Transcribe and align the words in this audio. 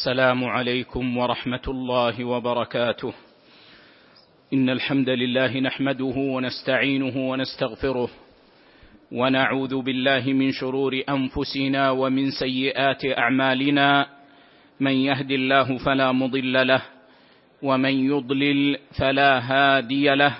السلام 0.00 0.44
عليكم 0.44 1.16
ورحمة 1.16 1.66
الله 1.68 2.24
وبركاته. 2.24 3.12
إن 4.52 4.70
الحمد 4.70 5.08
لله 5.08 5.60
نحمده 5.60 6.14
ونستعينه 6.16 7.30
ونستغفره 7.30 8.10
ونعوذ 9.12 9.82
بالله 9.82 10.32
من 10.32 10.52
شرور 10.52 11.02
أنفسنا 11.08 11.90
ومن 11.90 12.30
سيئات 12.30 13.04
أعمالنا. 13.18 14.06
من 14.80 14.92
يهد 14.92 15.30
الله 15.30 15.78
فلا 15.84 16.12
مضل 16.12 16.66
له 16.66 16.82
ومن 17.62 17.94
يضلل 18.10 18.78
فلا 18.98 19.38
هادي 19.38 20.14
له. 20.14 20.34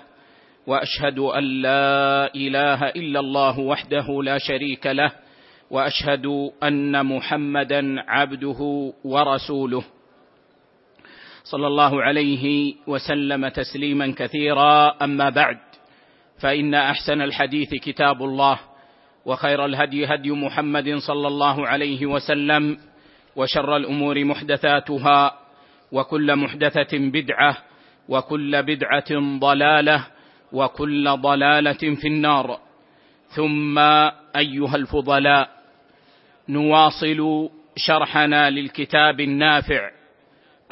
وأشهد 0.66 1.18
أن 1.18 1.44
لا 1.44 2.34
إله 2.34 2.88
إلا 2.96 3.20
الله 3.20 3.58
وحده 3.60 4.22
لا 4.22 4.38
شريك 4.38 4.86
له. 4.86 5.12
وأشهد 5.70 6.26
أن 6.62 7.06
محمدا 7.06 8.10
عبده 8.10 8.92
ورسوله. 9.04 9.84
صلى 11.44 11.66
الله 11.66 12.02
عليه 12.02 12.74
وسلم 12.86 13.48
تسليما 13.48 14.14
كثيرا. 14.16 15.04
أما 15.04 15.30
بعد 15.30 15.58
فإن 16.40 16.74
أحسن 16.74 17.22
الحديث 17.22 17.74
كتاب 17.74 18.22
الله 18.22 18.58
وخير 19.26 19.64
الهدي 19.64 20.06
هدي 20.06 20.30
محمد 20.30 20.96
صلى 20.96 21.28
الله 21.28 21.66
عليه 21.68 22.06
وسلم 22.06 22.78
وشر 23.36 23.76
الأمور 23.76 24.24
محدثاتها 24.24 25.38
وكل 25.92 26.36
محدثة 26.36 26.98
بدعة 26.98 27.56
وكل 28.08 28.62
بدعة 28.62 29.38
ضلالة 29.38 30.06
وكل 30.52 31.10
ضلالة 31.16 31.72
في 32.00 32.08
النار. 32.08 32.58
ثم 33.28 33.78
أيها 34.36 34.76
الفضلاء 34.76 35.59
نواصل 36.50 37.48
شرحنا 37.76 38.50
للكتاب 38.50 39.20
النافع 39.20 39.90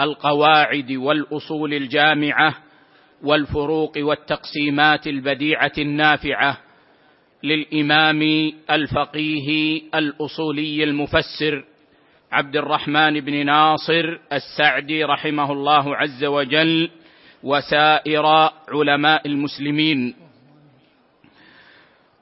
القواعد 0.01 0.93
والأصول 0.93 1.75
الجامعة 1.75 2.55
والفروق 3.23 3.93
والتقسيمات 3.99 5.07
البديعة 5.07 5.73
النافعة 5.79 6.59
للإمام 7.43 8.53
الفقيه 8.71 9.81
الأصولي 9.95 10.85
المفسر 10.85 11.65
عبد 12.33 12.57
الرحمن 12.57 13.21
بن 13.21 13.47
ناصر 13.47 14.19
السعدي 14.33 15.05
رحمه 15.05 15.53
الله 15.53 15.97
عز 15.97 16.25
وجل 16.25 16.91
وسائر 17.43 18.27
علماء 18.69 19.27
المسلمين. 19.27 20.15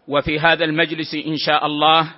وفي 0.09 0.39
هذا 0.39 0.65
المجلس 0.65 1.15
إن 1.15 1.37
شاء 1.37 1.67
الله 1.67 2.13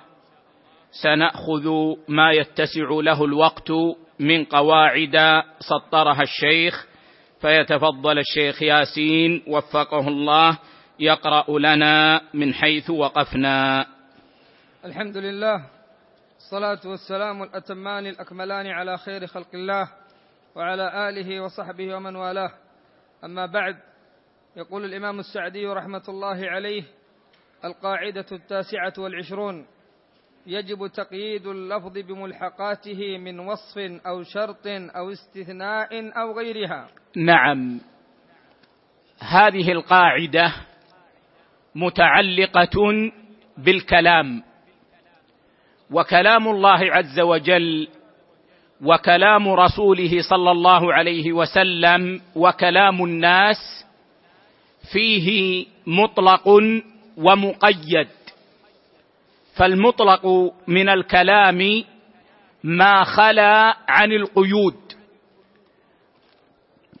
سنأخذ 0.91 1.69
ما 2.07 2.31
يتسع 2.31 2.89
له 2.89 3.25
الوقت 3.25 3.71
من 4.19 4.45
قواعد 4.45 5.43
سطرها 5.59 6.21
الشيخ 6.21 6.87
فيتفضل 7.41 8.19
الشيخ 8.19 8.61
ياسين 8.61 9.43
وفقه 9.47 10.07
الله 10.07 10.59
يقرأ 10.99 11.59
لنا 11.59 12.21
من 12.33 12.53
حيث 12.53 12.89
وقفنا. 12.89 13.85
الحمد 14.85 15.17
لله 15.17 15.65
الصلاة 16.37 16.79
والسلام 16.85 17.43
الأتمان 17.43 18.07
الأكملان 18.07 18.67
على 18.67 18.97
خير 18.97 19.27
خلق 19.27 19.47
الله 19.53 19.89
وعلى 20.55 21.09
آله 21.09 21.41
وصحبه 21.41 21.95
ومن 21.95 22.15
والاه. 22.15 22.51
أما 23.23 23.45
بعد 23.45 23.75
يقول 24.57 24.85
الإمام 24.85 25.19
السعدي 25.19 25.65
رحمة 25.65 26.03
الله 26.09 26.49
عليه 26.49 26.83
القاعدة 27.65 28.25
التاسعة 28.31 28.93
والعشرون. 28.97 29.65
يجب 30.47 30.87
تقييد 30.87 31.47
اللفظ 31.47 31.97
بملحقاته 31.97 33.17
من 33.17 33.39
وصف 33.39 33.77
أو 34.07 34.23
شرط 34.23 34.67
أو 34.67 35.11
استثناء 35.11 36.19
أو 36.21 36.37
غيرها. 36.37 36.87
نعم. 37.15 37.81
هذه 39.19 39.71
القاعدة 39.71 40.53
متعلقة 41.75 43.11
بالكلام 43.57 44.43
وكلام 45.91 46.47
الله 46.47 46.79
عز 46.93 47.19
وجل 47.19 47.87
وكلام 48.81 49.49
رسوله 49.49 50.21
صلى 50.21 50.51
الله 50.51 50.93
عليه 50.93 51.33
وسلم 51.33 52.21
وكلام 52.35 53.03
الناس 53.03 53.85
فيه 54.93 55.65
مطلق 55.87 56.47
ومقيد. 57.17 58.07
فالمطلق 59.59 60.25
من 60.67 60.89
الكلام 60.89 61.83
ما 62.63 63.03
خلا 63.03 63.77
عن 63.87 64.11
القيود. 64.11 64.79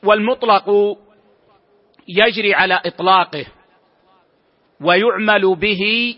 والمطلق 0.03 0.97
يجري 2.07 2.53
على 2.53 2.81
إطلاقه 2.85 3.45
ويعمل 4.81 5.55
به 5.55 6.15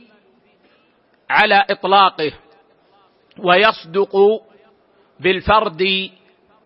على 1.30 1.66
إطلاقه 1.70 2.32
ويصدق 3.40 4.16
بالفرد 5.20 6.10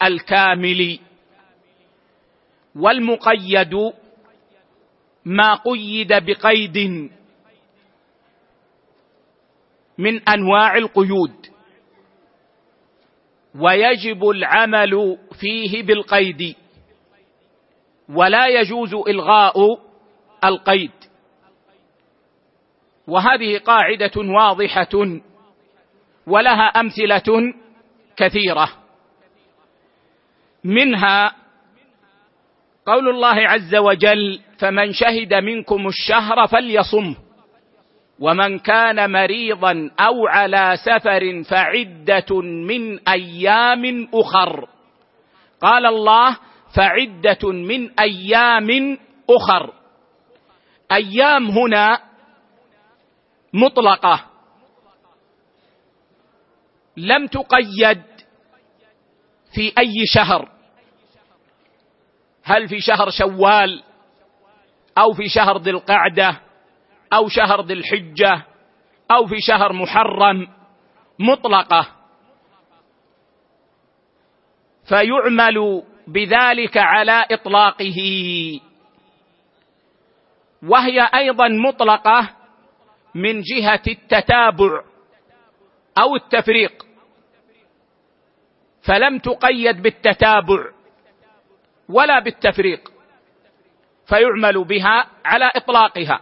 الكامل. 0.04 1.00
والمقيد 2.76 3.76
ما 5.26 5.56
قيد 5.56 6.14
بقيد 6.14 7.10
من 9.98 10.30
أنواع 10.30 10.78
القيود. 10.78 11.46
ويجب 13.60 14.30
العمل 14.30 15.18
فيه 15.40 15.84
بالقيد. 15.84 16.56
ولا 18.10 18.48
يجوز 18.48 18.94
إلغاء 18.94 19.56
القيد. 20.44 20.92
وهذه 23.08 23.58
قاعدة 23.58 24.12
واضحة 24.18 25.20
ولها 26.28 26.68
أمثلة 26.68 27.54
كثيرة. 28.18 28.70
منها 30.64 31.36
قول 32.86 33.10
الله 33.10 33.48
عز 33.48 33.76
وجل 33.76 34.40
فمن 34.60 34.94
شهد 34.94 35.34
منكم 35.34 35.88
الشهر 35.88 36.48
فليصمه 36.48 37.16
ومن 38.20 38.60
كان 38.60 39.12
مريضا 39.12 39.92
أو 40.00 40.28
على 40.28 40.78
سفر 40.86 41.44
فعدة 41.44 42.42
من 42.42 43.10
أيام 43.10 44.10
أخر. 44.14 44.70
قال 45.62 45.86
الله 45.86 46.38
فعدة 46.76 47.52
من 47.52 48.00
أيام 48.00 48.98
أخر. 49.30 49.74
أيام 50.92 51.50
هنا 51.50 52.02
مطلقة. 53.54 54.26
لم 56.98 57.28
تقيد 57.28 58.04
في 59.56 59.74
أي 59.78 59.94
شهر. 60.06 60.50
هل 62.44 62.68
في 62.68 62.80
شهر 62.80 63.10
شوال 63.10 63.84
أو 64.98 65.14
في 65.14 65.30
شهر 65.30 65.58
ذي 65.58 65.72
القعدة؟ 65.72 66.45
أو 67.14 67.28
شهر 67.28 67.62
ذي 67.62 67.74
الحجة 67.74 68.46
أو 69.12 69.28
في 69.28 69.42
شهر 69.42 69.74
محرم 69.74 70.48
مطلقة. 71.20 71.88
فيعمل 74.90 75.84
بذلك 76.08 76.78
على 76.78 77.26
إطلاقه. 77.32 78.00
وهي 80.64 81.10
أيضا 81.16 81.48
مطلقة 81.48 82.30
من 83.16 83.42
جهة 83.42 83.82
التتابع 83.88 84.84
أو 85.98 86.16
التفريق. 86.16 86.86
فلم 88.82 89.20
تقيد 89.20 89.82
بالتتابع 89.82 90.72
ولا 91.90 92.20
بالتفريق. 92.20 92.92
فيعمل 94.08 94.64
بها 94.64 95.08
على 95.26 95.52
إطلاقها. 95.56 96.20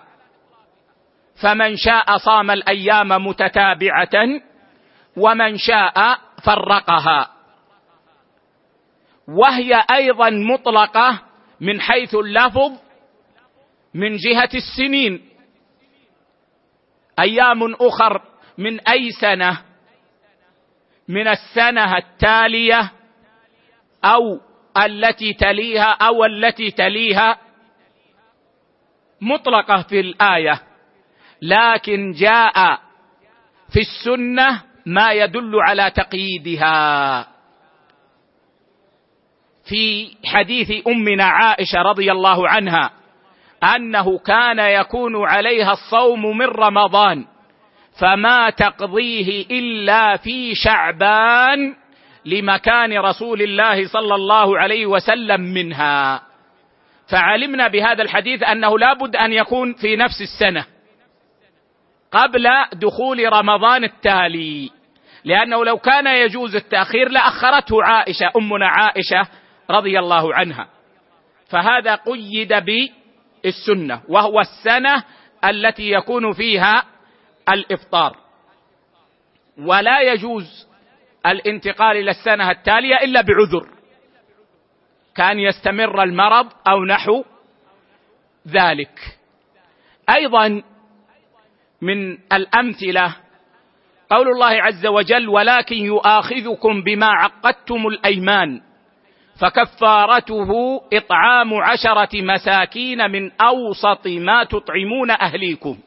فمن 1.42 1.76
شاء 1.78 2.18
صام 2.18 2.52
الأيام 2.52 3.08
متتابعة 3.28 4.42
ومن 5.18 5.58
شاء 5.58 6.18
فرقها. 6.44 7.30
وهي 9.28 9.84
أيضا 9.92 10.30
مطلقة 10.30 11.22
من 11.62 11.82
حيث 11.82 12.16
اللفظ 12.16 12.72
من 13.94 14.16
جهة 14.18 14.50
السنين. 14.54 15.30
أيام 17.20 17.74
أخر 17.74 18.22
من 18.58 18.80
أي 18.88 19.12
سنة؟ 19.22 19.62
من 21.08 21.28
السنة 21.28 21.98
التالية 21.98 22.92
أو 24.06 24.40
التي 24.78 25.34
تليها 25.34 25.92
أو 25.92 26.26
التي 26.26 26.72
تليها. 26.72 27.38
مطلقة 29.22 29.82
في 29.82 30.00
الآية. 30.00 30.73
لكن 31.44 32.12
جاء 32.12 32.80
في 33.74 33.80
السنة 33.80 34.62
ما 34.86 35.12
يدل 35.12 35.52
على 35.68 35.92
تقييدها. 35.92 37.28
في 39.70 40.12
حديث 40.26 40.88
أمنا 40.88 41.24
عائشة 41.24 41.82
رضي 41.82 42.12
الله 42.12 42.50
عنها 42.50 42.92
أنه 43.64 44.18
كان 44.18 44.60
يكون 44.60 45.26
عليها 45.26 45.72
الصوم 45.72 46.38
من 46.38 46.46
رمضان 46.46 47.26
فما 48.00 48.50
تقضيه 48.50 49.46
إلا 49.52 50.18
في 50.18 50.56
شعبان 50.56 51.76
لمكان 52.26 52.98
رسول 52.98 53.42
الله 53.42 53.88
صلى 53.88 54.16
الله 54.16 54.60
عليه 54.60 54.86
وسلم 54.86 55.42
منها. 55.42 56.22
فعلمنا 57.08 57.68
بهذا 57.68 58.02
الحديث 58.04 58.44
أنه 58.44 58.80
لا 58.80 58.94
بد 58.94 59.16
أن 59.16 59.34
يكون 59.34 59.74
في 59.74 59.96
نفس 59.96 60.22
السنة. 60.22 60.73
قبل 62.14 62.48
دخول 62.74 63.34
رمضان 63.34 63.84
التالي. 63.84 64.72
لأنه 65.26 65.66
لو 65.66 65.78
كان 65.78 66.08
يجوز 66.08 66.56
التأخير 66.56 67.10
لأخرته 67.10 67.84
عائشة 67.84 68.32
أمنا 68.38 68.68
عائشة 68.68 69.28
رضي 69.70 70.00
الله 70.00 70.36
عنها. 70.36 70.68
فهذا 71.50 71.96
قيد 71.96 72.54
بالسنة 72.54 74.02
وهو 74.08 74.40
السنة 74.40 75.04
التي 75.46 75.92
يكون 75.92 76.34
فيها 76.34 76.86
الإفطار. 77.50 78.18
ولا 79.58 80.02
يجوز 80.02 80.68
الانتقال 81.26 81.98
إلى 81.98 82.12
السنة 82.12 82.52
التالية 82.52 82.96
إلا 82.96 83.22
بعذر. 83.22 83.70
كان 85.16 85.40
يستمر 85.40 86.04
المرض 86.04 86.48
أو 86.68 86.86
نحو 86.86 87.24
ذلك. 88.48 89.00
أيضا 90.16 90.64
من 91.84 92.18
الأمثلة. 92.34 93.16
قول 94.10 94.28
الله 94.28 94.62
عز 94.64 94.86
وجل 94.86 95.30
ولكن 95.30 95.76
يؤاخذكم 95.76 96.84
بما 96.84 97.08
عقدتم 97.08 97.88
الأيمان 97.88 98.62
فكفارته 99.42 100.82
إطعام 100.94 101.54
عشرة 101.54 102.22
مساكين 102.22 103.12
من 103.12 103.32
أوسط 103.42 104.08
ما 104.08 104.44
تطعمون 104.44 105.12
أهليكم 105.12 105.78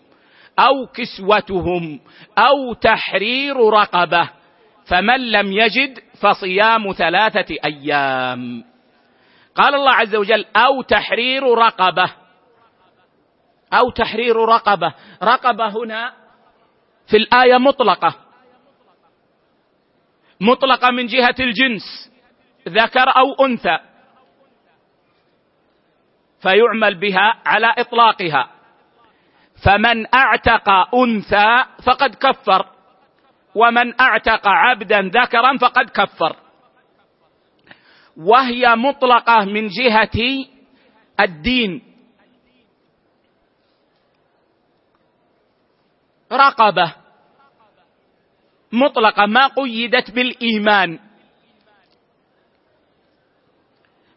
أو 0.59 0.87
كسوتهم 0.95 2.01
أو 2.39 2.75
تحرير 2.75 3.57
رقبة 3.57 4.31
فمن 4.87 5.31
لم 5.31 5.53
يجد 5.53 5.99
فصيام 6.21 6.93
ثلاثة 6.93 7.57
أيام. 7.65 8.65
قال 9.55 9.75
الله 9.75 9.93
عز 9.93 10.17
وجل 10.17 10.45
أو 10.57 10.83
تحرير 10.83 11.43
رقبة. 11.43 12.11
أو 13.79 13.91
تحرير 13.91 14.37
رقبة. 14.37 14.95
رقبة 15.23 15.69
هنا 15.69 16.13
في 17.07 17.17
الآية 17.17 17.59
مطلقة. 17.59 18.15
مطلقة 20.41 20.91
من 20.91 21.07
جهة 21.07 21.35
الجنس. 21.41 22.13
ذكر 22.69 23.09
أو 23.17 23.45
أنثى. 23.47 23.79
فيعمل 26.43 26.95
بها 26.95 27.43
على 27.47 27.75
إطلاقها. 27.79 28.51
فمن 29.65 30.15
أعتق 30.15 30.69
أنثى 30.95 31.65
فقد 31.87 32.15
كفر. 32.15 32.67
ومن 33.55 34.01
أعتق 34.01 34.49
عبدا 34.49 35.01
ذكرا 35.01 35.57
فقد 35.59 35.91
كفر. 35.91 36.37
وهي 38.17 38.77
مطلقة 38.77 39.45
من 39.45 39.69
جهة 39.69 40.47
الدين. 41.21 41.86
رقبة. 46.33 46.95
مطلقة 48.73 49.27
ما 49.27 49.47
قيدت 49.47 50.11
بالإيمان. 50.11 50.99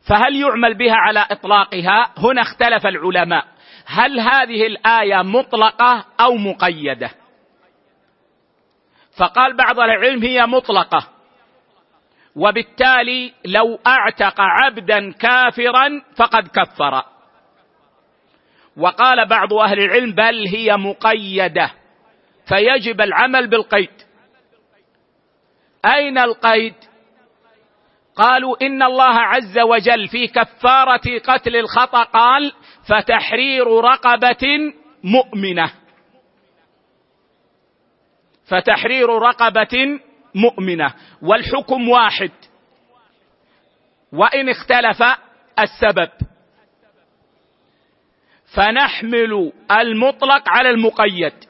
فهل 0.10 0.36
يعمل 0.36 0.78
بها 0.78 0.96
على 0.96 1.26
إطلاقها؟ 1.32 2.14
هنا 2.18 2.42
اختلف 2.42 2.88
العلماء. 2.88 3.46
هل 3.86 4.20
هذه 4.20 4.68
الآية 4.68 5.22
مطلقة 5.22 6.06
أو 6.20 6.36
مقيدة؟ 6.36 7.12
فقال 9.18 9.58
بعض 9.58 9.80
العلم 9.80 10.24
هي 10.24 10.46
مطلقة. 10.46 11.08
وبالتالي 12.36 13.34
لو 13.46 13.80
أعتق 13.88 14.36
عبدا 14.40 15.12
كافرا 15.12 16.02
فقد 16.16 16.48
كفر. 16.48 17.04
وقال 18.78 19.28
بعض 19.28 19.54
أهل 19.54 19.80
العلم 19.80 20.12
بل 20.16 20.48
هي 20.48 20.78
مقيدة. 20.78 21.79
فيجب 22.50 23.02
العمل 23.02 23.48
بالقيد. 23.48 23.92
أين 25.86 26.18
القيد؟ 26.18 26.74
قالوا 28.16 28.56
إن 28.62 28.84
الله 28.84 29.14
عز 29.14 29.60
وجل 29.60 30.08
في 30.08 30.28
كفارة 30.28 31.20
قتل 31.28 31.56
الخطأ 31.56 32.04
قال 32.04 32.54
فتحرير 32.88 33.68
رقبة 33.68 34.74
مؤمنة. 35.04 35.72
فتحرير 38.46 39.10
رقبة 39.10 40.00
مؤمنة. 40.36 40.94
والحكم 41.22 41.90
واحد. 41.90 42.32
وإن 44.14 44.50
اختلف 44.50 45.04
السبب. 45.60 46.10
فنحمل 48.56 49.52
المطلق 49.72 50.50
على 50.50 50.70
المقيد. 50.70 51.49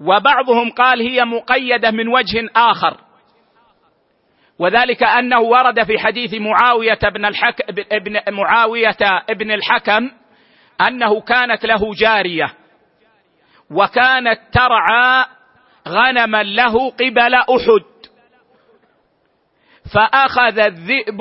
وبعضهم 0.00 0.70
قال 0.70 1.00
هي 1.00 1.24
مقيدة 1.24 1.90
من 1.90 2.08
وجه 2.08 2.50
آخر. 2.56 2.96
وذلك 4.58 5.02
أنه 5.02 5.40
ورد 5.40 5.82
في 5.82 5.98
حديث 5.98 6.34
معاوية 6.34 6.98
بن 7.14 7.24
الحك 7.24 7.62
ابن 7.92 8.34
معاوية 8.34 8.96
ابن 9.30 9.50
الحكم 9.50 10.10
أنه 10.88 11.20
كانت 11.20 11.64
له 11.64 11.94
جارية 11.94 12.54
وكانت 13.70 14.40
ترعى 14.52 15.24
غنما 15.88 16.42
له 16.42 16.90
قبل 16.90 17.34
أحد. 17.34 17.84
فأخذ 19.94 20.58
الذئب 20.58 21.20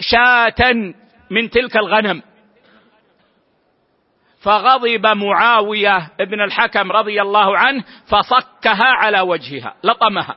شاة 0.00 0.72
من 1.30 1.50
تلك 1.50 1.76
الغنم. 1.76 2.22
فغضب 4.48 5.06
معاوية 5.06 6.10
ابن 6.20 6.40
الحكم 6.40 6.92
رضي 6.92 7.22
الله 7.22 7.58
عنه 7.58 7.84
فصكها 8.06 8.84
على 8.84 9.20
وجهها 9.20 9.74
لطمها 9.84 10.36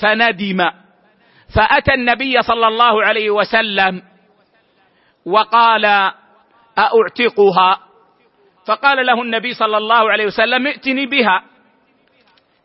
فندم 0.00 0.70
فأتى 1.54 1.94
النبي 1.94 2.42
صلى 2.42 2.68
الله 2.68 3.04
عليه 3.04 3.30
وسلم 3.30 4.02
وقال 5.26 5.84
اعتقها 6.78 7.80
فقال 8.66 9.06
له 9.06 9.22
النبي 9.22 9.54
صلى 9.54 9.76
الله 9.76 10.10
عليه 10.12 10.26
وسلم 10.26 10.66
ائتني 10.66 11.06
بها. 11.06 11.42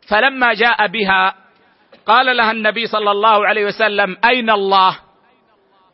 فلما 0.08 0.54
جاء 0.54 0.86
بها 0.86 1.34
قال 2.06 2.36
لها 2.36 2.50
النبي 2.50 2.86
صلى 2.86 3.10
الله 3.10 3.46
عليه 3.46 3.66
وسلم 3.66 4.16
أين 4.24 4.50
الله؟ 4.50 4.98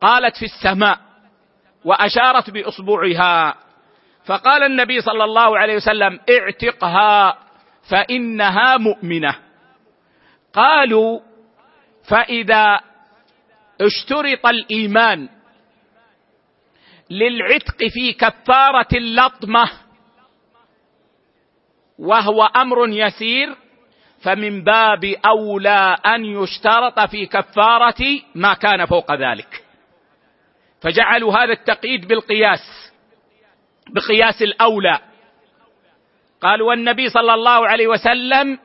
قالت 0.01 0.37
في 0.37 0.45
السماء. 0.45 0.99
وأشارت 1.85 2.51
بأصبعها. 2.51 3.68
فقال 4.29 4.63
النبي 4.63 5.01
صلى 5.01 5.25
الله 5.25 5.59
عليه 5.59 5.77
وسلم 5.77 6.21
اعتقها 6.31 7.39
فإنها 7.91 8.77
مؤمنة. 8.77 9.35
قالوا 10.53 11.21
فإذا 12.09 12.81
اشترط 13.81 14.47
الإيمان 14.47 15.29
للعتق 17.11 17.77
في 17.89 18.13
كفارة 18.13 18.89
اللطمة 18.93 19.71
وهو 21.99 22.45
أمر 22.45 22.89
يسير 22.89 23.57
فمن 24.23 24.65
باب 24.65 25.05
أولى 25.05 25.97
أن 26.07 26.25
يشترط 26.25 27.01
في 27.01 27.27
كفارة 27.27 28.21
ما 28.35 28.55
كان 28.55 28.87
فوق 28.87 29.15
ذلك. 29.15 29.65
فجعلوا 30.81 31.33
هذا 31.33 31.53
التقييد 31.53 32.09
بالقياس. 32.09 32.88
بقياس 33.91 34.43
الأولى. 34.43 34.99
قال 36.41 36.63
والنبي 36.63 37.09
صلى 37.09 37.35
الله 37.35 37.69
عليه 37.69 37.87
وسلم 37.87 38.59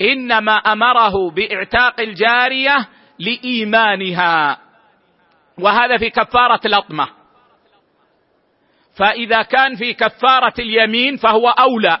إنما 0.00 0.52
أمره 0.52 1.30
بإعتاق 1.30 2.00
الجارية 2.00 2.88
لإيمانها. 3.18 4.58
وهذا 5.58 5.98
في 5.98 6.10
كفارة 6.10 6.60
الأطمة. 6.64 7.08
فإذا 8.98 9.42
كان 9.42 9.76
في 9.76 9.94
كفارة 9.94 10.54
اليمين 10.58 11.16
فهو 11.16 11.48
أولى. 11.48 11.98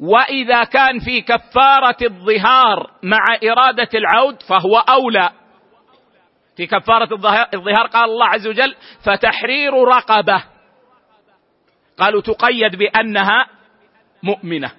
وإذا 0.00 0.64
كان 0.64 0.98
في 0.98 1.20
كفارة 1.20 1.96
الظهار 2.02 2.90
مع 3.02 3.24
إرادة 3.44 3.88
العود 3.94 4.42
فهو 4.42 4.78
أولى. 4.78 5.30
في 6.56 6.66
كفارة 6.66 7.14
الظهار 7.54 7.86
قال 7.86 8.10
الله 8.10 8.26
عز 8.26 8.46
وجل 8.46 8.74
فتحرير 9.04 9.74
رقبة 9.74 10.44
قالوا 11.98 12.20
تقيد 12.20 12.76
بأنها 12.76 13.46
مؤمنة 14.22 14.72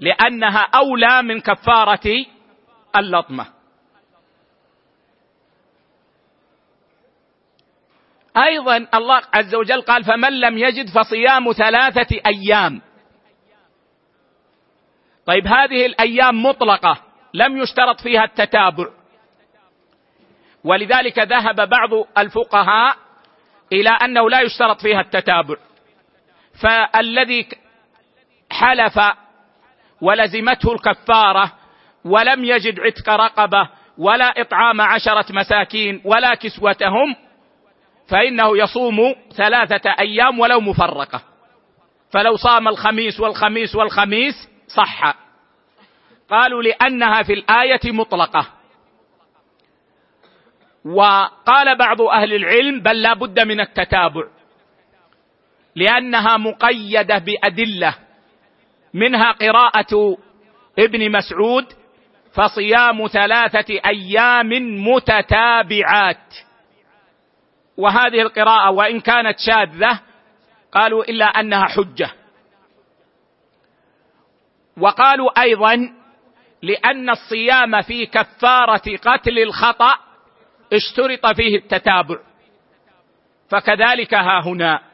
لأنها 0.00 0.68
أولى 0.74 1.22
من 1.22 1.40
كفارة 1.40 2.26
اللطمة. 2.96 3.46
أيضا 8.36 8.86
الله 8.94 9.22
عز 9.34 9.54
وجل 9.54 9.82
قال 9.82 10.04
فمن 10.04 10.40
لم 10.40 10.58
يجد 10.58 10.88
فصيام 10.88 11.52
ثلاثة 11.52 12.20
أيام. 12.26 12.80
طيب 15.26 15.46
هذه 15.46 15.86
الأيام 15.86 16.42
مطلقة 16.42 17.02
لم 17.34 17.56
يشترط 17.56 18.00
فيها 18.00 18.24
التتابع. 18.24 18.86
ولذلك 20.64 21.18
ذهب 21.18 21.68
بعض 21.68 21.90
الفقهاء 22.18 22.96
إلى 23.72 23.90
أنه 23.90 24.30
لا 24.30 24.40
يشترط 24.40 24.80
فيها 24.80 25.00
التتابع. 25.00 25.56
فالذي 26.60 27.48
حلف 28.50 29.00
ولزمته 30.00 30.72
الكفارة 30.72 31.52
ولم 32.04 32.44
يجد 32.44 32.80
عتق 32.80 33.08
رقبة 33.08 33.68
ولا 33.98 34.40
إطعام 34.40 34.80
عشرة 34.80 35.26
مساكين 35.30 36.02
ولا 36.04 36.34
كسوتهم 36.34 37.16
فإنه 38.08 38.58
يصوم 38.58 39.14
ثلاثة 39.36 39.90
أيام 40.00 40.40
ولو 40.40 40.60
مفرقة. 40.60 41.22
فلو 42.10 42.36
صام 42.36 42.68
الخميس 42.68 43.20
والخميس 43.20 43.74
والخميس 43.74 44.34
صح. 44.66 45.14
قالوا 46.30 46.62
لأنها 46.62 47.22
في 47.22 47.32
الآية 47.32 47.92
مطلقة. 47.92 48.46
وقال 50.84 51.78
بعض 51.78 52.02
أهل 52.02 52.34
العلم 52.34 52.80
بل 52.80 53.02
لا 53.02 53.14
بد 53.14 53.40
من 53.40 53.60
التتابع. 53.60 54.24
لأنها 55.76 56.36
مقيدة 56.36 57.18
بأدلة. 57.18 57.94
منها 58.94 59.32
قراءة 59.32 60.16
ابن 60.78 61.10
مسعود 61.12 61.66
فصيام 62.32 63.06
ثلاثة 63.06 63.80
أيام 63.86 64.48
متتابعات. 64.88 66.34
وهذه 67.76 68.22
القراءة 68.22 68.70
وإن 68.70 69.00
كانت 69.00 69.38
شاذة 69.38 70.00
قالوا 70.72 71.04
إلا 71.04 71.24
أنها 71.24 71.64
حجة. 71.64 72.10
وقالوا 74.76 75.42
أيضا 75.42 75.94
لأن 76.62 77.10
الصيام 77.10 77.82
في 77.82 78.06
كفارة 78.06 78.96
قتل 78.96 79.38
الخطأ 79.38 79.94
اشترط 80.72 81.26
فيه 81.26 81.56
التتابع. 81.56 82.16
فكذلك 83.48 84.14
ها 84.14 84.40
هنا. 84.44 84.93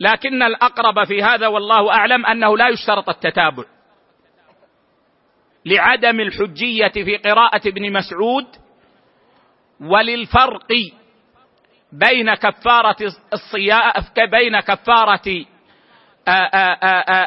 لكن 0.00 0.42
الأقرب 0.42 1.04
في 1.04 1.22
هذا 1.22 1.46
والله 1.46 1.92
أعلم 1.92 2.26
أنه 2.26 2.56
لا 2.56 2.68
يشترط 2.68 3.08
التتابع. 3.08 3.64
لعدم 5.66 6.20
الحجية 6.20 6.92
في 7.04 7.16
قراءة 7.16 7.68
ابن 7.68 7.92
مسعود 7.92 8.46
وللفرق 9.80 10.72
بين 11.92 12.34
كفارة 12.34 12.96
الصيام 13.32 13.92
بين 14.30 14.60
كفارة 14.60 15.44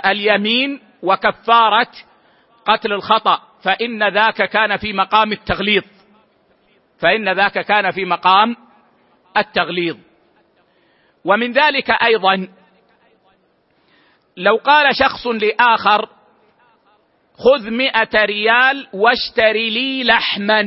اليمين 0.06 0.82
وكفارة 1.04 1.92
قتل 2.66 2.94
الخطأ. 2.94 3.42
فإن 3.64 4.08
ذاك 4.08 4.50
كان 4.50 4.78
في 4.78 4.94
مقام 4.94 5.32
التغليظ. 5.32 5.84
فإن 7.00 7.34
ذاك 7.34 7.60
كان 7.60 7.92
في 7.92 8.06
مقام 8.06 8.56
التغليظ. 9.38 9.98
ومن 11.26 11.52
ذلك 11.52 11.92
أيضا 11.92 12.48
لو 14.38 14.56
قال 14.56 14.96
شخص 14.96 15.28
لآخر 15.28 16.10
خذ 17.38 17.70
مئة 17.70 18.26
ريال 18.26 18.88
واشتري 18.94 19.70
لي 19.70 20.04
لحما. 20.04 20.64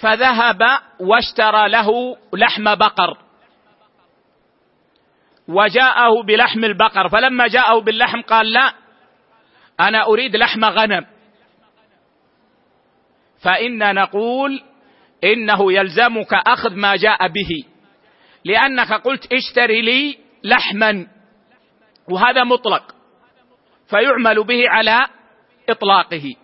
فذهب 0.00 0.62
واشترى 1.00 1.68
له 1.68 2.16
لحم 2.32 2.74
بقر. 2.74 3.18
وجاءه 5.48 6.22
بلحم 6.22 6.64
البقر. 6.64 7.08
فلما 7.08 7.46
جاءه 7.46 7.80
باللحم 7.80 8.20
قال 8.22 8.52
لا 8.52 8.74
أنا 9.80 10.06
أريد 10.06 10.36
لحم 10.36 10.64
غنم. 10.64 11.06
فإنا 13.42 13.92
نقول 13.92 14.62
إنه 15.24 15.72
يلزمك 15.72 16.34
أخذ 16.34 16.74
ما 16.74 16.96
جاء 16.96 17.28
به. 17.28 17.64
لأنك 18.44 18.92
قلت 18.92 19.32
اشتري 19.32 19.82
لي 19.82 20.18
لحما. 20.44 21.06
وهذا 22.08 22.44
مطلق. 22.44 22.94
فيعمل 23.86 24.44
به 24.44 24.68
على 24.68 25.06
إطلاقه. 25.68 26.34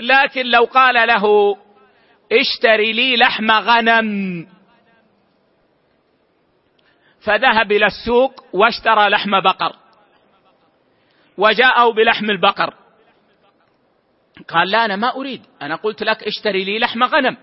لكن 0.00 0.46
لو 0.46 0.64
قال 0.64 1.08
له 1.08 1.56
اشتري 2.32 2.92
لي 2.92 3.16
لحم 3.16 3.50
غنم. 3.50 4.46
فذهب 7.20 7.72
إلى 7.72 7.86
السوق 7.86 8.44
واشترى 8.52 9.08
لحم 9.08 9.40
بقر. 9.40 9.76
وجاءه 11.38 11.92
بلحم 11.92 12.30
البقر. 12.30 12.74
قال 14.48 14.70
لا 14.70 14.84
أنا 14.84 14.96
ما 14.96 15.16
أريد. 15.16 15.42
أنا 15.62 15.76
قلت 15.76 16.02
لك 16.02 16.22
اشتري 16.24 16.64
لي 16.64 16.78
لحم 16.78 17.04
غنم. 17.04 17.36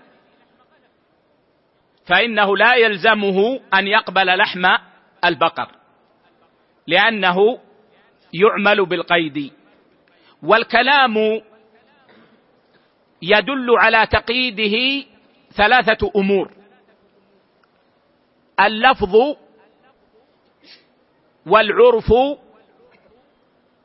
فإنه 2.06 2.56
لا 2.56 2.74
يلزمه 2.74 3.60
أن 3.74 3.86
يقبل 3.86 4.38
لحم 4.38 4.64
البقر. 5.24 5.72
لأنه 6.86 7.58
يعمل 8.34 8.86
بالقيد. 8.86 9.52
والكلام 10.42 11.42
يدل 13.22 13.70
على 13.78 14.06
تقييده 14.06 15.06
ثلاثة 15.52 16.10
أمور. 16.16 16.52
اللفظ 18.60 19.14
والعرف 21.46 22.12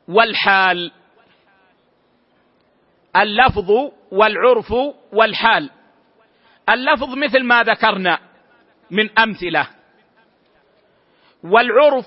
والحال. 0.08 0.92
اللفظ 3.16 3.70
والعرف 4.12 4.72
والحال. 5.12 5.70
اللفظ 6.68 7.14
مثل 7.14 7.42
ما 7.42 7.62
ذكرنا 7.62 8.18
من 8.90 9.18
أمثلة. 9.18 9.68
والعرف 11.44 12.06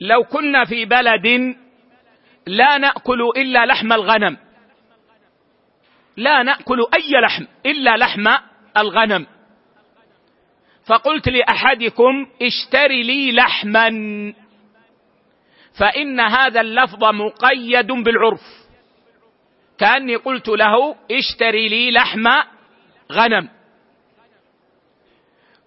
لو 0.00 0.24
كنا 0.24 0.64
في 0.64 0.84
بلد 0.84 1.56
لا 2.46 2.78
نأكل 2.78 3.30
إلا 3.36 3.66
لحم 3.66 3.92
الغنم. 3.92 4.36
لا 6.16 6.42
نأكل 6.42 6.86
أي 6.94 7.20
لحم 7.20 7.44
إلا 7.66 7.96
لحم 7.96 8.28
الغنم. 8.76 9.26
فقلت 10.86 11.28
لأحدكم 11.28 12.26
اشتري 12.42 13.02
لي 13.02 13.32
لحما. 13.32 13.88
فإن 15.78 16.20
هذا 16.20 16.60
اللفظ 16.60 17.04
مقيد 17.04 17.86
بالعرف. 17.86 18.63
كأني 19.78 20.16
قلت 20.16 20.48
له 20.48 20.96
اشتري 21.10 21.68
لي 21.68 21.90
لحم 21.90 22.28
غنم. 23.12 23.48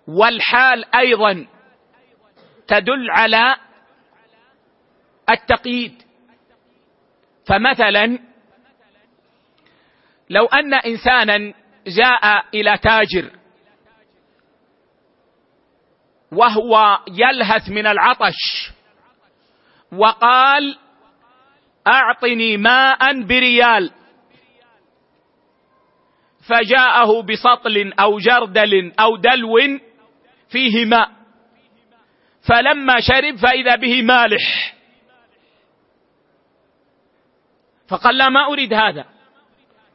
والحال 0.07 0.95
أيضا 0.95 1.47
تدل 2.67 3.11
على 3.11 3.55
التقييد. 5.29 6.03
فمثلا 7.45 8.19
لو 10.29 10.45
أن 10.45 10.73
انسانا 10.73 11.53
جاء 11.87 12.45
إلى 12.53 12.77
تاجر 12.77 13.31
وهو 16.31 16.99
يلهث 17.07 17.69
من 17.69 17.87
العطش 17.87 18.71
وقال 19.91 20.77
أعطني 21.87 22.57
ماء 22.57 23.21
بريال. 23.21 23.91
فجاءه 26.47 27.21
بسطل 27.21 27.93
أو 27.99 28.19
جردل 28.19 28.91
أو 28.99 29.15
دلو 29.15 29.57
فيه 30.49 30.85
ماء 30.85 31.17
فلما 32.47 32.99
شرب 32.99 33.35
فإذا 33.35 33.75
به 33.75 34.01
مالح. 34.01 34.73
فقال 37.87 38.17
لا 38.17 38.29
ما 38.29 38.45
أريد 38.45 38.73
هذا. 38.73 39.05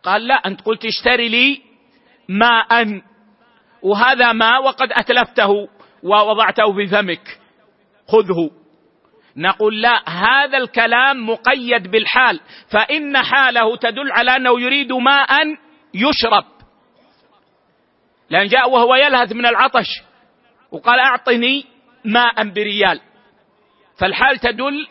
قال 0.02 0.26
لا 0.26 0.34
أنت 0.34 0.60
قلت 0.60 0.84
اشتري 0.84 1.28
لي 1.28 1.62
ماء. 2.28 3.02
وهذا 3.82 4.32
ماء 4.32 4.62
وقد 4.62 4.92
أتلفته 4.92 5.68
ووضعته 6.02 6.72
في 6.74 6.86
فمك. 6.86 7.38
خذه. 8.08 8.50
نقول 9.36 9.82
لا 9.82 10.08
هذا 10.08 10.58
الكلام 10.58 11.26
مقيد 11.28 11.90
بالحال. 11.90 12.40
فإن 12.70 13.18
حاله 13.18 13.76
تدل 13.76 14.12
على 14.12 14.36
أنه 14.36 14.60
يريد 14.60 14.92
ماء 14.92 15.56
يشرب. 15.94 16.44
لأن 18.30 18.46
جاء 18.46 18.70
وهو 18.70 18.94
يلهث 18.94 19.32
من 19.32 19.46
العطش 19.46 19.86
وقال 20.70 20.98
أعطني 21.00 21.66
ماء 22.04 22.48
بريال. 22.48 23.00
فالحال 23.98 24.38
تدل 24.38 24.88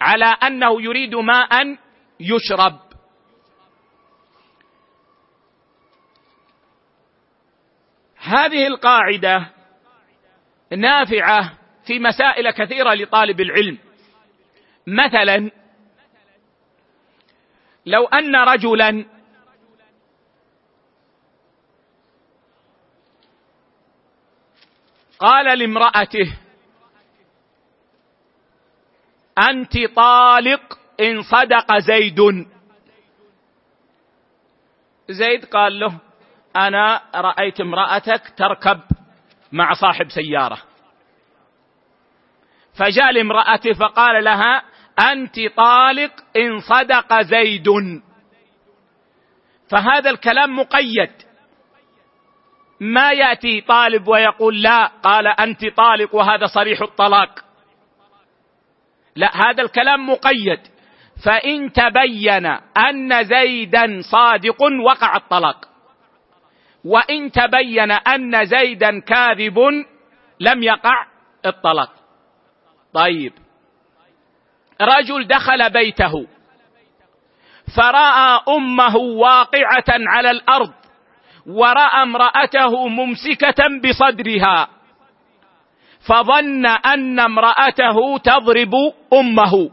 على 0.00 0.24
أنه 0.24 0.82
يريد 0.82 1.14
ماء 1.14 1.76
يشرب. 2.20 2.80
هذه 8.16 8.66
القاعدة 8.66 9.50
نافعة 10.76 11.58
في 11.86 11.98
مسائل 11.98 12.50
كثيرة 12.50 12.94
لطالب 12.94 13.40
العلم. 13.40 13.78
مثلا 14.86 15.50
لو 17.86 18.06
أن 18.06 18.36
رجلا 18.36 19.04
قال 25.20 25.58
لامرأته 25.58 26.36
أنت 29.38 29.86
طالق 29.96 30.78
إن 31.00 31.22
صدق 31.22 31.78
زيد. 31.78 32.48
زيد 35.10 35.44
قال 35.44 35.80
له 35.80 35.98
أنا 36.56 37.02
رأيت 37.14 37.60
امرأتك 37.60 38.22
تركب 38.36 38.80
مع 39.52 39.72
صاحب 39.72 40.08
سيارة. 40.08 40.58
فجاء 42.74 43.12
لامرأته 43.12 43.72
فقال 43.72 44.24
لها 44.24 44.62
أنت 45.12 45.36
طالق 45.56 46.12
إن 46.36 46.60
صدق 46.60 47.22
زيد. 47.22 47.68
فهذا 49.70 50.10
الكلام 50.10 50.58
مقيد. 50.58 51.29
ما 52.80 53.10
يأتي 53.10 53.60
طالب 53.60 54.08
ويقول 54.08 54.62
لا 54.62 54.86
قال 54.86 55.26
أنت 55.26 55.66
طالق 55.76 56.14
وهذا 56.14 56.46
صريح 56.46 56.82
الطلاق. 56.82 57.44
لا 59.16 59.30
هذا 59.34 59.62
الكلام 59.62 60.10
مقيد. 60.10 60.60
فإن 61.24 61.72
تبين 61.72 62.46
أن 62.76 63.24
زيدا 63.24 64.00
صادق 64.12 64.62
وقع 64.86 65.16
الطلاق. 65.16 65.68
وإن 66.84 67.32
تبين 67.32 67.90
أن 67.90 68.44
زيدا 68.44 69.00
كاذب 69.00 69.58
لم 70.40 70.62
يقع 70.62 71.06
الطلاق. 71.46 71.92
طيب. 72.94 73.32
رجل 74.80 75.26
دخل 75.26 75.70
بيته 75.70 76.26
فرأى 77.76 78.40
أمه 78.48 78.96
واقعة 78.96 79.84
على 79.88 80.30
الأرض. 80.30 80.79
وراى 81.46 82.02
امرأته 82.02 82.88
ممسكة 82.88 83.64
بصدرها 83.84 84.68
فظن 86.08 86.66
أن 86.66 87.20
امرأته 87.20 88.18
تضرب 88.18 88.74
أمه. 89.12 89.70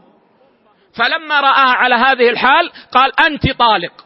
فلما 0.98 1.40
رآها 1.40 1.74
على 1.74 1.94
هذه 1.94 2.30
الحال 2.30 2.72
قال 2.92 3.20
أنت 3.20 3.52
طالق. 3.52 4.04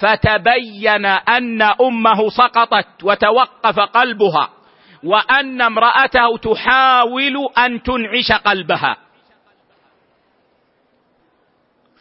فتبين 0.00 1.06
أن 1.06 1.62
أمه 1.62 2.28
سقطت 2.28 3.04
وتوقف 3.04 3.80
قلبها 3.80 4.50
وأن 5.04 5.62
امرأته 5.62 6.36
تحاول 6.36 7.48
أن 7.58 7.82
تنعش 7.82 8.32
قلبها. 8.32 8.96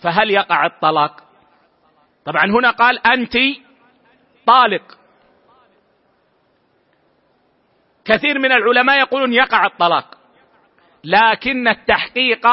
فهل 0.02 0.32
يقع 0.32 0.66
الطلاق؟ 0.66 1.27
طبعا 2.28 2.46
هنا 2.46 2.72
قال 2.72 3.08
أنت 3.08 3.38
طالق. 4.46 4.98
كثير 8.06 8.40
من 8.40 8.52
العلماء 8.52 9.00
يقولون 9.00 9.34
يقع 9.34 9.66
الطلاق 9.66 10.18
لكن 11.04 11.68
التحقيق 11.68 12.48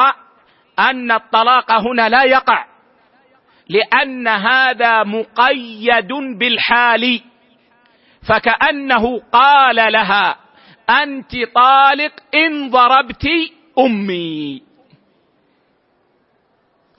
أن 0.79 1.11
الطلاق 1.11 1.71
هنا 1.71 2.09
لا 2.09 2.23
يقع 2.23 2.65
لأن 3.69 4.27
هذا 4.27 5.03
مقيد 5.03 6.13
بالحال. 6.39 7.21
فكأنه 8.29 9.19
قال 9.19 9.75
لها 9.75 10.37
أنت 10.89 11.31
طالق 11.55 12.13
إن 12.35 12.69
ضربت 12.69 13.27
أمي. 13.79 14.64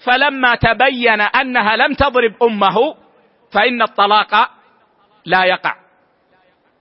فلما 0.07 0.55
تبين 0.55 1.21
أنها 1.21 1.77
لم 1.77 1.95
تضرب 1.95 2.43
أمه 2.43 2.95
فإن 3.53 3.83
الطلاق 3.83 4.51
لا 5.25 5.45
يقع. 5.45 5.77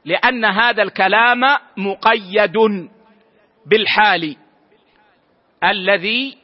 لأن 0.05 0.45
هذا 0.45 0.83
الكلام 0.83 1.41
مقيد 1.77 2.57
بالحال 3.65 4.37
الذي 5.63 6.37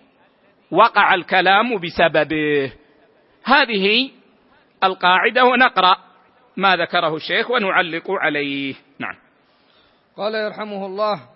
وقع 0.72 1.14
الكلام 1.14 1.78
بسببه. 1.78 2.74
هذه 3.44 4.12
القاعدة 4.84 5.46
ونقرأ 5.46 5.98
ما 6.58 6.76
ذكره 6.76 7.16
الشيخ 7.16 7.52
ونعلق 7.52 8.12
عليه. 8.12 8.76
نعم. 9.00 9.16
قال 10.18 10.36
يرحمه 10.36 10.86
الله 10.86 11.31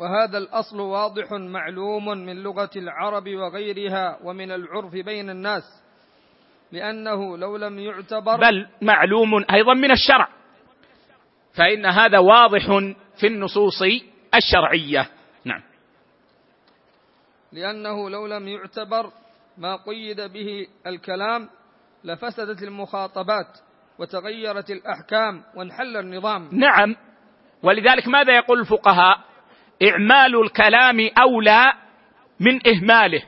وهذا 0.00 0.38
الأصل 0.38 0.80
واضح 0.80 1.32
معلوم 1.32 2.08
من 2.08 2.42
لغة 2.42 2.70
العرب 2.76 3.28
وغيرها 3.28 4.18
ومن 4.24 4.50
العرف 4.52 4.92
بين 4.92 5.30
الناس 5.30 5.62
لأنه 6.72 7.36
لو 7.36 7.56
لم 7.56 7.78
يعتبر 7.78 8.36
بل 8.36 8.66
معلوم 8.82 9.44
أيضا 9.52 9.74
من 9.74 9.90
الشرع. 9.90 10.28
فإن 11.54 11.86
هذا 11.86 12.18
واضح 12.18 12.66
في 13.20 13.26
النصوص 13.26 13.82
الشرعية. 14.34 15.10
نعم. 15.44 15.62
لأنه 17.52 18.10
لو 18.10 18.26
لم 18.26 18.48
يعتبر 18.48 19.12
ما 19.58 19.76
قيد 19.76 20.20
به 20.20 20.66
الكلام 20.86 21.48
لفسدت 22.04 22.62
المخاطبات 22.62 23.58
وتغيرت 23.98 24.70
الأحكام 24.70 25.42
وانحل 25.56 25.96
النظام. 25.96 26.48
نعم. 26.52 26.96
ولذلك 27.62 28.08
ماذا 28.08 28.36
يقول 28.36 28.60
الفقهاء؟ 28.60 29.29
إعمال 29.82 30.42
الكلام 30.42 31.10
أولى 31.18 31.72
من 32.40 32.66
إهماله. 32.66 33.22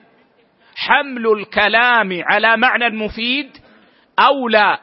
حمل 0.76 1.26
الكلام 1.26 2.22
على 2.30 2.56
معنى 2.56 2.88
مفيد 2.88 3.50
أولى 4.18 4.78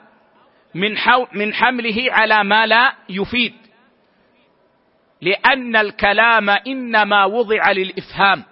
من 0.75 0.95
من 1.33 1.53
حمله 1.53 2.05
على 2.09 2.43
ما 2.43 2.65
لا 2.65 2.93
يفيد. 3.09 3.53
لأن 5.21 5.75
الكلام 5.75 6.49
إنما 6.49 7.25
وضع 7.25 7.71
للإفهام. 7.71 8.43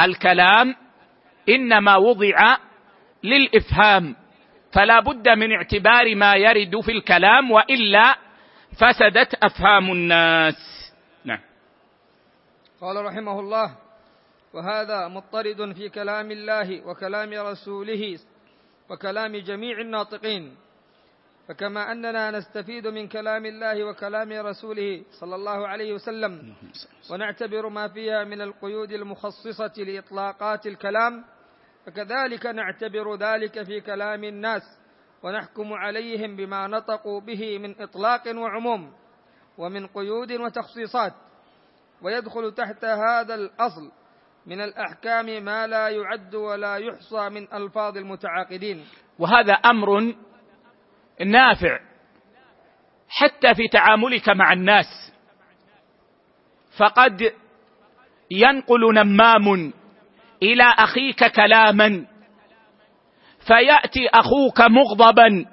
الكلام 0.00 0.76
إنما 1.48 1.96
وضع 1.96 2.56
للإفهام. 3.24 4.16
فلا 4.72 5.00
بد 5.00 5.28
من 5.28 5.52
اعتبار 5.52 6.14
ما 6.14 6.34
يرد 6.34 6.80
في 6.80 6.92
الكلام 6.92 7.50
وإلا 7.50 8.16
فسدت 8.80 9.34
أفهام 9.34 9.92
الناس. 9.92 10.69
قال 12.80 13.04
رحمه 13.04 13.40
الله 13.40 13.76
وهذا 14.54 15.08
مضطرد 15.08 15.72
في 15.72 15.88
كلام 15.88 16.30
الله 16.30 16.86
وكلام 16.86 17.32
رسوله 17.32 18.18
وكلام 18.90 19.36
جميع 19.36 19.80
الناطقين. 19.80 20.56
فكما 21.48 21.92
أننا 21.92 22.30
نستفيد 22.30 22.86
من 22.86 23.08
كلام 23.08 23.46
الله 23.46 23.84
وكلام 23.84 24.32
رسوله 24.32 25.02
صلى 25.20 25.34
الله 25.34 25.68
عليه 25.68 25.92
وسلم 25.92 26.54
ونعتبر 27.10 27.68
ما 27.68 27.88
فيها 27.88 28.24
من 28.24 28.40
القيود 28.40 28.92
المخصصة 28.92 29.72
لإطلاقات 29.76 30.66
الكلام 30.66 31.24
فكذلك 31.86 32.46
نعتبر 32.46 33.16
ذلك 33.16 33.62
في 33.62 33.80
كلام 33.80 34.24
الناس 34.24 34.62
ونحكم 35.22 35.72
عليهم 35.72 36.36
بما 36.36 36.66
نطقوا 36.66 37.20
به 37.20 37.58
من 37.58 37.80
إطلاق 37.80 38.22
وعموم 38.36 38.92
ومن 39.58 39.86
قيود 39.86 40.32
وتخصيصات. 40.32 41.14
ويدخل 42.02 42.54
تحت 42.54 42.84
هذا 42.84 43.34
الأصل 43.34 43.92
من 44.46 44.60
الأحكام 44.60 45.44
ما 45.44 45.66
لا 45.66 45.88
يعد 45.88 46.34
ولا 46.34 46.76
يحصى 46.76 47.28
من 47.28 47.52
ألفاظ 47.52 47.96
المتعاقدين. 47.96 48.84
وهذا 49.18 49.52
أمر 49.52 50.14
نافع 51.26 51.78
حتى 53.08 53.54
في 53.54 53.68
تعاملك 53.68 54.28
مع 54.28 54.52
الناس. 54.52 55.12
فقد 56.78 57.32
ينقل 58.30 58.94
نمام 58.94 59.72
إلى 60.42 60.64
أخيك 60.78 61.24
كلاما 61.24 62.06
فيأتي 63.46 64.08
أخوك 64.08 64.60
مغضبا 64.60 65.46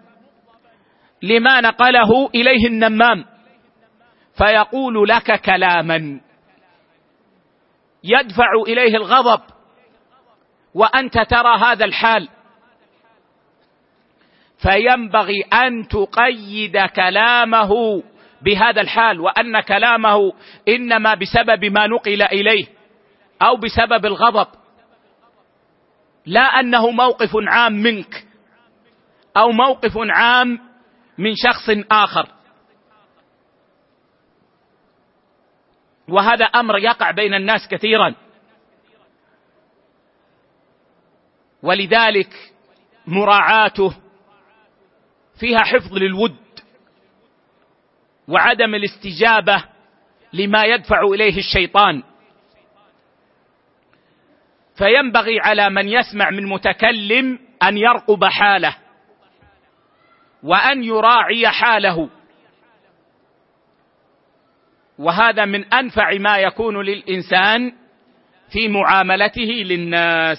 لما 1.22 1.62
نقله 1.62 2.30
إليه 2.36 2.68
النمام 2.68 3.26
فيقول 4.38 5.10
لك 5.10 5.42
كلاما. 5.42 6.27
يدفع 8.04 8.52
إليه 8.68 8.98
الغضب. 8.98 9.42
وأنت 10.74 11.20
ترى 11.20 11.58
هذا 11.58 11.86
الحال. 11.86 12.30
فينبغي 14.58 15.42
أن 15.42 15.88
تقيد 15.88 16.78
كلامه 16.96 18.04
بهذا 18.42 18.82
الحال 18.82 19.20
وأن 19.20 19.60
كلامه 19.62 20.34
إنما 20.68 21.14
بسبب 21.14 21.66
ما 21.66 21.88
نقل 21.88 22.22
إليه 22.22 22.66
أو 23.42 23.58
بسبب 23.58 24.06
الغضب. 24.06 24.48
لا 26.26 26.42
أنه 26.42 26.92
موقف 26.92 27.32
عام 27.48 27.74
منك 27.74 28.26
أو 29.38 29.52
موقف 29.52 29.94
عام 29.98 30.60
من 31.18 31.34
شخص 31.36 31.86
آخر. 31.92 32.37
وهذا 36.10 36.46
أمر 36.46 36.80
يقع 36.80 37.12
بين 37.12 37.34
الناس 37.34 37.68
كثيرا. 37.68 38.16
ولذلك 41.64 42.30
مراعاته 43.08 43.98
فيها 45.40 45.60
حفظ 45.60 45.94
للود 45.94 46.36
وعدم 48.28 48.76
الاستجابة 48.76 49.64
لما 50.34 50.64
يدفع 50.64 51.02
إليه 51.02 51.38
الشيطان. 51.38 52.04
فينبغي 54.78 55.40
على 55.40 55.70
من 55.70 55.88
يسمع 55.88 56.30
من 56.30 56.46
متكلم 56.50 57.40
أن 57.64 57.78
يرقب 57.78 58.26
حاله 58.26 58.76
وأن 60.44 60.84
يراعي 60.84 61.48
حاله. 61.48 62.10
وهذا 65.00 65.46
من 65.46 65.74
أنفع 65.74 66.18
ما 66.18 66.38
يكون 66.38 66.82
للإنسان 66.82 67.74
في 68.50 68.68
معاملته 68.68 69.64
للناس. 69.66 70.38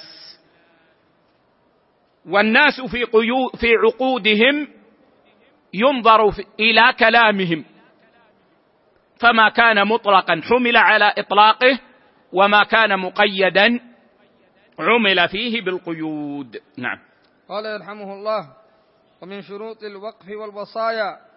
والناس 2.27 2.81
في, 2.91 3.05
قيو 3.05 3.49
في 3.49 3.67
عقودهم 3.85 4.69
ينظر 5.75 6.29
إلى 6.61 6.93
كلامهم. 6.99 7.65
فما 9.21 9.49
كان 9.49 9.89
مطلقا 9.89 10.41
حمل 10.45 10.77
على 10.77 11.15
إطلاقه 11.19 11.79
وما 12.33 12.65
كان 12.65 12.99
مقيدا 12.99 13.81
عمل 14.79 15.29
فيه 15.29 15.63
بالقيود. 15.63 16.57
نعم. 16.79 16.99
قال 17.49 17.67
يرحمه 17.67 18.13
الله 18.15 18.53
ومن 19.23 19.43
شروط 19.43 19.83
الوقف 19.83 20.29
والوصايا 20.29 21.28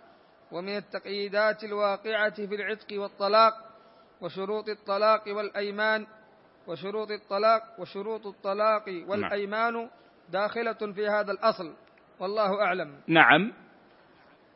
ومن 0.52 0.78
التقييدات 0.78 1.64
الواقعة 1.64 2.34
في 2.36 2.56
العتق 2.56 2.88
والطلاق 2.92 3.54
وشروط 4.22 4.70
الطلاق 4.70 5.24
والأيمان 5.28 6.08
وشروط 6.68 7.12
الطلاق 7.12 7.62
وشروط 7.80 8.28
الطلاق 8.28 8.84
والأيمان 9.08 9.90
داخلة 10.30 10.94
في 10.96 11.08
هذا 11.08 11.32
الأصل 11.32 11.74
والله 12.20 12.62
أعلم. 12.62 13.02
نعم. 13.08 13.54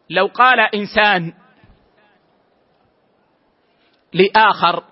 لو 0.09 0.25
قال 0.25 0.59
إنسان 0.59 1.33
لآخر 4.13 4.83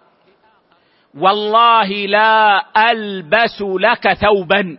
والله 1.16 1.88
لا 2.06 2.66
ألبس 2.92 3.62
لك 3.62 4.14
ثوبا. 4.14 4.78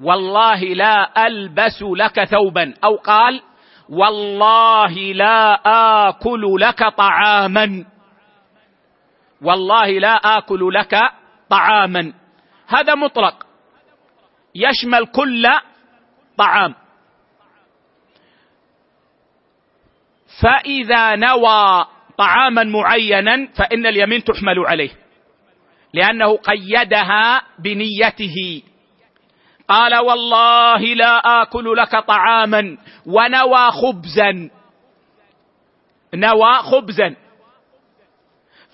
والله 0.00 0.60
لا 0.64 1.26
ألبس 1.26 1.82
لك 1.82 2.24
ثوبا. 2.24 2.74
أو 2.84 2.96
قال 2.96 3.42
والله 3.88 4.94
لا 5.12 5.60
آكل 6.08 6.56
لك 6.60 6.88
طعاما. 6.88 7.84
والله 9.42 9.88
لا 9.98 10.14
آكل 10.38 10.74
لك 10.74 10.94
طعاما. 11.50 12.12
هذا 12.68 12.94
مطلق. 12.94 13.46
يشمل 14.54 15.06
كل 15.06 15.46
طعام. 16.38 16.74
فإذا 20.42 21.16
نوى 21.16 21.86
طعاما 22.18 22.64
معينا 22.64 23.48
فإن 23.54 23.86
اليمين 23.86 24.24
تحمل 24.24 24.66
عليه. 24.66 24.90
لأنه 25.94 26.36
قيدها 26.36 27.42
بنيته. 27.58 28.62
قال 29.68 29.94
والله 29.94 30.78
لا 30.94 31.42
آكل 31.42 31.76
لك 31.76 31.96
طعاما 31.96 32.78
ونوى 33.06 33.70
خبزا. 33.70 34.50
نوى 36.14 36.54
خبزا. 36.54 37.16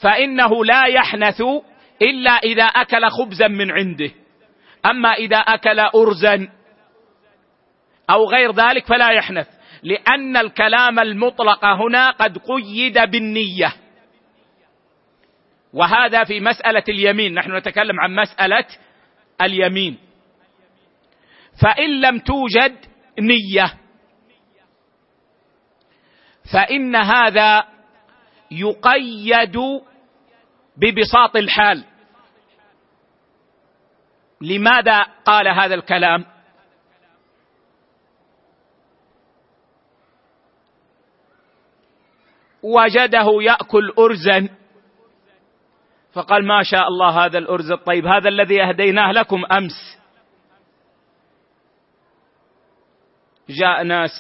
فإنه 0.03 0.65
لا 0.65 0.87
يحنث 0.87 1.43
إلا 2.03 2.31
إذا 2.31 2.65
أكل 2.65 3.09
خبزا 3.09 3.49
من 3.49 3.71
عنده. 3.71 4.11
أما 4.87 5.13
إذا 5.13 5.37
أكل 5.37 5.81
أرزا 5.81 6.49
أو 8.11 8.31
غير 8.31 8.53
ذلك 8.53 8.87
فلا 8.87 9.11
يحنث 9.11 9.49
لأن 9.83 10.37
الكلام 10.37 10.99
المطلق 10.99 11.65
هنا 11.65 12.11
قد 12.11 12.39
قيد 12.39 12.99
بالنية. 13.11 13.73
وهذا 15.73 16.25
في 16.25 16.41
مسألة 16.41 16.85
اليمين. 16.89 17.35
نحن 17.35 17.57
نتكلم 17.57 18.01
عن 18.01 18.15
مسألة 18.15 18.67
اليمين. 19.43 20.12
فإن 21.61 22.01
لم 22.01 22.19
توجد 22.19 22.77
نية. 23.21 23.79
فإن 26.53 26.97
هذا 26.97 27.65
يقيد 28.51 29.57
ببساط 30.77 31.37
الحال. 31.37 31.85
لماذا 34.41 35.03
قال 35.25 35.49
هذا 35.49 35.75
الكلام؟ 35.75 36.25
وجده 42.63 43.27
يأكل 43.43 43.93
ارزا. 43.99 44.49
فقال 46.13 46.47
ما 46.47 46.63
شاء 46.63 46.89
الله 46.89 47.25
هذا 47.25 47.39
الأرز 47.39 47.71
الطيب 47.71 48.07
هذا 48.07 48.29
الذي 48.29 48.63
أهديناه 48.63 49.13
لكم 49.13 49.45
أمس. 49.53 50.02
جاء 53.49 53.83
ناس 53.83 54.11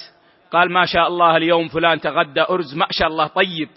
قال 0.52 0.72
ما 0.72 0.84
شاء 0.84 1.08
الله 1.08 1.36
اليوم 1.36 1.68
فلان 1.68 2.00
تغدى 2.00 2.40
أرز 2.40 2.74
ما 2.76 2.86
شاء 2.90 3.08
الله 3.08 3.26
طيب. 3.26 3.68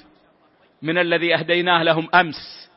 من 0.82 0.98
الذي 0.98 1.36
أهديناه 1.36 1.84
لهم 1.84 2.10
أمس. 2.16 2.70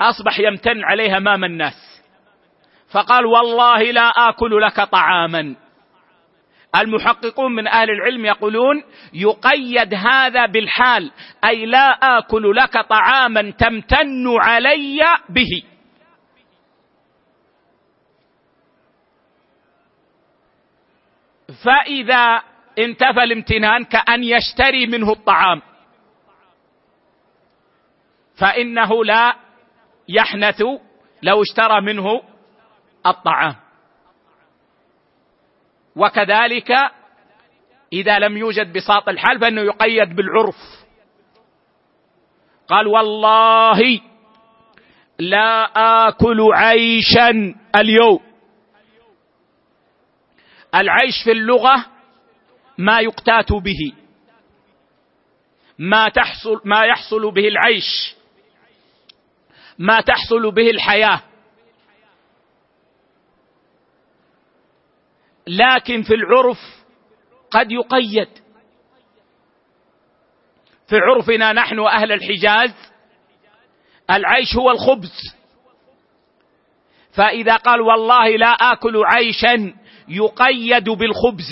أصبح 0.00 0.40
يمتن 0.40 0.84
عليه 0.84 1.16
أمام 1.16 1.44
الناس. 1.44 2.02
فقال 2.92 3.26
والله 3.26 3.82
لا 3.82 4.08
آكل 4.08 4.60
لك 4.60 4.80
طعاما. 4.80 5.54
المحققون 6.76 7.54
من 7.54 7.68
أهل 7.68 7.90
العلم 7.90 8.24
يقولون 8.24 8.82
يقيد 9.12 9.94
هذا 9.94 10.46
بالحال 10.46 11.10
أي 11.44 11.66
لا 11.66 12.18
آكل 12.18 12.56
لك 12.56 12.86
طعاما 12.88 13.50
تمتن 13.50 14.26
علي 14.40 15.00
به. 15.28 15.75
فإذا 21.64 22.42
انتفى 22.78 23.22
الامتنان 23.22 23.84
كأن 23.84 24.24
يشتري 24.24 24.86
منه 24.86 25.12
الطعام. 25.12 25.62
فإنه 28.38 29.04
لا 29.04 29.36
يحنث 30.08 30.62
لو 31.22 31.42
اشترى 31.42 31.80
منه 31.80 32.22
الطعام. 33.06 33.54
وكذلك 35.96 36.72
إذا 37.92 38.18
لم 38.18 38.36
يوجد 38.36 38.72
بساط 38.72 39.08
الحال 39.08 39.40
فإنه 39.40 39.60
يقيد 39.60 40.16
بالعرف. 40.16 40.56
قال 42.68 42.86
والله 42.86 44.00
لا 45.18 45.64
آكل 46.08 46.48
عيشا 46.52 47.54
اليوم. 47.76 48.20
العيش 50.76 51.24
في 51.24 51.32
اللغة 51.32 51.86
ما 52.78 53.00
يقتات 53.00 53.52
به. 53.52 53.92
ما 55.78 56.08
تحصل 56.08 56.60
ما 56.64 56.84
يحصل 56.84 57.30
به 57.30 57.48
العيش. 57.48 58.14
ما 59.78 60.00
تحصل 60.00 60.50
به 60.50 60.70
الحياة. 60.70 61.20
لكن 65.46 66.02
في 66.02 66.14
العرف 66.14 66.58
قد 67.50 67.72
يقيد. 67.72 68.28
في 70.88 70.96
عرفنا 70.96 71.52
نحن 71.52 71.78
أهل 71.80 72.12
الحجاز 72.12 72.74
العيش 74.10 74.56
هو 74.56 74.70
الخبز. 74.70 75.36
فإذا 77.12 77.56
قال 77.56 77.80
والله 77.80 78.28
لا 78.28 78.46
آكل 78.46 79.02
عيشا 79.04 79.74
يقيد 80.08 80.88
بالخبز. 80.88 81.50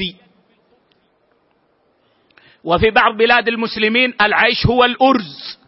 وفي 2.65 2.91
بعض 2.91 3.17
بلاد 3.17 3.49
المسلمين 3.49 4.15
العيش 4.21 4.67
هو 4.67 4.85
الأرز. 4.85 5.59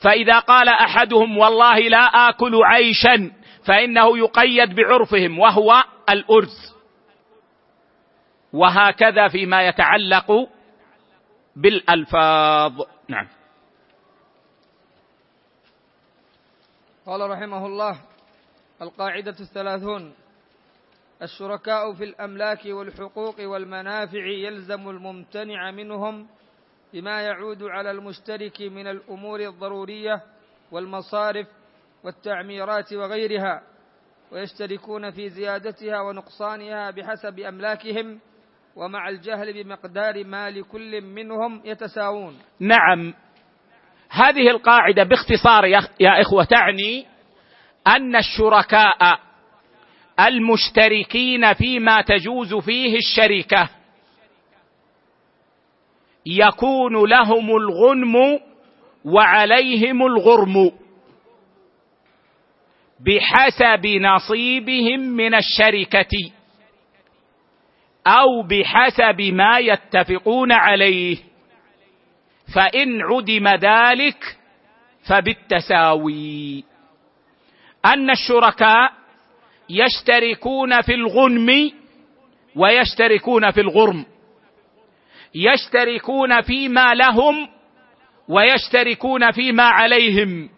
فإذا 0.00 0.38
قال 0.38 0.68
أحدهم 0.68 1.38
والله 1.38 1.78
لا 1.78 2.28
آكل 2.28 2.64
عيشا 2.64 3.32
فإنه 3.64 4.18
يقيد 4.18 4.74
بعرفهم 4.74 5.38
وهو 5.38 5.84
الأرز. 6.10 6.74
وهكذا 8.52 9.28
فيما 9.28 9.68
يتعلق 9.68 10.48
بالألفاظ. 11.56 12.80
نعم. 13.08 13.28
قال 17.06 17.30
رحمه 17.30 17.66
الله 17.66 18.00
القاعدة 18.82 19.36
الثلاثون. 19.40 20.14
الشركاء 21.22 21.92
في 21.92 22.04
الأملاك 22.04 22.60
والحقوق 22.66 23.40
والمنافع 23.40 24.26
يلزم 24.26 24.88
الممتنع 24.88 25.70
منهم 25.70 26.26
بما 26.92 27.20
يعود 27.20 27.62
على 27.62 27.90
المشترك 27.90 28.62
من 28.62 28.86
الأمور 28.86 29.40
الضرورية 29.40 30.22
والمصارف 30.72 31.46
والتعميرات 32.04 32.92
وغيرها 32.92 33.62
ويشتركون 34.32 35.10
في 35.10 35.28
زيادتها 35.28 36.00
ونقصانها 36.00 36.90
بحسب 36.90 37.38
أملاكهم 37.38 38.20
ومع 38.76 39.08
الجهل 39.08 39.64
بمقدار 39.64 40.24
ما 40.24 40.50
لكل 40.50 41.00
منهم 41.00 41.62
يتساوون. 41.64 42.38
نعم. 42.60 43.14
هذه 44.10 44.50
القاعدة 44.50 45.02
باختصار 45.02 45.64
يا 46.00 46.20
إخوة 46.20 46.44
تعني 46.44 47.06
أن 47.86 48.16
الشركاء 48.16 49.25
المشتركين 50.20 51.54
فيما 51.54 52.00
تجوز 52.00 52.54
فيه 52.54 52.96
الشركة. 52.96 53.68
يكون 56.26 57.08
لهم 57.08 57.56
الغنم 57.56 58.40
وعليهم 59.04 60.06
الغرم 60.06 60.72
بحسب 63.00 63.86
نصيبهم 63.86 65.00
من 65.00 65.34
الشركة 65.34 66.30
أو 68.06 68.42
بحسب 68.42 69.20
ما 69.20 69.58
يتفقون 69.58 70.52
عليه. 70.52 71.16
فإن 72.54 73.02
عدم 73.02 73.48
ذلك 73.48 74.36
فبالتساوي. 75.08 76.64
أن 77.84 78.10
الشركاء 78.10 78.92
يشتركون 79.70 80.80
في 80.82 80.94
الغنم 80.94 81.72
ويشتركون 82.56 83.50
في 83.50 83.60
الغرم. 83.60 84.06
يشتركون 85.34 86.40
فيما 86.40 86.94
لهم 86.94 87.48
ويشتركون 88.28 89.30
فيما 89.30 89.62
عليهم. 89.62 90.48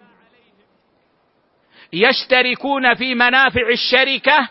يشتركون 1.93 2.95
في 2.95 3.15
منافع 3.15 3.69
الشركة 3.69 4.49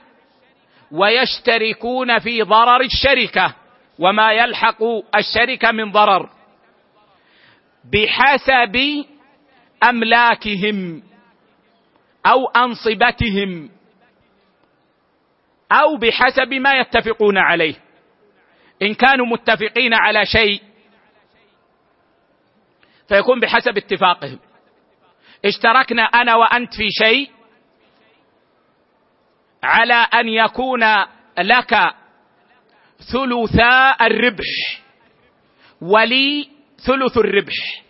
ويشتركون 0.92 2.20
في 2.20 2.42
ضرر 2.42 2.82
الشركة 2.82 3.56
وما 4.00 4.32
يلحق 4.32 4.84
الشركة 5.16 5.72
من 5.72 5.92
ضرر. 5.92 6.30
بحسب 7.94 9.06
أملاكهم 9.90 11.04
أو 12.26 12.46
أنصبتهم. 12.48 13.77
أو 15.72 15.98
بحسب 15.98 16.54
ما 16.54 16.74
يتفقون 16.74 17.38
عليه. 17.38 17.76
إن 18.82 18.94
كانوا 18.94 19.26
متفقين 19.26 19.94
على 19.94 20.26
شيء 20.26 20.62
فيكون 23.08 23.40
بحسب 23.40 23.78
اتفاقهم. 23.78 24.40
اشتركنا 25.46 26.04
أنا 26.04 26.36
وأنت 26.36 26.74
في 26.74 26.90
شيء 26.90 27.32
على 29.64 29.94
أن 29.94 30.28
يكون 30.28 30.84
لك 31.38 31.94
ثلثا 33.12 33.96
الربح 34.02 34.82
ولي 35.82 36.50
ثلث 36.86 37.18
الربح. 37.18 37.84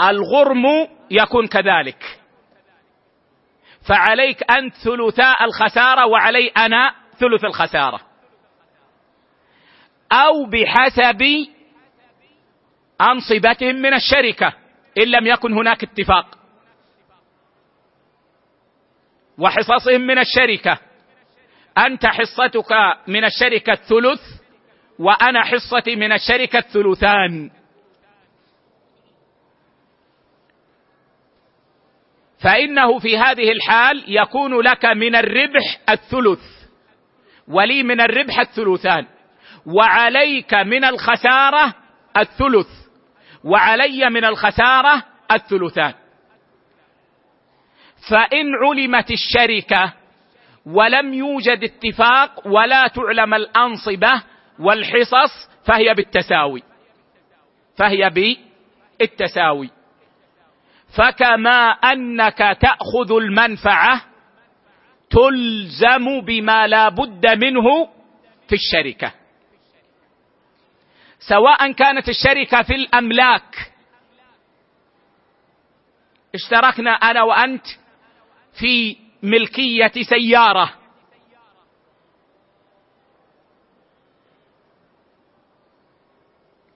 الغرم 0.00 0.64
يكون 1.10 1.46
كذلك. 1.46 2.17
فعليك 3.88 4.50
انت 4.50 4.74
ثلثاء 4.74 5.44
الخسارة 5.44 6.06
وعلي 6.06 6.48
أنا 6.48 6.94
ثلث 7.18 7.44
الخسارة. 7.44 8.00
أو 10.12 10.46
بحسب 10.46 11.22
أنصبتهم 13.00 13.74
من 13.74 13.94
الشركة 13.94 14.52
إن 14.98 15.02
لم 15.02 15.26
يكن 15.26 15.52
هناك 15.52 15.82
اتفاق. 15.82 16.38
وحصصهم 19.38 20.00
من 20.00 20.18
الشركة 20.18 20.78
أنت 21.78 22.06
حصتك 22.06 22.72
من 23.06 23.24
الشركة 23.24 23.72
الثلث 23.72 24.20
وأنا 24.98 25.44
حصتي 25.44 25.96
من 25.96 26.12
الشركة 26.12 26.58
الثلثان. 26.58 27.50
فإنه 32.40 32.98
في 32.98 33.18
هذه 33.18 33.52
الحال 33.52 34.04
يكون 34.06 34.60
لك 34.60 34.84
من 34.84 35.14
الربح 35.14 35.80
الثلث 35.88 36.40
ولي 37.48 37.82
من 37.82 38.00
الربح 38.00 38.40
الثلثان 38.40 39.06
وعليك 39.66 40.54
من 40.54 40.84
الخسارة 40.84 41.74
الثلث 42.16 42.68
وعلي 43.44 44.10
من 44.10 44.24
الخسارة 44.24 45.04
الثلثان. 45.32 45.94
فإن 48.10 48.54
علمت 48.64 49.10
الشركة 49.10 49.92
ولم 50.66 51.14
يوجد 51.14 51.64
اتفاق 51.64 52.46
ولا 52.46 52.88
تعلم 52.88 53.34
الأنصبة 53.34 54.22
والحصص 54.58 55.50
فهي 55.64 55.94
بالتساوي 55.94 56.62
فهي 57.76 58.10
بالتساوي. 58.10 59.70
فكما 60.96 61.70
أنك 61.70 62.38
تأخذ 62.38 63.12
المنفعة 63.12 64.00
تلزم 65.10 66.20
بما 66.20 66.66
لا 66.66 66.88
بد 66.88 67.26
منه 67.26 67.88
في 68.48 68.54
الشركة. 68.54 69.12
سواء 71.18 71.72
كانت 71.72 72.08
الشركة 72.08 72.62
في 72.62 72.74
الأملاك. 72.74 73.72
اشتركنا 76.34 76.90
أنا 76.90 77.22
وأنت 77.22 77.66
في 78.60 78.96
ملكية 79.22 79.92
سيارة. 80.08 80.72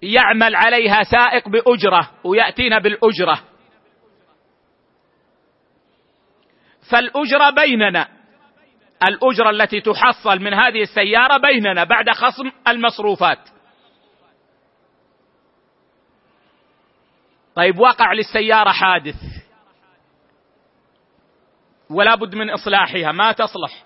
يعمل 0.03 0.57
عليها 0.57 1.03
سائق 1.03 1.49
بأجرة 1.49 2.11
ويأتينا 2.25 2.79
بالأجرة. 2.79 3.52
فالأجرة 6.93 7.51
بيننا. 7.51 8.09
الأجرة 9.09 9.51
التي 9.51 9.81
تحصل 9.81 10.39
من 10.39 10.55
هذه 10.55 10.83
السيارة 10.83 11.37
بيننا 11.37 11.85
بعد 11.85 12.11
خصم 12.11 12.51
المصروفات. 12.69 13.39
طيب 17.55 17.79
وقع 17.79 18.13
للسيارة 18.13 18.71
حادث. 18.71 19.17
ولا 21.91 22.15
بد 22.15 22.35
من 22.35 22.51
إصلاحها. 22.51 23.13
ما 23.13 23.33
تصلح 23.33 23.85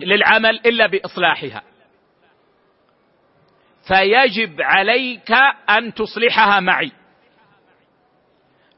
للعمل 0.00 0.60
إلا 0.66 0.86
بإصلاحها. 0.86 1.62
فيجب 3.88 4.60
عليك 4.60 5.32
أن 5.70 5.94
تصلحها 5.94 6.60
معي. 6.60 6.92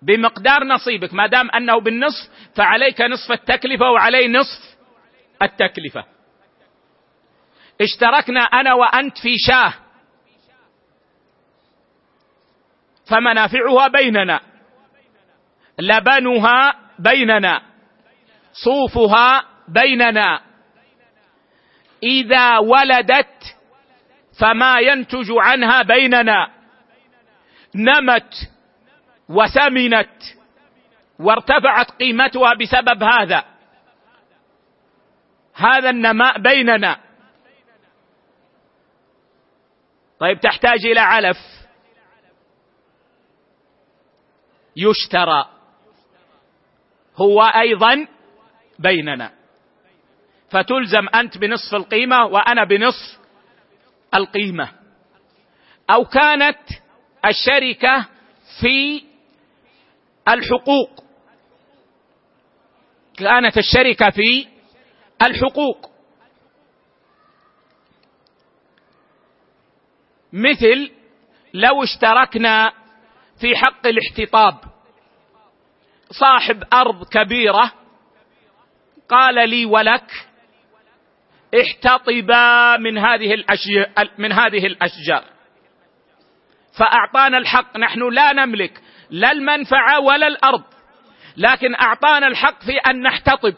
بمقدار 0.03 0.65
نصيبك 0.65 1.15
ما 1.15 1.27
دام 1.27 1.51
أنه 1.51 1.81
بالنصف 1.81 2.31
فعليك 2.55 3.01
نصف 3.01 3.33
التكلفة 3.33 3.91
وعلي 3.91 4.29
نصف 4.29 4.77
التكلفة. 5.43 6.05
اشتركنا 7.81 8.41
أنا 8.41 8.75
وأنت 8.75 9.19
في 9.19 9.35
شاه. 9.47 9.75
فمنافعها 13.07 13.89
بيننا. 13.89 14.41
لبنها 15.79 16.75
بيننا. 16.99 17.63
صوفها 18.53 19.45
بيننا. 19.69 20.41
إذا 22.03 22.59
ولدت 22.59 23.57
فما 24.41 24.79
ينتج 24.81 25.27
عنها 25.31 25.83
بيننا. 25.83 26.51
نمت 27.75 28.35
وسمنت 29.29 30.23
وارتفعت 31.19 31.91
قيمتها 31.91 32.55
بسبب 32.55 33.03
هذا. 33.03 33.45
هذا 35.55 35.91
النماء 35.91 36.39
بيننا. 36.39 37.01
طيب 40.21 40.41
تحتاج 40.41 40.87
إلى 40.87 41.01
علف. 41.01 41.39
يشترى. 44.77 45.49
هو 47.17 47.43
أيضا 47.43 48.07
بيننا. 48.79 49.33
فتلزم 50.51 51.09
أنت 51.15 51.39
بنصف 51.39 51.75
القيمة 51.75 52.27
وأنا 52.27 52.65
بنصف 52.65 53.19
القيمة. 54.15 54.73
أو 55.91 56.05
كانت 56.05 56.59
الشركة 57.27 58.07
في 58.61 59.08
الحقوق. 60.29 61.05
كانت 63.19 63.59
الشركة 63.59 64.11
في 64.11 64.47
الحقوق. 65.23 65.91
مثل 70.33 70.91
لو 71.55 71.83
اشتركنا 71.83 72.73
في 73.41 73.57
حق 73.57 73.87
الاحتطاب. 73.87 74.55
صاحب 76.11 76.63
أرض 76.73 77.09
كبيرة 77.09 77.73
قال 79.09 79.49
لي 79.49 79.65
ولك 79.65 80.29
احتطبا 81.61 82.77
من 82.77 82.99
هذه 82.99 83.35
الأشجار 83.35 84.11
من 84.19 84.33
هذه 84.33 84.67
الأشجار. 84.67 85.25
فأعطانا 86.79 87.39
الحق 87.39 87.77
نحن 87.77 88.09
لا 88.09 88.33
نملك. 88.33 88.83
لا 89.11 89.33
المنفعة 89.33 90.01
ولا 90.01 90.27
الأرض. 90.27 90.63
لكن 91.37 91.75
أعطانا 91.75 92.27
الحق 92.27 92.63
في 92.63 92.79
أن 92.91 93.03
نحتطب. 93.03 93.55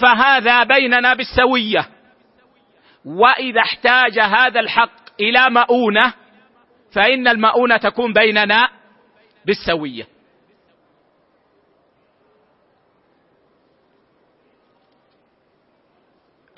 فهذا 0.00 0.64
بيننا 0.64 1.14
بالسوية. 1.14 1.88
وإذا 3.04 3.60
احتاج 3.60 4.18
هذا 4.18 4.60
الحق 4.60 5.20
إلى 5.20 5.50
مؤونة 5.50 6.14
فإن 6.92 7.28
المؤونة 7.28 7.76
تكون 7.76 8.12
بيننا 8.12 8.68
بالسوية. 9.46 10.06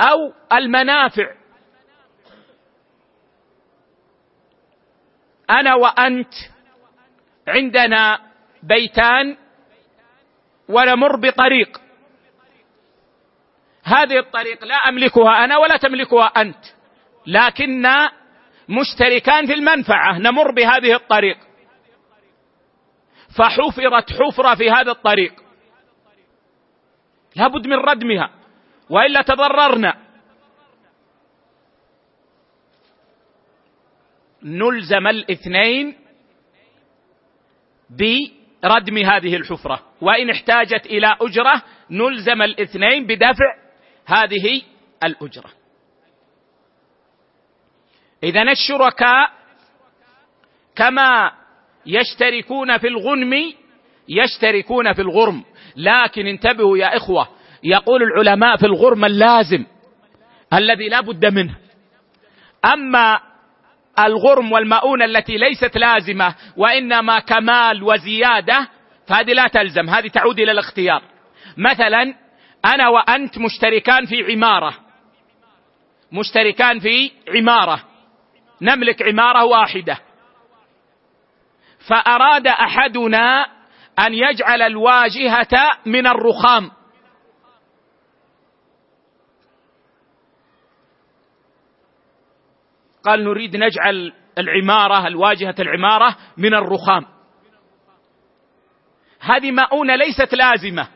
أو 0.01 0.33
المنافع. 0.53 1.46
أنا 5.51 5.75
وأنت 5.75 6.35
عندنا 7.49 8.21
بيتان 8.63 9.37
ونمر 10.69 11.17
بطريق. 11.17 11.81
هذه 13.85 14.19
الطريق 14.19 14.65
لا 14.65 14.75
أملكها 14.75 15.45
أنا 15.45 15.57
ولا 15.57 15.77
تملكها 15.77 16.27
أنت 16.27 16.65
لكن 17.27 17.87
مشتركان 18.69 19.47
في 19.47 19.55
المنفعة 19.55 20.19
نمر 20.19 20.51
بهذه 20.51 20.95
الطريق. 20.95 21.39
فحفرت 23.39 24.13
حفرة 24.13 24.55
في 24.55 24.71
هذا 24.71 24.91
الطريق. 24.91 25.35
لابد 27.37 27.67
من 27.67 27.77
ردمها 27.77 28.31
وإلا 28.91 29.23
تضررنا. 29.23 30.06
نلزم 34.47 35.07
الاثنين 35.07 35.97
بردم 37.91 38.99
هذه 38.99 39.37
الحفرة. 39.37 39.83
وإن 40.01 40.31
احتاجت 40.31 40.87
إلى 40.87 41.17
أجرة 41.21 41.63
نلزم 41.91 42.43
الاثنين 42.43 43.07
بدفع 43.07 43.57
هذه 44.07 44.63
الأجرة. 45.05 45.51
اذا 48.23 48.43
الشركاء 48.43 49.31
كما 50.77 51.33
يشتركون 51.87 52.79
في 52.79 52.89
الغنم 52.89 53.53
يشتركون 54.09 54.93
في 54.93 55.03
الغرم. 55.03 55.45
لكن 55.77 56.27
انتبهوا 56.27 56.79
يا 56.79 56.97
إخوة 56.97 57.29
يقول 57.63 58.03
العلماء 58.03 58.57
في 58.57 58.67
الغرم 58.67 59.05
اللازم 59.05 59.65
الذي 60.53 60.89
لا 60.89 61.01
بد 61.01 61.27
منه. 61.27 61.57
أما 62.65 63.21
الغرم 63.99 64.53
والمؤونة 64.53 65.05
التي 65.05 65.37
ليست 65.37 65.77
لازمة 65.77 66.35
وإنما 66.57 67.19
كمال 67.19 67.83
وزيادة 67.83 68.69
فهذه 69.07 69.33
لا 69.33 69.49
تلزم 69.49 69.91
هذه 69.91 70.09
تعود 70.09 70.41
إلى 70.41 70.53
الاختيار. 70.53 71.03
مثلا 71.57 72.15
أنا 72.65 72.89
وأنت 72.89 73.39
مشتركان 73.39 74.07
في 74.07 74.33
عمارة. 74.33 74.75
مشتركان 76.13 76.79
في 76.79 77.13
عمارة. 77.37 77.81
نملك 78.63 79.03
عمارة 79.03 79.45
واحدة. 79.45 79.99
فأراد 81.89 82.47
أحدنا 82.47 83.47
أن 83.99 84.15
يجعل 84.15 84.63
الواجهة 84.63 85.79
من 85.87 86.07
الرخام. 86.07 86.71
قال 93.07 93.25
نريد 93.25 93.57
نجعل 93.57 94.13
العمارة 94.39 95.07
الواجهة 95.07 95.55
العمارة 95.59 96.17
من 96.37 96.55
الرخام. 96.55 97.07
هذه 99.21 99.51
مؤونة 99.51 99.97
ليست 99.97 100.35
لازمة. 100.35 100.89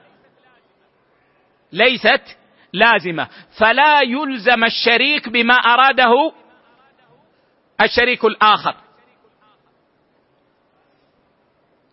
ليست 1.72 2.38
لازمة. 2.72 3.28
فلا 3.60 4.00
يلزم 4.02 4.64
الشريك 4.64 5.28
بما 5.28 5.54
أراده 5.54 6.32
الشريك 7.80 8.24
الآخر. 8.24 8.74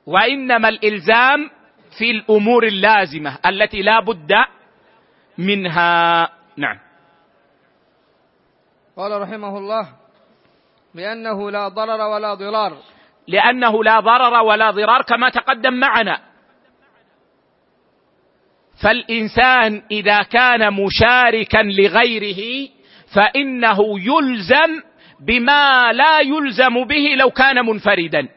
وإنما 0.06 0.70
الإلزام 0.70 1.50
في 1.98 2.12
الأمور 2.12 2.68
اللازمة 2.68 3.40
التي 3.46 3.82
لا 3.82 4.00
بد 4.00 4.32
منها. 5.38 6.30
نعم. 6.58 6.80
قال 8.98 9.22
رحمه 9.22 9.58
الله 9.58 10.07
لأنه 10.96 11.52
لا 11.52 11.68
ضرر 11.68 12.02
ولا 12.02 12.34
ضرار. 12.34 12.78
لأنه 13.28 13.84
لا 13.84 14.00
ضرر 14.00 14.44
ولا 14.44 14.72
ضرار 14.72 15.02
كما 15.02 15.30
تقدم 15.30 15.74
معنا. 15.74 16.20
فالإنسان 18.84 19.82
إذا 19.92 20.24
كان 20.24 20.74
مشاركا 20.74 21.58
لغيره 21.58 22.70
فإنه 23.16 23.78
يلزم 24.00 24.82
بما 25.20 25.94
لا 25.94 26.20
يلزم 26.20 26.84
به 26.84 27.16
لو 27.18 27.32
كان 27.32 27.66
منفردا. 27.66 28.28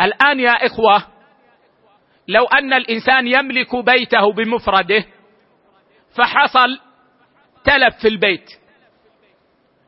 الآن 0.00 0.40
يا 0.40 0.66
إخوة 0.66 1.02
لو 2.28 2.44
أن 2.44 2.72
الإنسان 2.72 3.26
يملك 3.26 3.76
بيته 3.76 4.32
بمفرده 4.32 5.04
فحصل 6.16 6.80
تلف 7.64 7.96
في 8.00 8.08
البيت. 8.08 8.50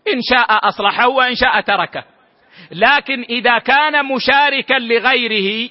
إن 0.08 0.20
شاء 0.22 0.68
أصلحه 0.68 1.08
وإن 1.08 1.34
شاء 1.34 1.60
تركه. 1.60 2.04
لكن 2.70 3.22
إذا 3.22 3.58
كان 3.58 4.06
مشاركا 4.06 4.74
لغيره 4.74 5.70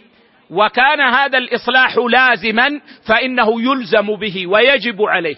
وكان 0.50 1.02
هذا 1.02 1.38
الإصلاح 1.38 1.98
لازما 1.98 2.82
فإنه 3.08 3.62
يلزم 3.62 4.16
به 4.16 4.48
ويجب 4.48 5.02
عليه. 5.02 5.38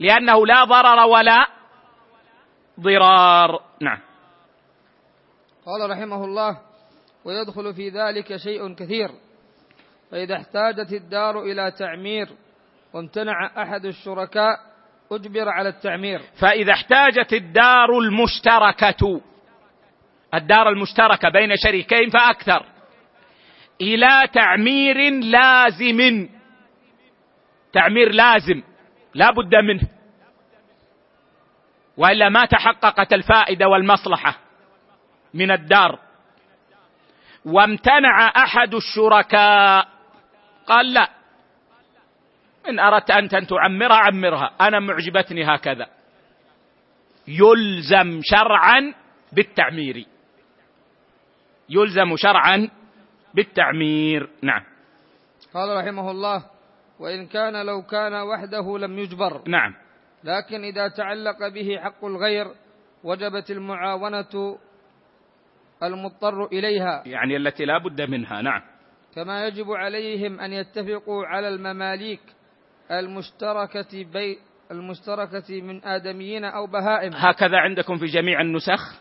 لأنه 0.00 0.46
لا 0.46 0.64
ضرر 0.64 1.06
ولا 1.06 1.46
ضرار. 2.80 3.60
نعم. 3.80 3.98
قال 5.66 5.90
رحمه 5.90 6.24
الله 6.24 6.58
ويدخل 7.24 7.74
في 7.74 7.88
ذلك 7.88 8.36
شيء 8.36 8.74
كثير. 8.74 9.08
فإذا 10.10 10.36
احتاجت 10.36 10.92
الدار 10.92 11.42
إلى 11.42 11.70
تعمير 11.78 12.28
وامتنع 12.94 13.62
أحد 13.62 13.84
الشركاء 13.84 14.56
أجبر 15.12 15.48
على 15.48 15.68
التعمير. 15.68 16.20
فإذا 16.40 16.72
احتاجت 16.72 17.32
الدار 17.32 17.98
المشتركة 17.98 19.20
الدار 20.34 20.68
المشتركة 20.68 21.28
بين 21.28 21.56
شريكين 21.56 22.10
فأكثر 22.10 22.66
إلى 23.80 24.28
تعمير 24.32 25.10
لازم. 25.10 26.28
تعمير 27.72 28.12
لازم 28.12 28.62
لا 29.14 29.30
بد 29.30 29.54
منه. 29.54 29.88
وإلا 31.96 32.28
ما 32.28 32.44
تحققت 32.44 33.12
الفائدة 33.12 33.68
والمصلحة 33.68 34.38
من 35.34 35.50
الدار. 35.50 35.98
وامتنع 37.44 38.32
أحد 38.36 38.74
الشركاء 38.74 39.88
قال 40.66 40.92
لا. 40.92 41.21
إن 42.68 42.78
أردت 42.78 43.10
انت 43.10 43.34
أن 43.34 43.46
تعمرها 43.46 43.96
عمرها. 43.96 44.54
أنا 44.60 44.80
معجبتني 44.80 45.44
هكذا. 45.44 45.86
يلزم 47.28 48.20
شرعا 48.22 48.94
بالتعمير. 49.32 50.06
يلزم 51.68 52.16
شرعا 52.16 52.68
بالتعمير. 53.34 54.28
نعم. 54.42 54.62
قال 55.54 55.76
رحمه 55.76 56.10
الله 56.10 56.44
وإن 56.98 57.26
كان 57.26 57.66
لو 57.66 57.82
كان 57.82 58.14
وحده 58.14 58.78
لم 58.78 58.98
يجبر. 58.98 59.48
نعم. 59.48 59.74
لكن 60.24 60.64
إذا 60.64 60.88
تعلق 60.88 61.48
به 61.48 61.78
حق 61.78 62.04
الغير 62.04 62.46
وجبت 63.04 63.50
المعاونة 63.50 64.58
المضطر 65.82 66.46
إليها. 66.46 67.02
يعني 67.06 67.36
التي 67.36 67.64
لا 67.64 67.78
بد 67.78 68.00
منها. 68.00 68.42
نعم. 68.42 68.62
كما 69.14 69.46
يجب 69.46 69.70
عليهم 69.70 70.40
أن 70.40 70.52
يتفقوا 70.52 71.26
على 71.26 71.48
المماليك. 71.48 72.20
المشتركة 72.90 74.04
بي 74.12 74.38
المشتركة 74.70 75.62
من 75.62 75.84
آدميين 75.84 76.44
أو 76.44 76.66
بهائم. 76.66 77.12
هكذا 77.14 77.58
عندكم 77.58 77.96
في 77.98 78.06
جميع 78.06 78.40
النسخ. 78.40 79.00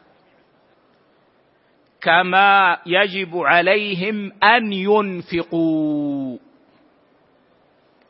كما 2.02 2.78
يجب 2.86 3.38
عليهم 3.38 4.32
أن 4.44 4.74
ينفقوا. 4.74 6.38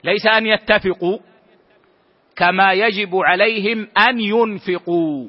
ليس 0.04 0.26
أن 0.28 0.46
يتفقوا. 0.46 1.20
كما 2.36 2.74
يجب 2.74 3.16
عليهم 3.16 3.88
أن 4.10 4.20
ينفقوا. 4.20 5.28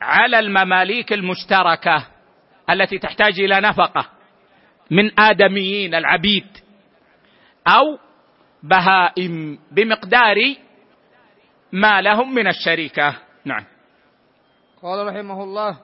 على 0.00 0.38
المماليك 0.38 1.12
المشتركة 1.12 2.06
التي 2.70 2.98
تحتاج 2.98 3.40
إلى 3.40 3.60
نفقة 3.60 4.10
من 4.90 5.20
آدميين 5.20 5.94
العبيد 5.94 6.46
أو 7.68 7.98
بهائم 8.64 9.58
بمقدار 9.72 10.36
ما 11.72 12.00
لهم 12.00 12.34
من 12.34 12.46
الشركة 12.46 13.16
نعم. 13.44 13.64
قال 14.82 15.06
رحمه 15.06 15.42
الله 15.42 15.76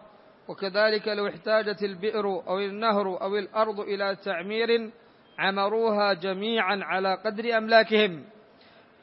وكذلك 0.48 1.08
لو 1.08 1.28
احتاجت 1.28 1.82
البئر 1.82 2.26
أو 2.26 2.58
النهر 2.58 3.22
أو 3.22 3.36
الأرض 3.36 3.80
إلى 3.80 4.16
تعمير 4.24 4.90
عمروها 5.38 6.12
جميعا 6.12 6.80
على 6.82 7.14
قدر 7.14 7.56
أملاكهم 7.56 8.24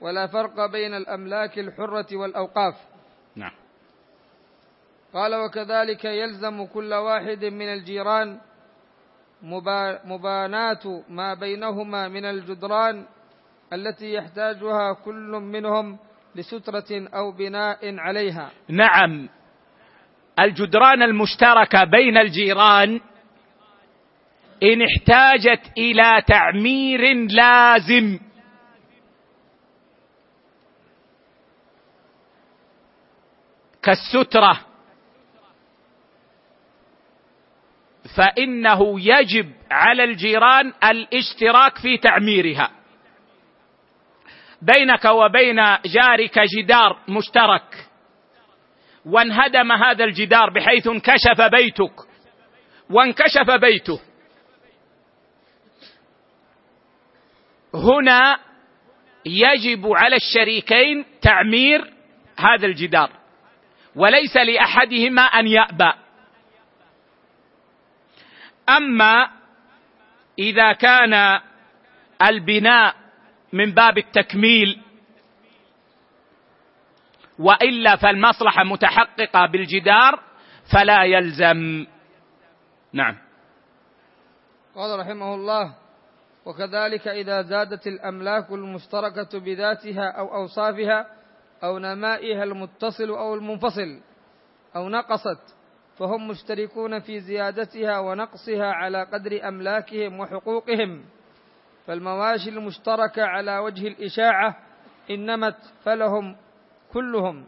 ولا 0.01 0.28
فرق 0.28 0.65
بين 0.65 0.93
الأملاك 0.93 1.59
الحرة 1.59 2.15
والأوقاف. 2.17 2.75
نعم. 3.36 3.53
قال 5.13 5.36
وكذلك 5.36 6.05
يلزم 6.05 6.65
كل 6.65 6.93
واحد 6.93 7.45
من 7.45 7.67
الجيران 7.73 8.39
مباناة 10.05 11.03
ما 11.09 11.34
بينهما 11.34 12.07
من 12.07 12.25
الجدران 12.25 13.05
التي 13.74 14.13
يحتاجها 14.13 14.93
كل 14.93 15.32
منهم 15.32 15.97
لسترة 16.36 17.07
أو 17.13 17.32
بناء 17.32 17.99
عليها. 17.99 18.51
نعم. 18.70 19.30
الجدران 20.39 21.03
المشتركة 21.03 21.84
بين 21.84 22.18
الجيران 22.18 23.01
إن 24.63 24.82
احتاجت 24.82 25.61
إلى 25.78 26.22
تعمير 26.28 27.13
لازم. 27.13 28.20
كالسترة. 33.84 34.59
فإنه 38.15 38.99
يجب 38.99 39.53
على 39.72 40.03
الجيران 40.03 40.74
الاشتراك 40.84 41.78
في 41.78 41.97
تعميرها. 41.97 42.76
بينك 44.62 45.05
وبين 45.05 45.55
جارك 45.86 46.39
جدار 46.39 46.99
مشترك. 47.08 47.88
وانهدم 49.05 49.72
هذا 49.72 50.03
الجدار 50.03 50.49
بحيث 50.49 50.88
انكشف 50.88 51.41
بيتك. 51.41 51.93
وانكشف 52.89 53.51
بيته. 53.62 53.99
هنا 57.74 58.39
يجب 59.26 59.88
على 59.88 60.16
الشريكين 60.16 61.05
تعمير 61.22 61.93
هذا 62.39 62.66
الجدار. 62.66 63.12
وليس 63.95 64.38
لأحدهما 64.38 65.22
أن 65.22 65.47
يأبى. 65.47 65.91
أما 68.70 69.30
إذا 70.39 70.74
كان 70.74 71.39
البناء 72.30 72.95
من 73.58 73.72
باب 73.72 73.97
التكميل. 73.97 74.82
وإلا 77.39 77.95
فالمصلحة 77.95 78.64
متحققة 78.64 79.45
بالجدار 79.51 80.20
فلا 80.74 81.03
يلزم. 81.03 81.86
نعم. 82.93 83.18
قال 84.76 84.99
رحمه 84.99 85.36
الله 85.36 85.74
وكذلك 86.45 87.08
إذا 87.08 87.41
زادت 87.41 87.88
الأملاك 87.88 88.51
المشتركة 88.51 89.39
بذاتها 89.39 90.12
أو 90.12 90.36
أوصافها 90.36 91.08
أو 91.64 91.80
نمائها 91.80 92.43
المتصل 92.43 93.10
أو 93.10 93.36
المنفصل 93.36 93.99
أو 94.76 94.89
نقصت 94.89 95.55
فهم 95.97 96.28
مشتركون 96.28 96.99
في 96.99 97.20
زيادتها 97.20 97.99
ونقصها 97.99 98.66
على 98.66 99.03
قدر 99.03 99.47
أملاكهم 99.47 100.20
وحقوقهم. 100.20 101.05
فالمواشي 101.88 102.50
المشتركة 102.50 103.24
على 103.24 103.58
وجه 103.58 103.88
الإشاعة 103.88 104.56
ان 105.12 105.26
نمت 105.26 105.58
فلهم 105.86 106.36
كلهم 106.94 107.46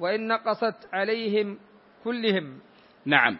وإن 0.00 0.28
نقصت 0.28 0.74
عليهم 0.92 1.58
كلهم. 2.04 2.58
نعم. 3.06 3.38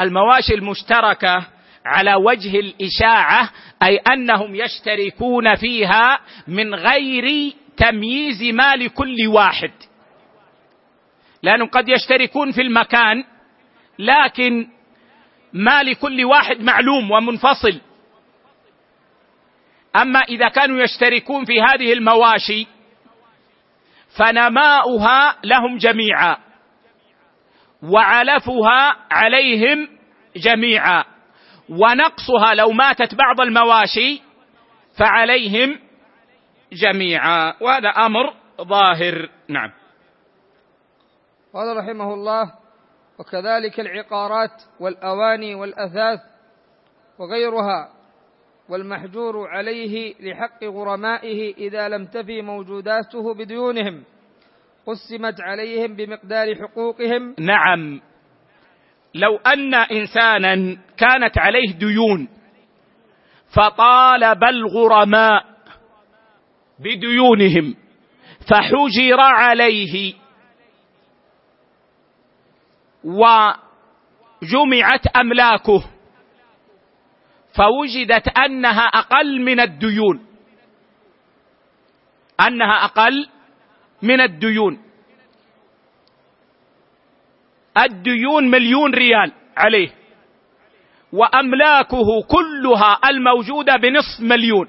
المواشي 0.00 0.54
المشتركة 0.54 1.46
على 1.84 2.14
وجه 2.14 2.60
الإشاعة 2.60 3.50
أي 3.82 3.96
أنهم 3.96 4.54
يشتركون 4.54 5.54
فيها 5.54 6.20
من 6.48 6.74
غير 6.74 7.52
تمييز 7.76 8.42
ما 8.42 8.76
لكل 8.76 9.16
واحد. 9.26 9.72
لأنهم 11.42 11.68
قد 11.68 11.88
يشتركون 11.88 12.52
في 12.52 12.62
المكان 12.62 13.24
لكن 13.98 14.68
ما 15.52 15.82
لكل 15.82 16.24
واحد 16.24 16.60
معلوم 16.60 17.10
ومنفصل. 17.10 17.80
أما 20.02 20.20
إذا 20.20 20.48
كانوا 20.48 20.82
يشتركون 20.82 21.44
في 21.44 21.62
هذه 21.62 21.92
المواشي 21.92 22.66
فنماؤها 24.18 25.36
لهم 25.44 25.78
جميعا 25.78 26.36
وعلفها 27.82 28.96
عليهم 29.10 29.88
جميعا 30.36 31.04
ونقصها 31.68 32.54
لو 32.54 32.70
ماتت 32.70 33.14
بعض 33.14 33.40
المواشي 33.40 34.22
فعليهم 34.98 35.78
جميعا. 36.72 37.54
وهذا 37.60 37.88
أمر 37.88 38.34
ظاهر. 38.60 39.28
نعم. 39.48 39.72
قال 41.54 41.76
رحمه 41.76 42.14
الله 42.14 42.52
وكذلك 43.18 43.80
العقارات 43.80 44.62
والأواني 44.80 45.54
والأثاث 45.54 46.20
وغيرها 47.18 47.97
والمحجور 48.68 49.48
عليه 49.48 50.14
لحق 50.20 50.64
غرمائه 50.64 51.54
إذا 51.54 51.88
لم 51.88 52.06
تفي 52.06 52.42
موجوداته 52.42 53.34
بديونهم 53.34 54.04
قسمت 54.86 55.40
عليهم 55.40 55.96
بمقدار 55.96 56.54
حقوقهم. 56.54 57.34
نعم. 57.38 58.00
لو 59.14 59.36
أن 59.36 59.74
إنسانا 59.74 60.78
كانت 60.96 61.38
عليه 61.38 61.72
ديون 61.78 62.28
فطالب 63.54 64.44
الغرماء 64.44 65.44
بديونهم 66.78 67.74
فحجر 68.50 69.20
عليه 69.20 70.14
وجمعت 73.04 73.56
أملاكه. 75.16 75.84
فوجدت 77.58 78.38
أنها 78.38 78.82
أقل 78.82 79.40
من 79.40 79.60
الديون. 79.60 80.26
أنها 82.40 82.84
أقل 82.84 83.28
من 84.02 84.20
الديون. 84.20 84.82
الديون 87.78 88.50
مليون 88.50 88.94
ريال 88.94 89.32
عليه. 89.56 89.94
وأملاكه 91.12 92.22
كلها 92.30 93.00
الموجودة 93.10 93.76
بنصف 93.76 94.20
مليون. 94.20 94.68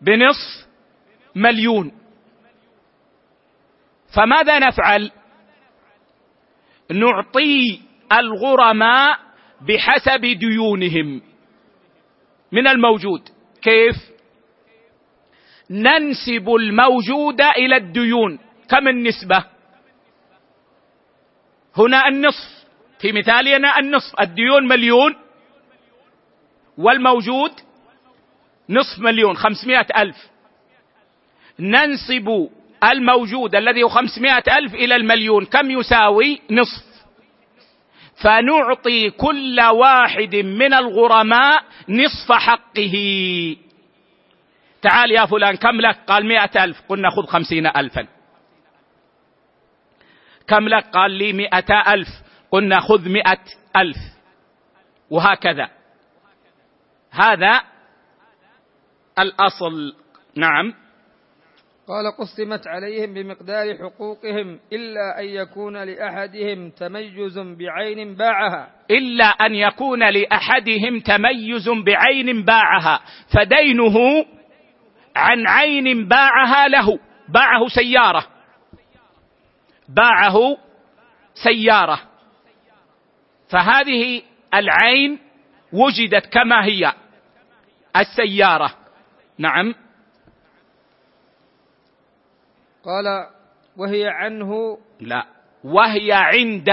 بنصف 0.00 0.68
مليون. 1.34 1.92
فماذا 4.16 4.58
نفعل؟ 4.58 5.10
نعطي 6.90 7.80
الغرماء 8.12 9.29
بحسب 9.60 10.20
ديونهم. 10.20 11.22
من 12.52 12.66
الموجود. 12.66 13.28
كيف؟ 13.62 13.96
ننسب 15.70 16.48
الموجود 16.60 17.40
إلى 17.40 17.76
الديون. 17.76 18.38
كم 18.68 18.88
النسبة؟ 18.88 19.44
هنا 21.76 22.08
النصف. 22.08 22.64
في 23.00 23.12
مثالنا 23.12 23.78
النصف. 23.78 24.20
الديون 24.20 24.68
مليون. 24.68 25.16
والموجود 26.78 27.52
نصف 28.68 28.98
مليون. 28.98 29.36
خمسمائة 29.36 29.86
ألف. 29.96 30.16
ننسب 31.58 32.50
الموجود 32.84 33.54
الذي 33.54 33.82
هو 33.82 33.88
خمسمائة 33.88 34.58
ألف 34.58 34.74
إلى 34.74 34.96
المليون. 34.96 35.44
كم 35.44 35.70
يساوي 35.70 36.40
نصف؟ 36.50 36.89
فنعطي 38.22 39.10
كل 39.10 39.60
واحد 39.60 40.36
من 40.36 40.74
الغرماء 40.74 41.64
نصف 41.88 42.32
حقه. 42.32 42.96
تعال 44.82 45.10
يا 45.10 45.26
فلان 45.26 45.56
كم 45.56 45.80
لك؟ 45.80 45.98
قال 46.06 46.26
مئة 46.26 46.64
ألف. 46.64 46.80
قلنا 46.88 47.10
خذ 47.10 47.26
خمسين 47.26 47.66
ألفا. 47.66 48.06
كم 50.46 50.68
لك؟ 50.68 50.84
قال 50.84 51.10
لي 51.10 51.32
مئة 51.32 51.92
ألف. 51.94 52.08
قلنا 52.50 52.80
خذ 52.80 53.08
مئة 53.08 53.44
ألف. 53.76 53.96
وهكذا. 55.10 55.68
هذا 57.10 57.60
الأصل. 59.18 59.96
نعم. 60.36 60.74
قال 61.90 62.16
قسمت 62.16 62.66
عليهم 62.66 63.14
بمقدار 63.14 63.76
حقوقهم 63.78 64.60
إلا 64.72 65.20
أن 65.20 65.24
يكون 65.24 65.76
لأحدهم 65.76 66.70
تميز 66.70 67.38
بعين 67.38 68.14
باعها. 68.14 68.70
إلا 68.90 69.24
أن 69.24 69.54
يكون 69.54 70.08
لأحدهم 70.08 71.00
تميز 71.00 71.68
بعين 71.68 72.44
باعها. 72.44 73.00
فدينه 73.34 74.26
عن 75.16 75.46
عين 75.48 76.08
باعها 76.08 76.68
له. 76.68 76.98
باعه 77.28 77.68
سيارة. 77.68 78.26
باعه 79.88 80.56
سيارة. 81.34 82.00
فهذه 83.48 84.22
العين 84.54 85.18
وجدت 85.72 86.26
كما 86.26 86.64
هي. 86.64 86.92
السيارة. 87.96 88.74
نعم. 89.38 89.74
قال 92.84 93.04
وهي 93.76 94.08
عنه. 94.08 94.78
لا. 95.00 95.26
وهي 95.64 96.12
عند. 96.12 96.68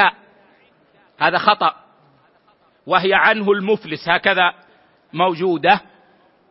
هذا 1.19 1.37
خطأ. 1.37 1.75
وهي 2.85 3.13
عنه 3.13 3.51
المفلس. 3.51 4.09
هكذا 4.09 4.53
موجودة. 5.13 5.81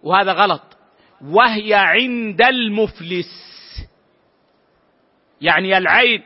وهذا 0.02 0.32
غلط. 0.32 0.62
وهي 1.24 1.74
عند 1.74 2.42
المفلس. 2.42 3.46
يعني 5.40 5.78
العين 5.78 6.22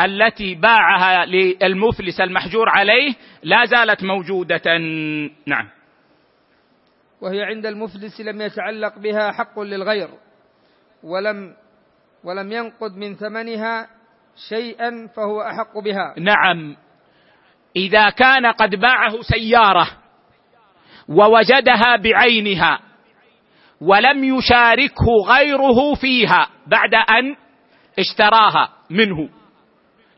التي 0.00 0.54
باعها 0.54 1.26
للمفلس 1.26 2.20
المحجور 2.20 2.68
عليه 2.68 3.14
لا 3.42 3.64
زالت 3.64 4.04
موجودة. 4.04 4.78
نعم. 5.46 5.68
وهي 7.20 7.42
عند 7.42 7.66
المفلس 7.66 8.20
لم 8.20 8.40
يتعلق 8.40 8.98
بها 8.98 9.32
حق 9.32 9.60
للغير 9.60 10.08
ولم 11.02 11.56
ولم 12.24 12.52
ينقض 12.52 12.96
من 12.96 13.14
ثمنها 13.14 13.88
شيئا 14.48 15.08
فهو 15.16 15.40
أحق 15.40 15.78
بها. 15.78 16.14
نعم. 16.18 16.76
إذا 17.76 18.10
كان 18.10 18.46
قد 18.46 18.74
باعه 18.74 19.20
سيارة 19.20 19.88
ووجدها 21.08 21.96
بعينها 21.96 22.80
ولم 23.80 24.24
يشاركه 24.24 25.06
غيره 25.28 25.94
فيها 25.94 26.48
بعد 26.66 26.94
أن 26.94 27.36
اشتراها 27.98 28.68
منه. 28.90 29.28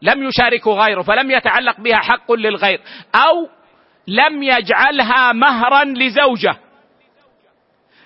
لم 0.03 0.23
يشاركه 0.23 0.71
غيره 0.71 1.03
فلم 1.03 1.31
يتعلق 1.31 1.81
بها 1.81 1.97
حق 1.97 2.33
للغير 2.33 2.81
أو 3.15 3.49
لم 4.09 4.43
يجعلها 4.43 5.33
مهرا 5.33 5.85
لزوجه. 5.85 6.57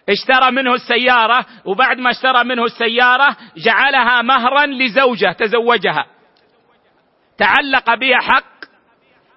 اشترى 0.08 0.50
منه 0.50 0.74
السيارة 0.74 1.46
وبعد 1.64 1.98
ما 1.98 2.10
اشترى 2.10 2.44
منه 2.44 2.64
السيارة 2.64 3.36
جعلها 3.56 4.22
مهرا 4.22 4.66
لزوجة 4.66 5.32
تزوجها. 5.32 6.06
تعلق 7.38 7.94
بها 7.94 8.18
حق 8.18 8.64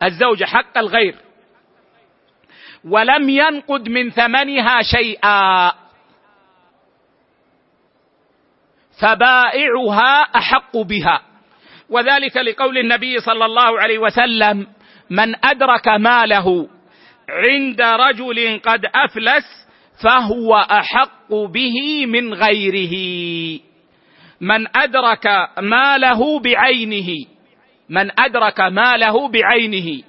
الزوجة 0.03 0.45
حق 0.45 0.77
الغير. 0.77 1.15
ولم 2.83 3.29
ينقد 3.29 3.89
من 3.89 4.09
ثمنها 4.09 4.81
شيئا. 4.81 5.71
فبائعها 9.01 10.21
أحق 10.35 10.77
بها. 10.77 11.21
وذلك 11.89 12.37
لقول 12.37 12.77
النبي 12.77 13.19
صلى 13.19 13.45
الله 13.45 13.79
عليه 13.81 13.99
وسلم 13.99 14.67
من 15.09 15.45
أدرك 15.45 15.87
ماله 15.87 16.69
عند 17.29 17.81
رجل 17.81 18.59
قد 18.65 18.85
أفلس 18.95 19.60
فهو 20.03 20.55
أحق 20.55 21.33
به 21.33 22.05
من 22.05 22.33
غيره. 22.33 22.95
من 24.41 24.77
أدرك 24.77 25.27
ماله 25.59 26.39
بعينه 26.39 27.25
من 27.89 28.19
أدرك 28.19 28.59
ماله 28.59 29.27
بعينه. 29.27 30.03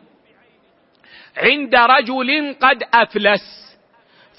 عند 1.36 1.74
رجل 1.74 2.54
قد 2.60 2.82
أفلس 2.94 3.40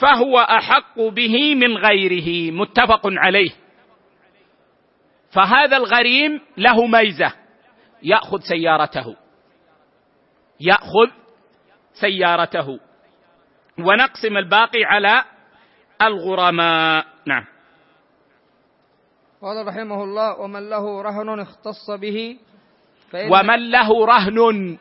فهو 0.01 0.39
أحق 0.39 0.99
به 0.99 1.56
من 1.56 1.78
غيره. 1.78 2.51
متفق 2.51 3.01
عليه. 3.06 3.51
فهذا 5.32 5.78
الغريم 5.78 6.41
له 6.58 6.88
ميزة 6.88 7.34
يأخذ 8.04 8.39
سيارته. 8.39 9.16
يأخذ 10.60 11.10
سيارته. 11.93 12.80
ونقسم 13.80 14.38
الباقي 14.38 14.84
على 14.84 15.24
الغرماء. 16.08 17.06
نعم. 17.26 17.45
قال 19.41 19.68
رحمه 19.68 20.04
الله 20.04 20.39
ومن 20.39 20.70
له 20.70 21.01
رهن 21.01 21.39
اختص 21.39 21.91
به 21.91 22.38
فإن 23.12 23.32
ومن 23.32 23.72
له 23.72 24.06
رهن 24.06 24.78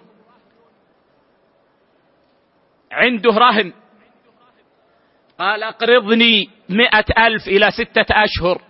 عنده 2.92 3.30
رهن. 3.30 3.72
قال 5.38 5.62
اقرضني 5.62 6.50
مئة 6.68 7.26
ألف 7.26 7.48
إلى 7.48 7.70
ستة 7.70 8.06
أشهر. 8.10 8.62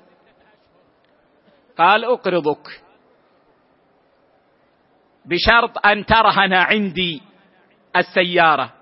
قال 1.79 2.05
أقرضك. 2.05 2.83
بشرط 5.25 5.87
أن 5.87 6.07
ترهن 6.07 6.53
عندي 6.53 7.23
السيارة. 7.97 8.73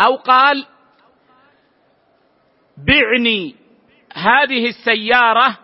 أو 0.00 0.16
قال 0.16 0.66
بعني 2.86 3.54
هذه 4.14 4.66
السيارة 4.66 5.58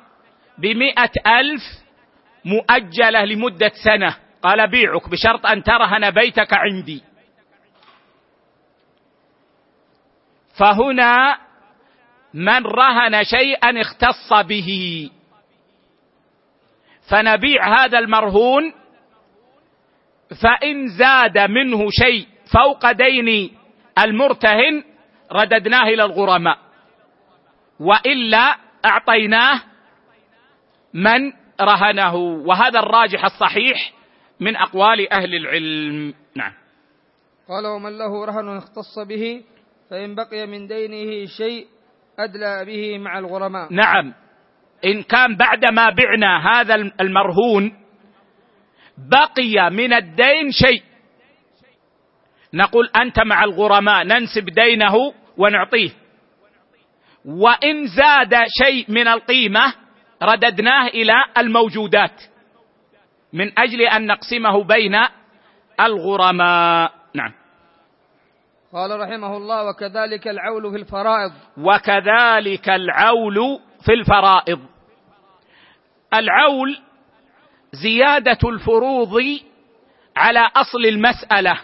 بمئة 0.58 1.10
ألف 1.26 1.62
مؤجلة 2.44 3.24
لمدة 3.24 3.72
سنة. 3.84 4.16
قال 4.42 4.70
بيعك 4.70 5.08
بشرط 5.08 5.46
أن 5.46 5.62
ترهن 5.62 6.10
بيتك 6.10 6.52
عندي. 6.52 7.02
فهنا 10.58 11.38
من 12.34 12.66
رهن 12.66 13.24
شيئا 13.24 13.80
اختص 13.80 14.32
به. 14.32 15.10
فنبيع 17.10 17.84
هذا 17.84 17.98
المرهون 17.98 18.72
فإن 20.42 20.88
زاد 20.88 21.38
منه 21.38 21.90
شيء 21.90 22.26
فوق 22.52 22.92
دين 22.92 23.56
المرتهن 23.98 24.84
رددناه 25.32 25.82
إلى 25.82 26.04
الغرماء. 26.04 26.63
وإلا 27.80 28.56
أعطيناه 28.84 29.60
من 30.94 31.32
رهنه. 31.60 32.14
وهذا 32.16 32.78
الراجح 32.80 33.24
الصحيح 33.24 33.92
من 34.40 34.56
أقوال 34.56 35.12
أهل 35.12 35.34
العلم. 35.34 36.14
نعم. 36.36 36.52
قال 37.48 37.66
ومن 37.66 37.98
له 37.98 38.24
رهن 38.24 38.56
اختص 38.56 38.98
به 39.08 39.44
فإن 39.90 40.14
بقي 40.14 40.46
من 40.46 40.66
دينه 40.66 41.26
شيء 41.26 41.66
أدلى 42.18 42.64
به 42.64 42.98
مع 42.98 43.18
الغرماء. 43.18 43.72
نعم. 43.72 44.14
إن 44.84 45.02
كان 45.02 45.36
بعدما 45.36 45.90
بعنا 45.90 46.50
هذا 46.50 46.74
المرهون 47.00 47.72
بقي 48.98 49.70
من 49.70 49.92
الدين 49.92 50.50
شيء. 50.50 50.82
نقول 52.54 52.90
أنت 52.96 53.20
مع 53.20 53.44
الغرماء 53.44 54.04
ننسب 54.04 54.44
دينه 54.44 54.94
ونعطيه. 55.36 55.90
وإن 57.24 57.86
زاد 57.86 58.34
شيء 58.62 58.84
من 58.88 59.08
القيمة 59.08 59.74
رددناه 60.22 60.86
إلى 60.86 61.14
الموجودات 61.38 62.22
من 63.32 63.58
أجل 63.58 63.80
أن 63.80 64.06
نقسمه 64.06 64.64
بين 64.64 64.94
الغرماء. 65.80 66.92
نعم. 67.14 67.32
قال 68.72 69.00
رحمه 69.00 69.36
الله 69.36 69.68
وكذلك 69.68 70.28
العول 70.28 70.70
في 70.70 70.76
الفرائض. 70.76 71.32
وكذلك 71.58 72.68
العول 72.68 73.60
في 73.84 73.92
الفرائض. 73.92 74.60
العول 76.14 76.78
زيادة 77.72 78.38
الفروض 78.48 79.22
على 80.16 80.48
أصل 80.56 80.84
المسألة 80.84 81.60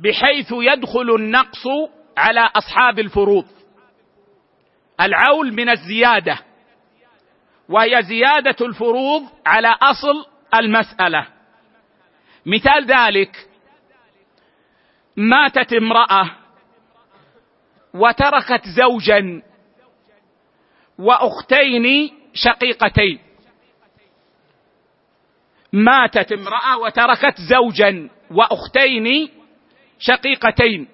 بحيث 0.00 0.52
يدخل 0.52 1.14
النقص 1.14 1.66
على 2.18 2.50
أصحاب 2.56 2.98
الفروض. 2.98 3.44
العول 5.00 5.52
من 5.52 5.68
الزيادة 5.68 6.38
وهي 7.68 8.02
زيادة 8.02 8.66
الفروض 8.66 9.22
على 9.46 9.68
أصل 9.82 10.26
المسألة. 10.54 11.26
مثال 12.46 12.86
ذلك 12.86 13.48
ماتت 15.16 15.72
امرأة 15.72 16.30
وتركت 17.94 18.68
زوجا 18.68 19.42
وأختين 20.98 22.10
شقيقتين. 22.34 23.18
ماتت 25.72 26.32
امرأة 26.32 26.78
وتركت 26.78 27.40
زوجا 27.40 28.08
وأختين 28.30 29.28
شقيقتين. 29.98 30.88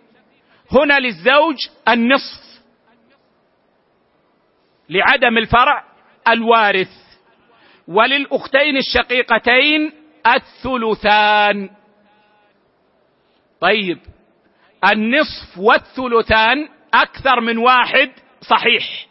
هنا 0.73 0.99
للزوج 0.99 1.57
النصف. 1.89 2.52
لعدم 4.93 5.39
الفرع 5.39 5.85
الوارث. 6.29 7.03
وللأختين 7.89 8.77
الشقيقتين 8.77 9.93
الثلثان. 10.27 11.71
طيب 13.61 13.99
النصف 14.93 15.59
والثلثان 15.59 16.69
أكثر 16.95 17.41
من 17.41 17.59
واحد 17.59 18.11
صحيح. 18.41 19.07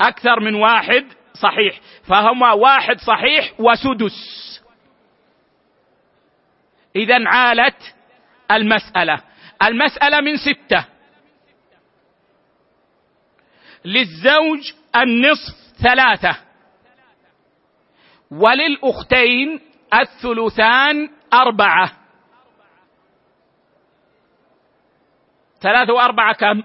أكثر 0.00 0.40
من 0.40 0.54
واحد 0.54 1.06
صحيح. 1.34 1.80
فهما 2.08 2.52
واحد 2.52 2.98
صحيح 2.98 3.60
وسدس. 3.60 4.60
اذا 6.96 7.28
عالت 7.28 7.94
المسألة. 8.50 9.20
المسألة 9.62 10.20
من 10.20 10.36
ستة. 10.36 10.93
للزوج 13.84 14.72
النصف 14.96 15.54
ثلاثة. 15.82 16.36
وللأختين 18.30 19.60
الثلثان 19.94 21.10
أربعة. 21.32 21.92
ثلاثة 25.60 25.92
وأربعة 25.92 26.34
كم؟ 26.34 26.62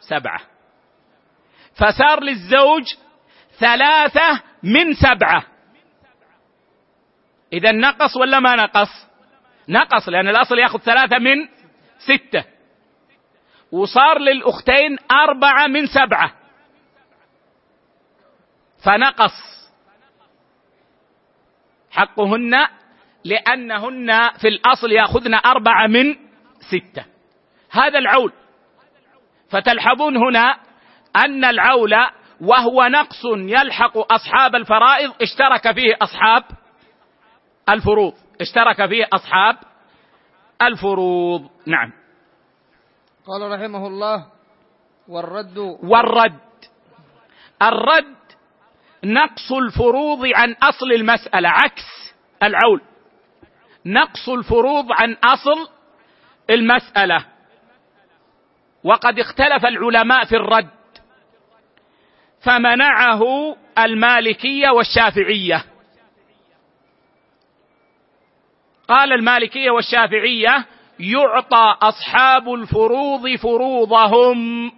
سبعة. 0.00 0.40
فصار 1.74 2.22
للزوج 2.22 2.84
ثلاثة 3.58 4.42
من 4.62 4.94
سبعة. 4.94 5.44
إذا 7.52 7.72
نقص 7.72 8.16
ولا 8.16 8.40
ما 8.40 8.56
نقص؟ 8.56 9.06
نقص 9.68 10.08
لأن 10.08 10.28
الأصل 10.28 10.58
يأخذ 10.58 10.78
ثلاثة 10.78 11.18
من 11.18 11.48
ستة. 11.98 12.55
وصار 13.76 14.18
للأختين 14.18 14.96
أربعة 15.10 15.66
من 15.66 15.86
سبعة. 15.86 16.32
فنقص. 18.84 19.56
حقهن 21.90 22.66
لأنهن 23.24 24.30
في 24.40 24.48
الأصل 24.48 24.92
يأخذن 24.92 25.34
أربعة 25.34 25.86
من 25.86 26.16
ستة. 26.60 27.04
هذا 27.70 27.98
العول. 27.98 28.32
فتلحظون 29.50 30.16
هنا 30.16 30.58
أن 31.16 31.44
العول 31.44 31.94
وهو 32.40 32.86
نقص 32.86 33.24
يلحق 33.34 34.12
أصحاب 34.12 34.54
الفرائض 34.54 35.12
اشترك 35.22 35.74
فيه 35.74 35.96
أصحاب 36.02 36.44
الفروض. 37.68 38.14
اشترك 38.40 38.86
فيه 38.86 39.08
أصحاب 39.12 39.56
الفروض. 40.62 41.50
نعم. 41.66 42.05
قال 43.26 43.50
رحمه 43.52 43.86
الله 43.86 44.26
والرد 45.08 45.58
والرد. 45.58 46.40
الرد 47.62 48.16
نقص 49.04 49.52
الفروض 49.52 50.26
عن 50.34 50.52
أصل 50.62 50.92
المسألة 50.92 51.48
عكس 51.48 52.14
العول. 52.42 52.80
نقص 53.86 54.28
الفروض 54.28 54.92
عن 54.92 55.16
أصل 55.24 55.68
المسألة. 56.50 57.26
وقد 58.84 59.18
اختلف 59.18 59.66
العلماء 59.66 60.24
في 60.24 60.36
الرد. 60.36 60.70
فمنعه 62.40 63.22
المالكية 63.78 64.68
والشافعية. 64.68 65.64
قال 68.88 69.12
المالكية 69.12 69.70
والشافعية 69.70 70.66
يعطى 71.00 71.76
أصحاب 71.82 72.54
الفروض 72.54 73.36
فروضهم. 73.36 74.72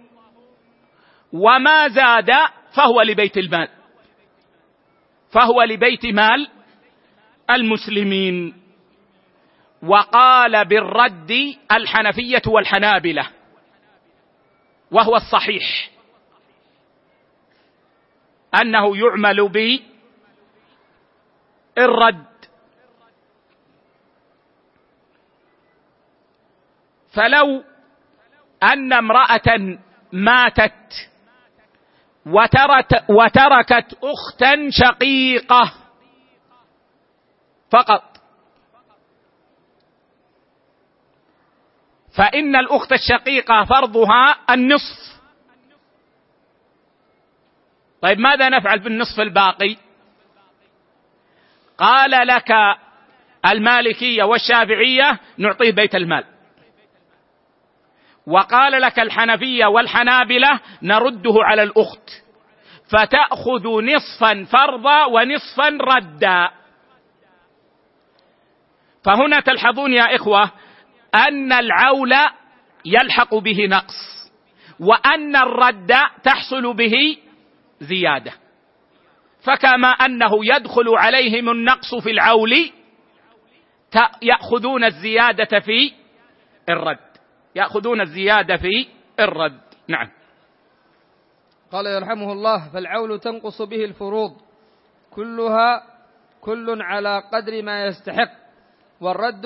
وما 1.33 1.87
زاد 1.87 2.31
فهو 2.75 3.01
لبيت 3.01 3.37
المال. 3.37 3.67
فهو 5.31 5.63
لبيت 5.63 6.05
مال 6.05 6.47
المسلمين. 7.49 8.61
وقال 9.83 10.65
بالرد 10.65 11.31
الحنفية 11.71 12.41
والحنابلة. 12.47 13.29
وهو 14.91 15.15
الصحيح. 15.15 15.89
أنه 18.61 18.97
يعمل 18.97 19.49
بالرد 21.77 22.28
فلو 27.13 27.63
أن 28.63 28.93
امرأة 28.93 29.77
ماتت 30.11 31.09
وترت 32.25 33.09
وتركت 33.09 33.97
أختا 34.03 34.69
شقيقة 34.69 35.73
فقط. 37.71 38.03
فإن 42.15 42.55
الأخت 42.55 42.91
الشقيقة 42.91 43.65
فرضها 43.65 44.35
النصف. 44.49 45.19
طيب 48.01 48.19
ماذا 48.19 48.49
نفعل 48.49 48.79
بالنصف 48.79 49.19
الباقي؟ 49.19 49.75
قال 51.77 52.27
لك 52.27 52.51
المالكية 53.45 54.23
والشافعية 54.23 55.19
نعطيه 55.37 55.71
بيت 55.71 55.95
المال. 55.95 56.23
وقال 58.29 58.81
لك 58.81 58.99
الحنفية 58.99 59.65
والحنابلة 59.65 60.59
نرده 60.81 61.33
على 61.35 61.63
الأخت. 61.63 62.09
فتأخذ 62.91 63.67
نصفا 63.81 64.43
فرضا 64.43 65.05
ونصفا 65.05 65.77
ردا. 65.81 66.49
فهنا 69.05 69.39
تلحظون 69.39 69.93
يا 69.93 70.15
إخوة 70.15 70.51
أن 71.15 71.53
العول 71.53 72.13
يلحق 72.85 73.35
به 73.35 73.67
نقص 73.67 74.31
وأن 74.79 75.35
الرد 75.35 75.93
تحصل 76.23 76.73
به 76.73 77.17
زيادة. 77.79 78.33
فكما 79.45 79.87
أنه 79.87 80.31
يدخل 80.55 80.89
عليهم 80.89 81.49
النقص 81.49 81.95
في 81.95 82.11
العول 82.11 82.71
يأخذون 84.21 84.83
الزيادة 84.83 85.59
في 85.59 85.91
الرد. 86.69 87.08
يأخذون 87.55 88.01
الزيادة 88.01 88.57
في 88.57 88.87
الرد. 89.19 89.61
نعم. 89.87 90.09
قال 91.71 91.85
يرحمه 91.85 92.31
الله 92.31 92.69
فالعول 92.73 93.19
تنقص 93.19 93.61
به 93.61 93.85
الفروض. 93.85 94.37
كلها 95.11 95.83
كل 96.41 96.81
على 96.81 97.23
قدر 97.33 97.61
ما 97.61 97.85
يستحق 97.85 98.31
والرد 99.01 99.45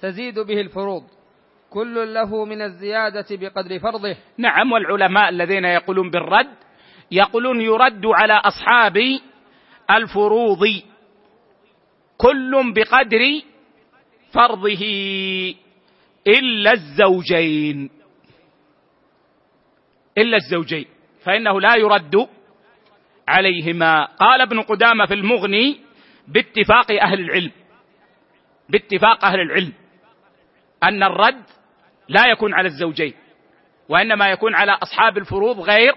تزيد 0.00 0.38
به 0.38 0.60
الفروض. 0.60 1.02
كل 1.70 2.14
له 2.14 2.44
من 2.44 2.62
الزيادة 2.62 3.26
بقدر 3.30 3.78
فرضه. 3.78 4.16
نعم. 4.38 4.72
والعلماء 4.72 5.28
الذين 5.28 5.64
يقولون 5.64 6.10
بالرد 6.10 6.54
يقولون 7.10 7.60
يرد 7.60 8.06
على 8.06 8.32
أصحاب 8.32 8.96
الفروض. 9.90 10.64
كل 12.18 12.72
بقدر 12.74 13.22
فرضه. 14.34 14.84
إلا 16.28 16.72
الزوجين. 16.72 17.90
إلا 20.18 20.36
الزوجين. 20.36 20.86
فإنه 21.24 21.60
لا 21.60 21.76
يرد 21.76 22.28
عليهما. 23.28 24.04
قال 24.04 24.40
ابن 24.40 24.60
قدامة 24.60 25.06
في 25.06 25.14
المغني 25.14 25.80
باتفاق 26.28 26.90
أهل 27.02 27.20
العلم. 27.20 27.52
باتفاق 28.68 29.24
أهل 29.24 29.40
العلم. 29.40 29.72
أن 30.82 31.02
الرد 31.02 31.44
لا 32.08 32.26
يكون 32.26 32.54
على 32.54 32.68
الزوجين. 32.68 33.14
وإنما 33.88 34.30
يكون 34.30 34.54
على 34.54 34.72
أصحاب 34.72 35.18
الفروض 35.18 35.60
غير 35.60 35.94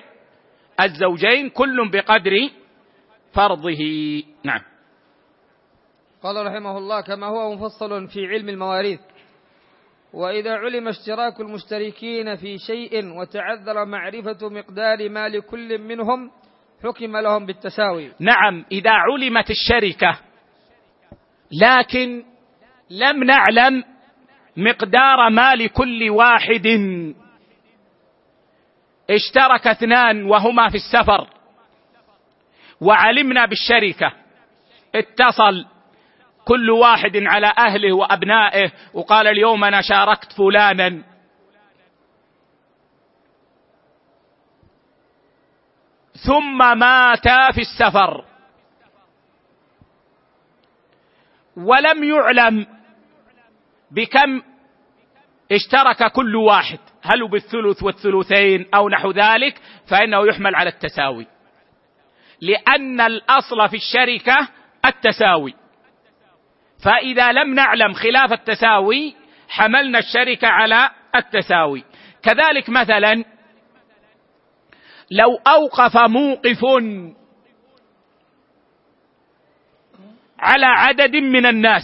الزوجين 0.79 1.49
كل 1.49 1.89
بقدر 1.89 2.49
فرضه. 3.33 3.81
نعم. 4.43 4.61
قال 6.23 6.45
رحمه 6.45 6.77
الله 6.77 7.01
كما 7.01 7.27
هو 7.27 7.55
مفصل 7.55 8.07
في 8.07 8.27
علم 8.27 8.49
المواريث. 8.49 8.99
وإذا 10.13 10.51
علم 10.51 10.87
اشتراك 10.87 11.39
المشتركين 11.39 12.35
في 12.35 12.57
شيء 12.57 13.19
وتعذر 13.19 13.85
معرفة 13.85 14.49
مقدار 14.49 15.09
ما 15.09 15.29
لكل 15.29 15.77
منهم 15.77 16.31
حكم 16.83 17.17
لهم 17.17 17.45
بالتساوي. 17.45 18.11
نعم 18.19 18.65
إذا 18.71 18.91
علمت 18.91 19.49
الشركة 19.49 20.19
لكن 21.61 22.23
لم 22.89 23.23
نعلم 23.23 23.83
مقدار 24.57 25.29
ما 25.29 25.55
لكل 25.55 26.09
واحد. 26.09 26.67
اشترك 29.09 29.67
اثنان 29.67 30.25
وهما 30.25 30.69
في 30.69 30.75
السفر 30.75 31.27
وعلمنا 32.81 33.45
بالشركة. 33.45 34.13
اتصل 34.95 35.65
كل 36.51 36.69
واحد 36.69 37.17
على 37.17 37.53
أهله 37.57 37.93
وأبنائه 37.93 38.71
وقال 38.93 39.27
اليوم 39.27 39.63
أنا 39.63 39.81
شاركت 39.81 40.33
فلانا. 40.33 41.03
ثم 46.27 46.77
ماتا 46.77 47.51
في 47.51 47.61
السفر. 47.61 48.25
ولم 51.57 52.03
يعلم 52.03 52.67
بكم 53.91 54.41
اشترك 55.51 56.11
كل 56.11 56.35
واحد. 56.35 56.79
هل 57.01 57.29
بالثلث 57.29 57.83
والثلثين 57.83 58.65
أو 58.75 58.89
نحو 58.89 59.11
ذلك؟ 59.11 59.61
فإنه 59.87 60.27
يحمل 60.27 60.55
على 60.55 60.69
التساوي. 60.69 61.27
لأن 62.41 63.01
الأصل 63.01 63.69
في 63.69 63.75
الشركة 63.75 64.47
التساوي. 64.85 65.60
فإذا 66.83 67.31
لم 67.31 67.53
نعلم 67.53 67.93
خلاف 67.93 68.33
التساوي 68.33 69.15
حملنا 69.49 69.99
الشركة 69.99 70.47
على 70.47 70.89
التساوي. 71.15 71.83
كذلك 72.23 72.69
مثلا 72.69 73.23
لو 75.11 75.35
أوقف 75.47 75.97
موقف 75.97 76.65
على 80.39 80.65
عدد 80.65 81.15
من 81.15 81.45
الناس. 81.45 81.83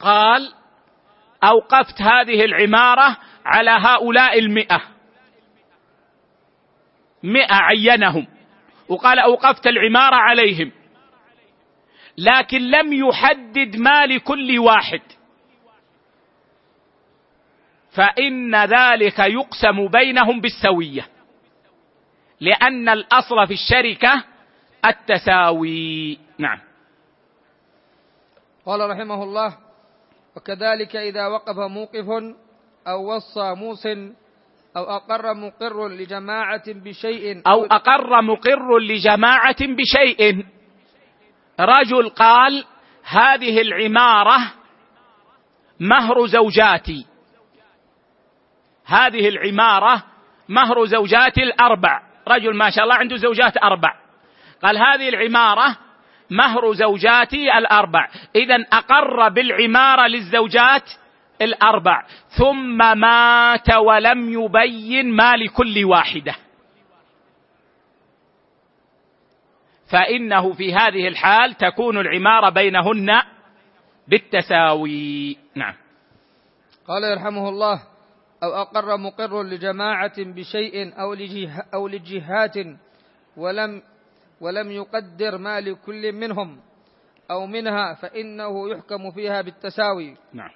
قال 0.00 0.52
أوقفت 1.44 2.02
هذه 2.02 2.44
العمارة 2.44 3.16
على 3.44 3.70
هؤلاء 3.70 4.38
المئة. 4.38 4.82
مئة 7.22 7.54
عينهم. 7.54 8.26
وقال 8.88 9.18
أوقفت 9.18 9.66
العمارة 9.66 10.16
عليهم. 10.16 10.79
لكن 12.20 12.60
لم 12.70 12.92
يحدد 12.92 13.76
ما 13.76 14.06
لكل 14.06 14.58
واحد. 14.58 15.00
فإن 17.90 18.54
ذلك 18.64 19.18
يقسم 19.18 19.88
بينهم 19.88 20.40
بالسوية. 20.40 21.06
لأن 22.40 22.88
الأصل 22.88 23.46
في 23.46 23.54
الشركة 23.54 24.24
التساوي. 24.86 26.18
نعم. 26.38 26.58
قال 28.66 28.90
رحمه 28.90 29.22
الله 29.22 29.56
وكذلك 30.36 30.96
إذا 30.96 31.26
وقف 31.26 31.58
موقف 31.58 32.08
أو 32.88 33.16
وصى 33.16 33.54
موس 33.54 33.86
أو 34.76 34.84
أقر 34.84 35.34
مقر 35.34 35.88
لجماعة 35.88 36.62
بشيء 36.66 37.42
أو 37.46 37.64
أقر 37.64 38.22
مقر 38.22 38.78
لجماعة 38.78 39.56
بشيء 39.60 40.44
رجل 41.60 42.08
قال 42.08 42.64
هذه 43.04 43.60
العمارة 43.60 44.38
مهر 45.80 46.26
زوجاتي. 46.26 47.06
هذه 48.86 49.28
العمارة 49.28 50.02
مهر 50.48 50.84
زوجاتي 50.84 51.42
الأربع. 51.42 52.02
رجل 52.28 52.56
ما 52.56 52.70
شاء 52.70 52.84
الله 52.84 52.94
عنده 52.94 53.16
زوجات 53.16 53.56
أربع. 53.56 53.94
قال 54.62 54.78
هذه 54.78 55.08
العمارة 55.08 55.76
مهر 56.30 56.72
زوجاتي 56.72 57.58
الأربع. 57.58 58.08
اذا 58.36 58.66
أقر 58.72 59.28
بالعمارة 59.28 60.06
للزوجات 60.06 60.90
الأربع. 61.42 62.06
ثم 62.28 62.98
مات 62.98 63.76
ولم 63.76 64.32
يبين 64.32 65.16
ما 65.16 65.36
لكل 65.36 65.84
واحدة. 65.84 66.34
فإنه 69.90 70.52
في 70.52 70.74
هذه 70.74 71.08
الحال 71.08 71.54
تكون 71.54 71.98
العمارة 71.98 72.50
بينهن 72.50 73.22
بالتساوي. 74.08 75.36
نعم. 75.54 75.74
قال 76.88 77.04
يرحمه 77.04 77.48
الله 77.48 77.82
أو 78.42 78.62
أقر 78.62 78.96
مقر 78.96 79.42
لجماعة 79.42 80.12
بشيء 80.18 81.00
أو 81.00 81.14
لجه 81.14 81.66
أو 81.74 81.88
لجهات 81.88 82.56
ولم 83.36 83.82
ولم 84.40 84.70
يقدر 84.70 85.38
ما 85.38 85.60
لكل 85.60 86.12
منهم 86.12 86.60
أو 87.30 87.46
منها 87.46 87.94
فإنه 87.94 88.70
يحكم 88.70 89.10
فيها 89.10 89.42
بالتساوي. 89.42 90.16
نعم. 90.32 90.50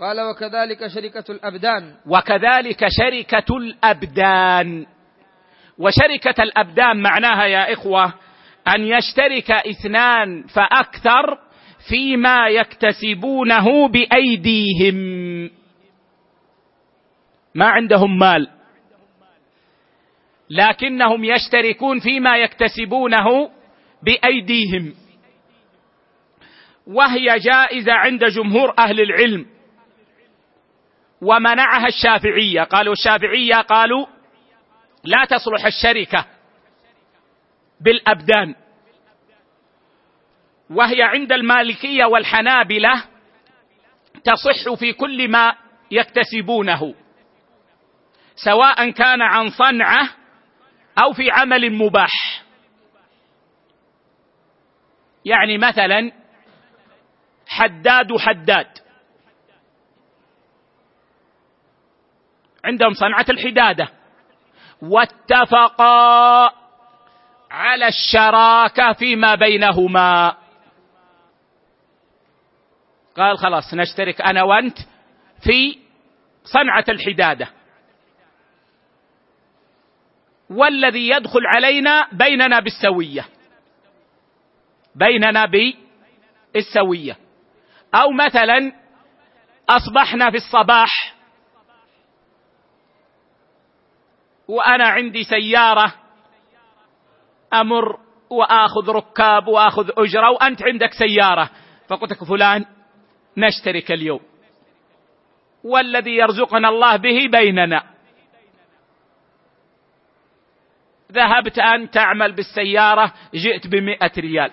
قال 0.00 0.20
وكذلك 0.20 0.86
شركة 0.86 1.32
الأبدان. 1.32 1.94
وكذلك 2.06 2.86
شركة 2.88 3.56
الأبدان. 3.56 4.86
وشركة 5.78 6.42
الأبدان 6.42 7.02
معناها 7.02 7.44
يا 7.44 7.72
إخوة 7.72 8.14
أن 8.74 8.84
يشترك 8.84 9.50
اثنان 9.50 10.42
فأكثر 10.42 11.38
فيما 11.88 12.48
يكتسبونه 12.48 13.88
بأيديهم. 13.88 15.50
ما 17.54 17.66
عندهم 17.68 18.18
مال. 18.18 18.48
لكنهم 20.50 21.24
يشتركون 21.24 22.00
فيما 22.00 22.36
يكتسبونه 22.36 23.50
بأيديهم. 24.02 24.94
وهي 26.86 27.38
جائزة 27.38 27.92
عند 27.92 28.24
جمهور 28.24 28.74
أهل 28.78 29.00
العلم. 29.00 29.46
ومنعها 31.22 31.86
الشافعية. 31.86 32.62
قالوا 32.62 32.92
الشافعية 32.92 33.54
قالوا 33.54 34.06
لا 35.08 35.24
تصلح 35.24 35.66
الشركة 35.66 36.24
بالأبدان. 37.80 38.54
وهي 40.70 41.02
عند 41.02 41.32
المالكية 41.32 42.04
والحنابلة 42.04 43.04
تصح 44.24 44.74
في 44.78 44.92
كل 44.92 45.30
ما 45.30 45.54
يكتسبونه 45.90 46.94
سواء 48.34 48.90
كان 48.90 49.22
عن 49.22 49.50
صنعة 49.50 50.08
أو 51.02 51.12
في 51.12 51.30
عمل 51.30 51.72
مباح. 51.72 52.42
يعني 55.24 55.58
مثلا 55.58 56.12
حداد 57.46 58.16
حداد 58.16 58.78
عندهم 62.64 62.92
صنعة 62.92 63.26
الحدادة. 63.28 63.97
واتفقا 64.82 66.52
على 67.50 67.88
الشراكة 67.88 68.92
فيما 68.92 69.34
بينهما. 69.34 70.36
قال 73.16 73.38
خلاص 73.38 73.74
نشترك 73.74 74.20
أنا 74.20 74.42
وأنت 74.42 74.78
في 75.44 75.78
صنعة 76.44 76.84
الحدادة. 76.88 77.48
والذي 80.50 81.08
يدخل 81.08 81.46
علينا 81.56 82.08
بيننا 82.12 82.60
بالسوية. 82.60 83.24
بيننا 84.94 85.46
بالسوية. 86.54 87.16
أو 87.94 88.10
مثلا 88.10 88.72
أصبحنا 89.68 90.30
في 90.30 90.36
الصباح 90.36 91.17
وأنا 94.48 94.88
عندي 94.88 95.24
سيارة 95.24 95.94
أمر 97.54 97.98
وآخذ 98.30 98.90
ركاب 98.90 99.48
وآخذ 99.48 99.90
أجرة 99.98 100.30
وأنت 100.30 100.62
عندك 100.62 100.90
سيارة. 100.92 101.50
فقلت 101.88 102.12
لك 102.12 102.24
فلان 102.24 102.64
نشترك 103.36 103.92
اليوم. 103.92 104.20
والذي 105.64 106.16
يرزقنا 106.16 106.68
الله 106.68 106.96
به 106.96 107.28
بيننا. 107.32 107.82
ذهبت 111.12 111.58
أن 111.58 111.90
تعمل 111.90 112.32
بالسيارة 112.32 113.12
جئت 113.34 113.66
بمئة 113.66 114.12
ريال. 114.18 114.50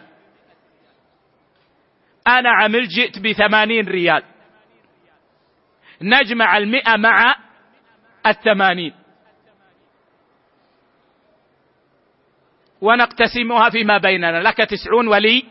أنا 2.28 2.50
عملت 2.50 2.90
جئت 2.90 3.20
بثمانين 3.20 3.88
ريال. 3.88 4.24
نجمع 6.02 6.58
المئة 6.58 6.98
مع 6.98 7.36
الثمانين. 8.26 9.05
ونقتسمها 12.82 13.70
فيما 13.70 13.98
بيننا. 13.98 14.44
لك 14.44 14.58
تسعون 14.58 15.08
ولي 15.08 15.46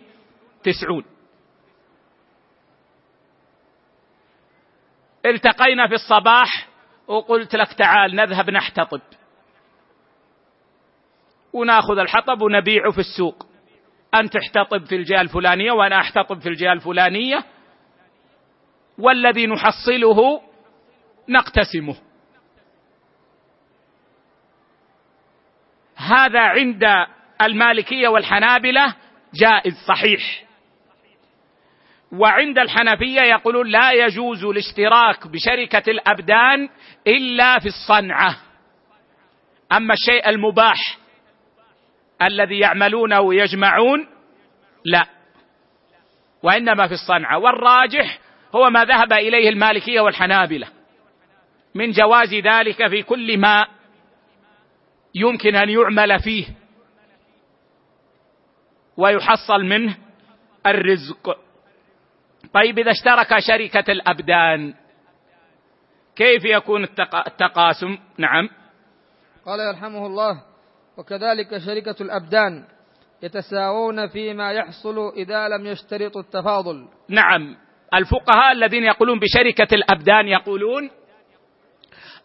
تسعون. 0.63 1.05
التقينا 5.27 5.89
في 5.89 5.95
الصباح 5.95 6.69
وقلت 7.07 7.57
لك 7.57 7.73
تعال 7.73 8.17
نذهب 8.17 8.51
نحتطب. 8.51 9.01
وناخذ 11.53 11.99
الحطب 11.99 12.43
ونبيعه 12.43 12.91
في 12.91 12.99
السوق. 12.99 13.47
أنت 14.15 14.33
تحتطب 14.33 14.85
في 14.85 14.97
الجهة 14.97 15.21
الفلانية 15.21 15.73
وأنا 15.73 16.01
أحتطب 16.01 16.39
في 16.41 16.49
الجهة 16.49 16.73
الفلانية. 16.73 17.45
والذي 18.99 19.47
نحصله 19.47 20.41
نقتسمه. 21.29 21.97
هذا 26.05 26.41
عند 26.41 26.85
المالكية 27.43 28.09
والحنابلة 28.09 28.95
جائز 29.35 29.75
صحيح. 29.89 30.45
وعند 32.13 32.59
الحنفية 32.59 33.21
يقولون 33.21 33.67
لا 33.67 33.93
يجوز 33.93 34.45
الاشتراك 34.45 35.27
بشركة 35.27 35.91
الأبدان 35.91 36.69
إلا 37.07 37.59
في 37.59 37.67
الصنعة. 37.67 38.37
أما 39.73 39.95
الشيء 39.95 40.29
المباح 40.29 40.99
الذي 42.23 42.59
يعملونه 42.59 43.21
ويجمعون 43.21 44.07
لا. 44.85 45.07
وإنما 46.43 46.87
في 46.87 46.95
الصنعة. 46.95 47.39
والراجح 47.39 48.19
هو 48.55 48.71
ما 48.71 48.85
ذهب 48.85 49.13
إليه 49.13 49.49
المالكية 49.49 50.01
والحنابلة. 50.01 50.69
من 51.75 51.91
جواز 51.91 52.35
ذلك 52.35 52.89
في 52.89 53.03
كل 53.03 53.39
ما 53.39 53.67
يمكن 55.15 55.57
أن 55.57 55.69
يعمل 55.69 56.21
فيه 56.21 56.47
ويحصل 58.97 59.65
منه 59.65 59.97
الرزق. 60.67 61.39
طيب 62.55 62.79
إذا 62.79 62.91
اشترك 62.91 63.39
شركة 63.39 63.93
الأبدان 63.93 64.75
كيف 66.17 66.45
يكون 66.45 66.85
التقاسم؟ 67.27 67.99
نعم. 68.19 68.49
قال 69.47 69.61
يرحمه 69.61 70.07
الله 70.07 70.43
وكذلك 70.97 71.59
شركة 71.59 71.97
الأبدان 72.03 72.65
يتساوون 73.23 74.09
فيما 74.09 74.53
يحصل 74.53 75.13
إذا 75.17 75.49
لم 75.49 75.67
يشترطوا 75.67 76.21
التفاضل. 76.21 76.89
نعم. 77.09 77.57
الفقهاء 77.95 78.53
الذين 78.53 78.85
يقولون 78.85 79.19
بشركة 79.19 79.75
الأبدان 79.75 80.29
يقولون 80.29 80.91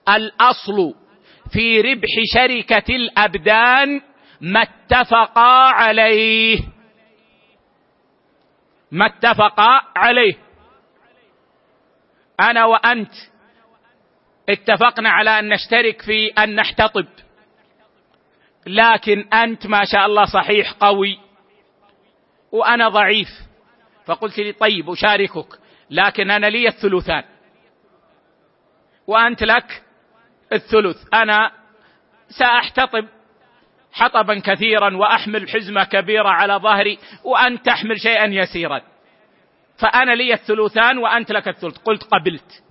الأصل 0.10 0.96
في 1.54 1.82
ربح 1.82 2.10
شركة 2.34 2.96
الأبدان 2.96 4.02
ما 4.42 4.62
اتفقا 4.62 5.70
عليه. 5.70 6.60
ما 8.92 9.06
اتفقا 9.06 9.82
عليه. 9.96 10.34
أنا 12.40 12.66
وأنت 12.66 13.12
اتفقنا 14.50 15.10
على 15.10 15.40
أن 15.40 15.50
نشترك 15.50 16.02
في 16.02 16.28
أن 16.28 16.56
نحتطب. 16.56 17.08
لكن 18.68 19.34
أنت 19.34 19.68
ما 19.68 19.86
شاء 19.86 20.06
الله 20.06 20.26
صحيح 20.26 20.72
قوي. 20.72 21.20
وأنا 22.52 22.90
ضعيف. 22.90 23.30
فقلت 24.06 24.40
لي 24.40 24.52
طيب 24.52 24.90
أشاركك. 24.90 25.60
لكن 25.90 26.32
أنا 26.32 26.46
لي 26.46 26.68
الثلثان. 26.68 27.24
وأنت 29.08 29.44
لك 29.44 29.84
الثلث. 30.54 30.98
أنا 31.14 31.52
سأحتطب 32.30 33.08
حطبا 33.92 34.40
كثيرا 34.40 34.98
وأحمل 34.98 35.50
حزمه 35.50 35.84
كبيره 35.84 36.30
على 36.30 36.54
ظهري 36.54 37.00
وانت 37.24 37.66
تحمل 37.66 38.00
شيئا 38.00 38.26
يسيرا. 38.26 38.82
فأنا 39.78 40.12
لي 40.12 40.34
الثلثان 40.34 40.98
وأنت 40.98 41.32
لك 41.32 41.48
الثلث. 41.48 41.78
قلت 41.78 42.04
قبلت. 42.04 42.64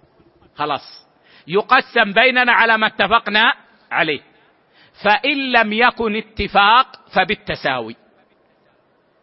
خلاص. 0.56 1.08
يقسم 1.46 2.12
بيننا 2.12 2.52
على 2.52 2.78
ما 2.78 2.86
اتفقنا 2.86 3.52
عليه. 3.90 4.20
فإن 5.04 5.52
لم 5.52 5.72
يكن 5.72 6.16
اتفاق 6.16 6.86
فبالتساوي. 7.14 7.96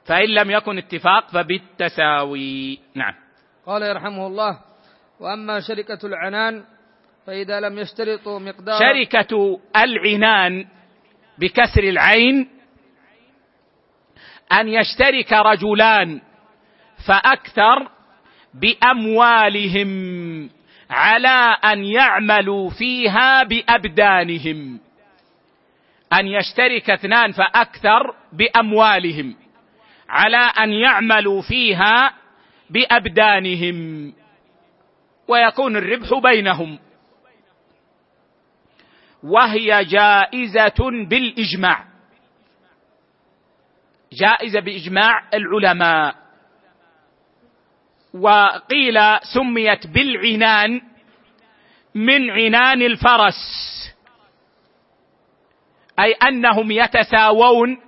فإن 0.05 0.29
لم 0.29 0.51
يكن 0.51 0.77
اتفاق 0.77 1.27
فبالتساوي. 1.29 2.79
نعم. 2.95 3.13
قال 3.65 3.81
يرحمه 3.81 4.27
الله 4.27 4.59
وأما 5.19 5.59
شركة 5.59 5.99
العنان 6.03 6.63
فإذا 7.27 7.59
لم 7.59 7.79
يشترطوا 7.79 8.39
مقدار 8.39 8.79
شركة 8.79 9.59
العنان 9.75 10.67
بكسر 11.37 11.83
العين 11.83 12.49
أن 14.51 14.67
يشترك 14.67 15.33
رجلان 15.33 16.21
فأكثر 17.07 17.87
بأموالهم 18.53 19.89
على 20.89 21.57
أن 21.63 21.85
يعملوا 21.85 22.69
فيها 22.69 23.43
بأبدانهم. 23.43 24.79
أن 26.13 26.27
يشترك 26.27 26.89
اثنان 26.89 27.31
فأكثر 27.31 28.15
بأموالهم 28.33 29.35
على 30.09 30.37
أن 30.37 30.73
يعملوا 30.73 31.41
فيها 31.41 32.13
بأبدانهم. 32.69 34.13
ويكون 35.27 35.77
الربح 35.77 36.19
بينهم. 36.23 36.79
وهي 39.25 39.85
جائزة 39.85 41.07
بالإجماع. 41.09 41.85
جائزة 44.13 44.59
بإجماع 44.59 45.29
العلماء. 45.33 46.15
وقيل 48.13 48.99
سميت 49.33 49.87
بالعنان 49.87 50.81
من 51.95 52.29
عنان 52.31 52.81
الفرس. 52.81 53.41
أي 55.99 56.13
أنهم 56.13 56.71
يتساوون 56.71 57.81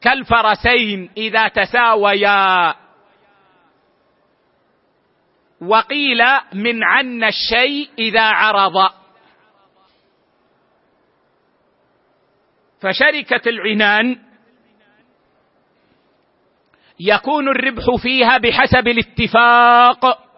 كالفرسين 0.00 1.10
إذا 1.16 1.48
تساويا. 1.48 2.74
وقيل 5.60 6.22
من 6.52 6.84
عن 6.84 7.24
الشيء 7.24 7.90
إذا 7.98 8.22
عرض 8.22 8.91
فشركة 12.82 13.48
العنان 13.48 14.18
يكون 17.00 17.48
الربح 17.48 17.84
فيها 18.02 18.38
بحسب 18.38 18.88
الاتفاق 18.88 20.28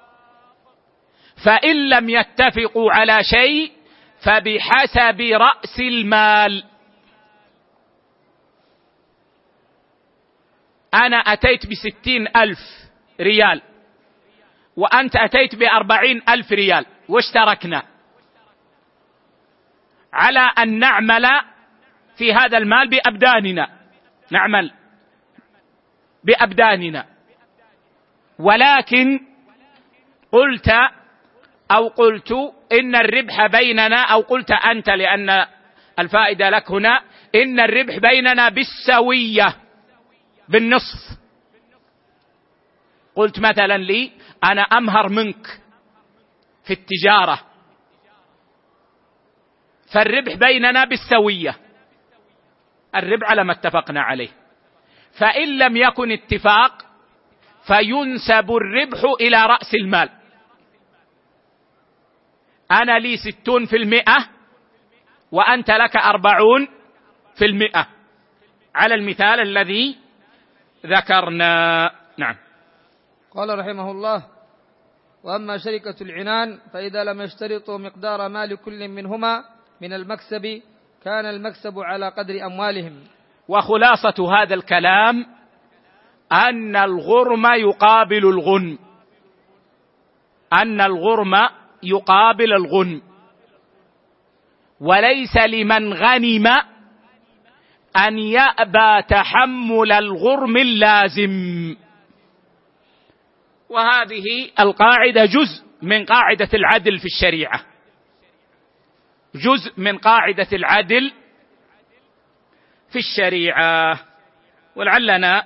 فإن 1.45 1.88
لم 1.88 2.11
يتفقوا 2.11 2.92
على 2.92 3.18
شيء 3.24 3.72
فبحسب 4.20 5.20
رأس 5.20 5.80
المال. 5.80 6.64
أنا 10.95 11.16
أتيت 11.16 11.66
بستين 11.66 12.28
ألف 12.36 12.59
ريال 13.20 13.62
وأنت 14.76 15.16
أتيت 15.16 15.55
بأربعين 15.55 16.22
ألف 16.28 16.53
ريال 16.53 16.86
واشتركنا 17.09 17.82
على 20.12 20.51
أن 20.59 20.78
نعمل 20.78 21.26
في 22.16 22.32
هذا 22.34 22.58
المال 22.58 22.88
بأبداننا. 22.88 23.68
نعمل. 24.30 24.72
بأبداننا. 26.24 27.06
ولكن 28.38 29.20
قلت 30.32 30.70
أو 31.70 31.88
قلت 31.88 32.32
إن 32.72 32.96
الربح 32.96 33.46
بيننا 33.46 34.02
أو 34.02 34.20
قلت 34.20 34.50
أنت 34.50 34.90
لأن 34.90 35.46
الفائدة 35.98 36.50
لك 36.50 36.70
هنا. 36.70 37.02
إن 37.34 37.60
الربح 37.60 37.98
بيننا 37.98 38.48
بالسوية. 38.48 39.56
بالنصف. 40.48 41.18
قلت 43.16 43.38
مثلا 43.38 43.78
لي 43.78 44.12
أنا 44.44 44.62
أمهر 44.62 45.08
منك 45.08 45.46
في 46.64 46.72
التجارة. 46.72 47.40
فالربح 49.92 50.34
بيننا 50.34 50.84
بالسوية. 50.84 51.63
الربح 52.97 53.30
على 53.30 53.45
ما 53.45 53.53
اتفقنا 53.53 54.03
عليه. 54.03 54.28
فإن 55.18 55.59
لم 55.59 55.76
يكن 55.76 56.12
اتفاق 56.12 56.72
فينسب 57.66 58.51
الربح 58.51 59.01
إلى 59.20 59.47
رأس 59.47 59.74
المال. 59.74 60.11
أنا 62.70 62.99
لي 62.99 63.16
ستون 63.16 63.66
في 63.66 63.76
المئة 63.76 64.28
وأنت 65.32 65.70
لك 65.70 65.97
أربعون 65.97 66.68
في 67.38 67.45
المئة. 67.45 67.86
على 68.74 68.95
المثال 68.95 69.40
الذي 69.40 69.99
ذكرنا. 70.86 71.90
نعم. 72.18 72.36
قال 73.34 73.59
رحمه 73.59 73.90
الله 73.90 74.26
وأما 75.24 75.59
شركة 75.59 75.97
العنان 76.01 76.59
فإذا 76.72 77.05
لم 77.05 77.20
يشترطوا 77.20 77.78
مقدار 77.78 78.28
مال 78.28 78.57
كل 78.57 78.88
منهما 78.88 79.45
من 79.80 79.92
المكسب 79.92 80.62
كان 81.05 81.26
المكسب 81.26 81.78
على 81.78 82.09
قدر 82.09 82.46
أموالهم. 82.46 83.00
وخلاصة 83.48 84.34
هذا 84.36 84.55
الكلام 84.55 85.26
أن 86.32 86.76
الغرم 86.76 87.46
يقابل 87.46 88.26
الغنم. 88.28 88.78
أن 90.52 90.80
الغرم 90.80 91.34
يقابل 91.82 92.52
الغنم. 92.52 93.02
وليس 94.80 95.36
لمن 95.36 95.92
غنم 95.92 96.46
أن 97.96 98.18
يأبى 98.18 99.02
تحمل 99.09 99.92
الغرم 99.92 100.57
اللازم. 100.57 101.76
وهذه 103.68 104.50
القاعدة 104.61 105.24
جزء 105.24 105.64
من 105.82 106.05
قاعدة 106.05 106.48
العدل 106.55 106.98
في 106.98 107.05
الشريعة. 107.05 107.73
جزء 109.35 109.72
من 109.76 109.99
قاعدة 109.99 110.49
العدل 110.53 111.12
في 112.93 112.99
الشريعة. 112.99 114.01
ولعلنا 114.76 115.43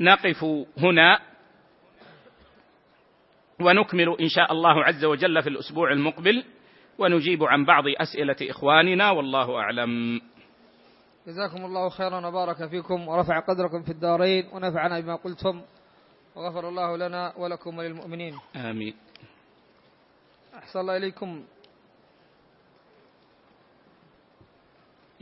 نقف 0.00 0.44
هنا 0.78 1.20
ونكمل 3.60 4.16
إن 4.20 4.28
شاء 4.28 4.52
الله 4.52 4.84
عز 4.84 5.04
وجل 5.04 5.42
في 5.42 5.48
الأسبوع 5.48 5.92
المقبل 5.92 6.44
ونجيب 6.98 7.44
عن 7.44 7.64
بعض 7.64 7.84
أسئلة 7.88 8.36
إخواننا 8.42 9.10
والله 9.10 9.58
أعلم. 9.58 10.20
جزاكم 11.26 11.64
الله 11.64 11.88
خيرا 11.88 12.26
وبارك 12.26 12.68
فيكم 12.68 13.08
ورفع 13.08 13.40
قدركم 13.40 13.82
في 13.82 13.90
الدارين 13.92 14.48
ونفعنا 14.52 15.00
بما 15.00 15.14
قلتم. 15.16 15.62
وغفر 16.34 16.68
الله 16.68 16.96
لنا 16.96 17.32
ولكم 17.36 17.78
وللمؤمنين. 17.78 18.38
آمين. 18.56 18.94
أحسن 20.54 20.80
الله 20.80 20.96
إليكم. 20.96 21.44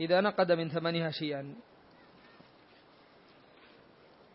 إذا 0.01 0.21
نقد 0.21 0.51
من 0.51 0.69
ثمنها 0.69 1.11
شيئا. 1.11 1.55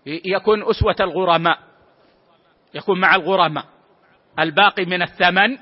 يكون 0.06 0.70
أسوة 0.70 0.96
الغرماء. 1.00 1.58
يكون 2.74 3.00
مع 3.00 3.14
الغرماء. 3.14 3.64
الباقي 4.38 4.84
من 4.84 5.02
الثمن 5.02 5.58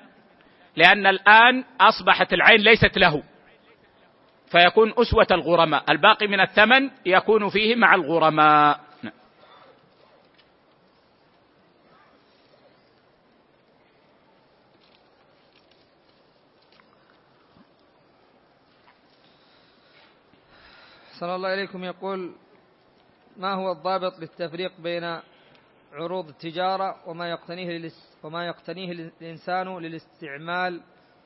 لأن 0.77 1.07
الآن 1.07 1.65
أصبحت 1.81 2.33
العين 2.33 2.61
ليست 2.61 2.99
له. 2.99 3.23
فيكون 4.53 4.93
أسوة 4.99 5.27
الغرماء. 5.31 5.85
الباقي 5.93 6.27
من 6.27 6.41
الثمن 6.41 6.91
يكون 7.07 7.49
فيه 7.49 7.75
مع 7.75 7.95
الغرماء. 7.95 8.81
صلى 21.25 21.37
الله 21.37 21.49
عليكم 21.49 21.85
يقول 21.85 22.33
ما 23.37 23.55
هو 23.55 23.73
الضابط 23.73 24.19
للتفريق 24.19 24.73
بين 24.81 25.21
عروض 25.93 26.29
التجارة 26.29 26.97
وما 27.07 27.31
يقتنيه 27.31 27.91
وما 28.23 28.47
يقتنيه 28.47 28.93
الإنسان 28.93 29.79
للاستعمال 29.79 30.81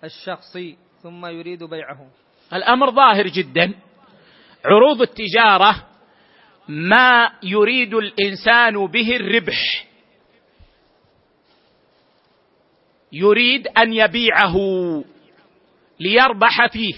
الشخصي 0.05 0.77
ثم 1.03 1.27
يريد 1.27 1.65
بيعه؟ 1.65 2.07
الأمر 2.53 2.91
ظاهر 2.91 3.27
جدا. 3.27 3.75
عروض 4.65 5.03
التجارة 5.03 5.87
ما 6.69 7.33
يريد 7.43 7.95
الإنسان 7.95 8.87
به 8.87 9.17
الربح. 9.17 9.87
يريد 13.13 13.69
أن 13.69 13.93
يبيعه 13.93 14.55
ليربح 16.01 16.67
فيه 16.73 16.95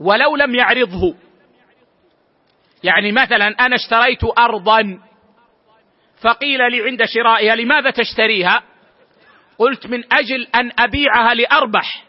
ولو 0.00 0.36
لم 0.36 0.54
يعرضه. 0.54 1.25
يعني 2.84 3.12
مثلا 3.12 3.46
أنا 3.46 3.74
اشتريت 3.74 4.24
ارضا 4.38 4.98
فقيل 6.22 6.70
لي 6.70 6.82
عند 6.82 7.04
شرائها 7.04 7.54
لماذا 7.54 7.90
تشتريها؟ 7.90 8.62
قلت 9.58 9.86
من 9.86 10.04
أجل 10.12 10.46
أن 10.54 10.72
أبيعها 10.78 11.34
لأربح. 11.34 12.04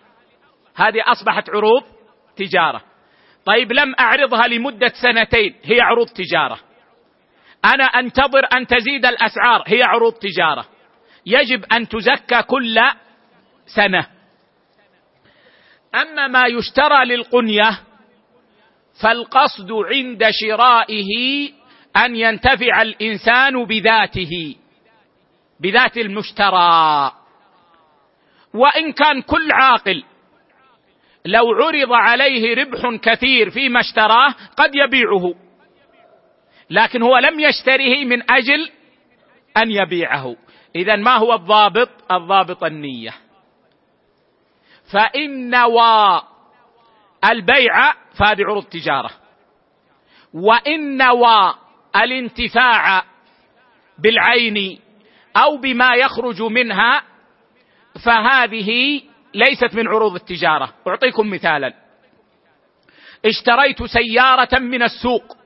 هذه 0.76 1.04
أصبحت 1.06 1.50
عروض 1.50 1.84
تجارة. 2.36 2.82
طيب 3.46 3.72
لم 3.72 3.96
أعرضها 4.00 4.48
لمدة 4.48 4.92
سنتين 5.02 5.56
هي 5.64 5.82
عروض 5.82 6.08
تجارة. 6.08 6.60
أنا 7.66 7.84
أنتظر 7.84 8.48
أن 8.54 8.68
تزيد 8.68 9.06
الأسعار 9.06 9.64
هي 9.68 9.84
عروض 9.84 10.14
تجارة. 10.14 10.66
يجب 11.26 11.66
أن 11.74 11.88
تزكى 11.88 12.44
كل 12.44 12.80
سنة. 13.76 14.08
أما 15.96 16.28
ما 16.28 16.48
يشترى 16.48 17.06
للقنية 17.06 17.80
فالقصد 19.02 19.72
عند 19.72 20.28
شرائه 20.32 21.12
أن 21.98 22.16
ينتفع 22.16 22.82
الإنسان 22.82 23.66
بذاته 23.66 24.56
بذات 25.60 25.98
المشترى. 25.98 27.12
وإن 28.54 28.92
كان 28.92 29.22
كل 29.22 29.52
عاقل 29.52 30.04
لو 31.26 31.52
عرض 31.52 31.94
عليه 31.94 32.56
ربح 32.56 32.96
كثير 33.02 33.50
فيما 33.50 33.80
اشتراه 33.80 34.36
قد 34.58 34.72
يبيعه 34.76 35.34
لكن 36.70 37.02
هو 37.02 37.18
لم 37.18 37.40
يشتره 37.40 38.06
من 38.06 38.32
أجل 38.32 38.70
أن 39.58 39.72
يبيعه. 39.72 40.36
اذا 40.76 40.96
ما 40.96 41.16
هو 41.16 41.34
الضابط؟ 41.34 41.90
الضابط 42.12 42.64
النية. 42.64 43.14
فإن 44.92 45.50
نوى 45.50 46.22
البيع 47.26 47.94
فهذه 48.14 48.44
عروض 48.44 48.66
تجاره 48.66 49.12
وإن 50.34 50.98
نوى 50.98 51.56
الانتفاع 51.96 53.04
بالعين 54.00 54.80
أو 55.38 55.58
بما 55.58 55.96
يخرج 55.96 56.42
منها 56.42 57.04
فهذه 58.06 59.02
ليست 59.34 59.76
من 59.76 59.88
عروض 59.88 60.16
التجارة. 60.16 60.74
أعطيكم 60.88 61.30
مثالا. 61.30 61.74
اشتريت 63.26 63.84
سيارة 63.84 64.60
من 64.60 64.84
السوق 64.84 65.38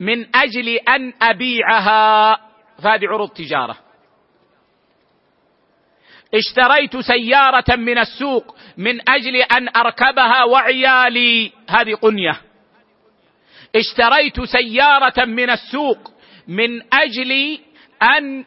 من 0.00 0.36
أجل 0.36 0.68
أن 0.68 1.12
أبيعها 1.22 2.40
فهذه 2.82 3.06
عروض 3.08 3.30
تجاره 3.30 3.76
اشتريت 6.34 6.96
سيارة 6.96 7.76
من 7.76 7.98
السوق 7.98 8.56
من 8.76 9.10
أجل 9.10 9.36
أن 9.36 9.68
أركبها 9.76 10.44
وعيالي. 10.44 11.52
هذه 11.68 11.94
قنية. 11.94 12.40
اشتريت 13.76 14.40
سيارة 14.40 15.24
من 15.24 15.50
السوق 15.50 16.12
من 16.48 16.82
أجل 16.92 17.58
أن 18.02 18.44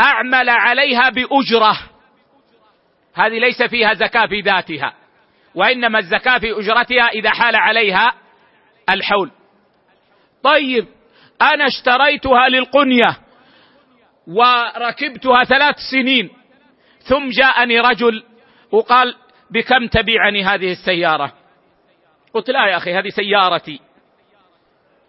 أعمل 0.00 0.48
عليها 0.48 1.10
بأجرة. 1.10 1.78
هذه 3.14 3.38
ليس 3.38 3.62
فيها 3.62 3.94
زكاة 3.94 4.26
في 4.26 4.40
ذاتها 4.40 4.94
وإنما 5.54 5.98
الزكاة 5.98 6.38
في 6.38 6.52
أجرتها 6.52 7.08
إذا 7.08 7.30
حال 7.30 7.56
عليها 7.56 8.12
الحول. 8.90 9.30
طيب 10.42 10.86
أنا 11.42 11.66
اشتريتها 11.66 12.48
للقنية 12.48 13.16
وركبتها 14.26 15.44
ثلاث 15.44 15.76
سنين. 15.92 16.37
ثم 17.08 17.28
جاءني 17.28 17.80
رجل 17.80 18.24
وقال 18.72 19.14
بكم 19.50 19.86
تبيعني 19.86 20.44
هذه 20.44 20.72
السيارة؟ 20.72 21.32
قلت 22.34 22.50
لا 22.50 22.66
يا 22.66 22.76
أخي 22.76 22.94
هذه 22.94 23.08
سيارتي. 23.08 23.80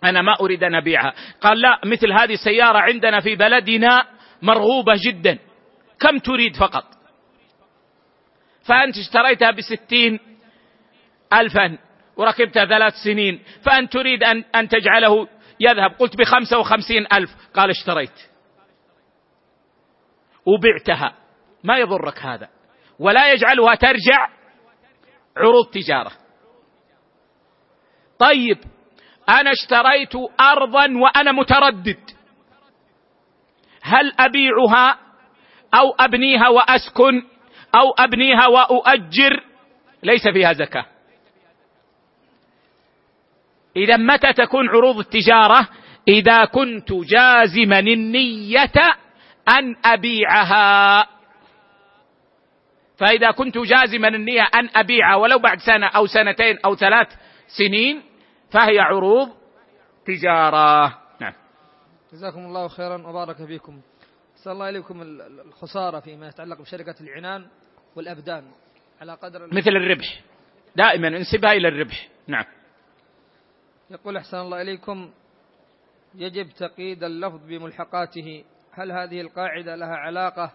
أنا 0.04 0.22
ما 0.22 0.34
أريد 0.42 0.64
أن 0.64 0.76
أبيعها. 0.76 1.14
قال 1.42 1.62
لا 1.62 1.80
مثل 1.86 2.12
هذه 2.12 2.34
السيارة 2.34 2.80
عندنا 2.80 3.20
في 3.20 3.36
بلدنا 3.36 4.06
مرغوبة 4.42 4.94
جدا. 5.06 5.38
كم 6.00 6.18
تريد 6.18 6.56
فقط؟ 6.56 6.86
فأنت 8.66 8.98
اشتريتها 8.98 9.52
بستين 9.52 10.20
ألفا 11.34 11.78
وركبتها 12.18 12.66
ثلاث 12.66 12.94
سنين. 12.94 13.44
فأنت 13.64 13.94
تريد 13.94 14.24
أن, 14.24 14.44
أن 14.56 14.70
تجعله 14.70 15.28
يذهب. 15.60 15.92
قلت 15.92 16.18
بخمسة 16.18 16.60
وخمسين 16.60 17.08
ألف. 17.14 17.30
قال 17.54 17.70
اشتريت. 17.70 18.30
وبعتها. 20.46 21.16
ما 21.64 21.78
يضرك 21.78 22.20
هذا. 22.20 22.50
ولا 23.00 23.32
يجعلها 23.34 23.76
ترجع 23.76 24.30
عروض 25.38 25.68
تجارة. 25.72 26.12
طيب 28.20 28.58
أنا 29.30 29.52
اشتريت 29.52 30.16
أرضا 30.42 30.88
وأنا 30.98 31.32
متردد. 31.32 32.00
هل 33.82 34.14
أبيعها 34.20 34.98
أو 35.74 35.96
أبنيها 36.00 36.48
وأسكن 36.48 37.24
أو 37.76 37.92
أبنيها 38.00 38.48
وأؤجر؟ 38.48 39.44
ليس 40.04 40.28
فيها 40.28 40.54
زكاة. 40.54 40.86
إذا 43.76 43.98
متى 43.98 44.34
تكون 44.34 44.70
عروض 44.70 45.00
التجارة؟ 45.00 45.70
إذا 46.08 46.46
كنت 46.46 46.94
جازما 46.94 47.80
النية 47.80 48.72
أن 49.50 49.76
أبيعها. 49.86 51.19
فإذا 53.00 53.32
كنت 53.32 53.58
جازما 53.58 54.08
النية 54.08 54.42
أن 54.42 54.70
ابيعها 54.76 55.16
ولو 55.16 55.40
بعد 55.40 55.60
سنة 55.60 55.88
أو 55.88 56.06
سنتين 56.06 56.60
أو 56.66 56.76
ثلاث 56.76 57.08
سنين 57.48 58.04
فهي 58.52 58.80
عروض 58.80 59.30
تجارة. 60.06 60.98
نعم. 61.20 61.34
جزاكم 62.14 62.40
الله 62.40 62.68
خيرا 62.68 63.08
وبارك 63.08 63.46
فيكم. 63.46 63.82
صلى 64.36 64.54
الله 64.54 64.66
عليكم 64.66 65.02
الخسارة 65.46 66.00
فيما 66.00 66.28
يتعلق 66.28 66.62
بشركة 66.62 66.96
العنان 67.02 67.48
والأبدان. 67.96 68.44
على 69.02 69.14
قدر 69.14 69.48
مثل 69.54 69.72
الربح. 69.72 70.22
دائما 70.76 71.08
انسبها 71.08 71.52
إلى 71.52 71.68
الربح. 71.68 72.08
نعم. 72.28 72.46
يقول 73.90 74.18
أحسن 74.18 74.38
الله 74.38 74.62
إليكم 74.62 75.12
يجب 76.16 76.50
تقييد 76.50 77.04
اللفظ 77.04 77.40
بملحقاته. 77.48 78.44
هل 78.72 78.92
هذه 78.92 79.22
القاعدة 79.22 79.76
لها 79.76 79.96
علاقة 79.96 80.52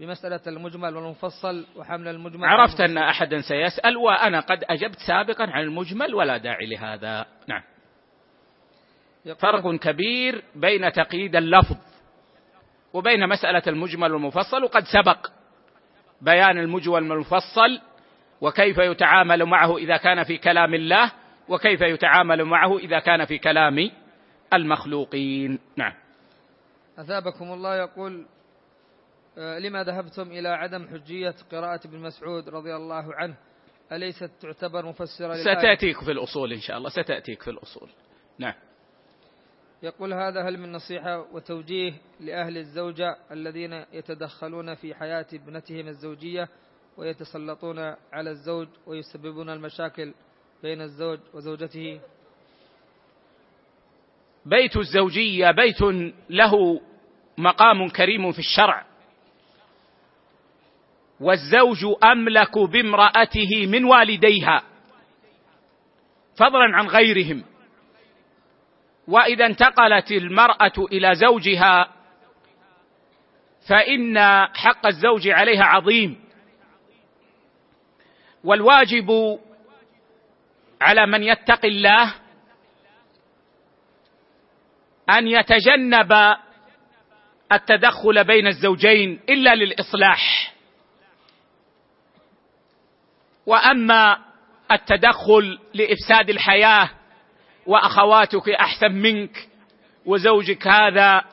بمسألة 0.00 0.40
المجمل 0.46 0.96
والمفصل 0.96 1.66
وحمل 1.76 2.08
المجمل 2.08 2.44
عرفت 2.44 2.80
أن 2.80 2.98
أحدا 2.98 3.40
سيسأل 3.40 3.96
وأنا 3.96 4.40
قد 4.40 4.64
أجبت 4.64 4.98
سابقا 5.06 5.44
عن 5.50 5.62
المجمل 5.62 6.14
ولا 6.14 6.36
داعي 6.36 6.66
لهذا. 6.66 7.26
نعم. 7.48 7.62
فرق 9.38 9.74
كبير 9.74 10.42
بين 10.54 10.92
تقييد 10.92 11.36
اللفظ 11.36 11.76
وبين 12.92 13.28
مسألة 13.28 13.62
المجمل 13.66 14.12
والمفصل 14.12 14.64
وقد 14.64 14.84
سبق 14.84 15.26
بيان 16.20 16.58
المجمل 16.58 16.94
والمفصل 16.94 17.80
وكيف 18.40 18.78
يتعامل 18.78 19.44
معه 19.44 19.76
إذا 19.76 19.96
كان 19.96 20.22
في 20.24 20.38
كلام 20.38 20.74
الله 20.74 21.12
وكيف 21.48 21.80
يتعامل 21.80 22.44
معه 22.44 22.78
إذا 22.78 22.98
كان 22.98 23.24
في 23.24 23.38
كلام 23.38 23.90
المخلوقين. 24.52 25.58
نعم. 25.76 25.92
أثابكم 26.98 27.52
الله 27.52 27.76
يقول 27.76 28.26
لما 29.38 29.84
ذهبتم 29.84 30.22
إلى 30.22 30.48
عدم 30.48 30.88
حجية 30.88 31.34
قراءة 31.52 31.80
ابن 31.86 31.98
مسعود 31.98 32.48
رضي 32.48 32.76
الله 32.76 33.14
عنه؟ 33.14 33.36
أليست 33.92 34.30
تعتبر 34.40 34.86
مفسرة 34.86 35.34
ستأتيك 35.34 36.04
في 36.04 36.12
الأصول 36.12 36.52
إن 36.52 36.60
شاء 36.60 36.78
الله 36.78 36.88
ستأتيك 36.88 37.42
في 37.42 37.50
الأصول. 37.50 37.88
نعم. 38.38 38.54
يقول 39.82 40.12
هذا 40.12 40.48
هل 40.48 40.58
من 40.58 40.72
نصيحة 40.72 41.26
وتوجيه 41.32 41.92
لأهل 42.20 42.58
الزوجة 42.58 43.16
الذين 43.30 43.84
يتدخلون 43.92 44.74
في 44.74 44.94
حياة 44.94 45.26
ابنتهم 45.32 45.88
الزوجية 45.88 46.48
ويتسلطون 46.96 47.78
على 48.12 48.30
الزوج 48.30 48.68
ويسببون 48.86 49.50
المشاكل 49.50 50.14
بين 50.62 50.82
الزوج 50.82 51.18
وزوجته؟ 51.34 52.00
بيت 54.46 54.76
الزوجية 54.76 55.50
بيت 55.50 55.82
له 56.30 56.80
مقام 57.38 57.88
كريم 57.88 58.32
في 58.32 58.38
الشرع. 58.38 58.87
والزوج 61.20 61.78
أملك 62.04 62.58
بامرأته 62.58 63.66
من 63.66 63.84
والديها 63.84 64.62
فضلا 66.36 66.76
عن 66.76 66.86
غيرهم. 66.86 67.44
وإذا 69.08 69.46
انتقلت 69.46 70.12
المرأة 70.12 70.72
إلى 70.92 71.14
زوجها 71.14 71.88
فإن 73.68 74.18
حق 74.54 74.86
الزوج 74.86 75.28
عليها 75.28 75.64
عظيم. 75.64 76.20
والواجب 78.44 79.38
على 80.80 81.06
من 81.06 81.22
يتقي 81.22 81.68
الله 81.68 82.14
أن 85.10 85.28
يتجنب 85.28 86.36
التدخل 87.52 88.24
بين 88.24 88.46
الزوجين 88.46 89.20
إلا 89.28 89.54
للإصلاح. 89.54 90.54
وأما 93.48 94.18
التدخل 94.72 95.58
لإفساد 95.74 96.30
الحياة 96.30 96.90
وأخواتك 97.66 98.48
أحسن 98.48 98.92
منك 98.92 99.48
وزوجك 100.06 100.66
هذا 100.66 101.24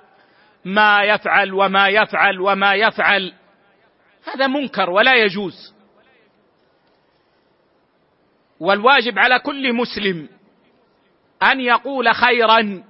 ما 0.65 1.03
يفعل 1.03 1.53
وما 1.53 1.87
يفعل 1.87 2.41
وما 2.41 2.73
يفعل 2.73 3.33
هذا 4.25 4.47
منكر 4.47 4.89
ولا 4.89 5.15
يجوز. 5.15 5.73
والواجب 8.59 9.19
على 9.19 9.39
كل 9.39 9.73
مسلم 9.73 10.29
أن 11.43 11.61
يقول 11.61 12.15
خيرا 12.15 12.83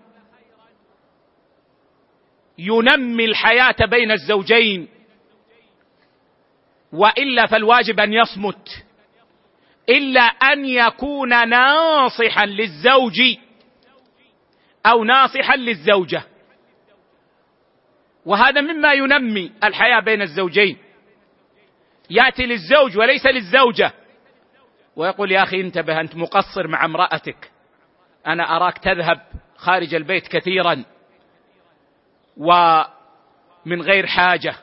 ينمي 2.58 3.26
الحياة 3.26 3.86
بين 3.86 4.12
الزوجين 4.12 4.88
وإلا 6.94 7.46
فالواجب 7.46 8.00
أن 8.00 8.14
يصمت. 8.14 8.85
إلا 9.90 10.22
أن 10.22 10.66
يكون 10.66 11.50
ناصحا 11.50 12.46
للزوج 12.46 13.22
أو 14.86 15.04
ناصحا 15.04 15.56
للزوجة. 15.56 16.24
وهذا 18.26 18.62
مما 18.62 18.94
ينمي 18.94 19.52
الحياة 19.64 20.00
بين 20.00 20.22
الزوجين. 20.22 20.78
يأتي 22.10 22.46
للزوج 22.46 22.98
وليس 22.98 23.26
للزوجة. 23.26 23.92
ويقول 24.96 25.32
يا 25.32 25.44
أخي 25.44 25.62
انتبه 25.62 26.02
أنت 26.02 26.16
مقصر 26.16 26.68
مع 26.68 26.86
امرأتك. 26.86 27.52
أنا 28.28 28.56
أراك 28.56 28.78
تذهب 28.78 29.22
خارج 29.56 29.96
البيت 29.96 30.28
كثيرا. 30.28 30.84
ومن 32.38 33.82
غير 33.82 34.08
حاجة. 34.08 34.56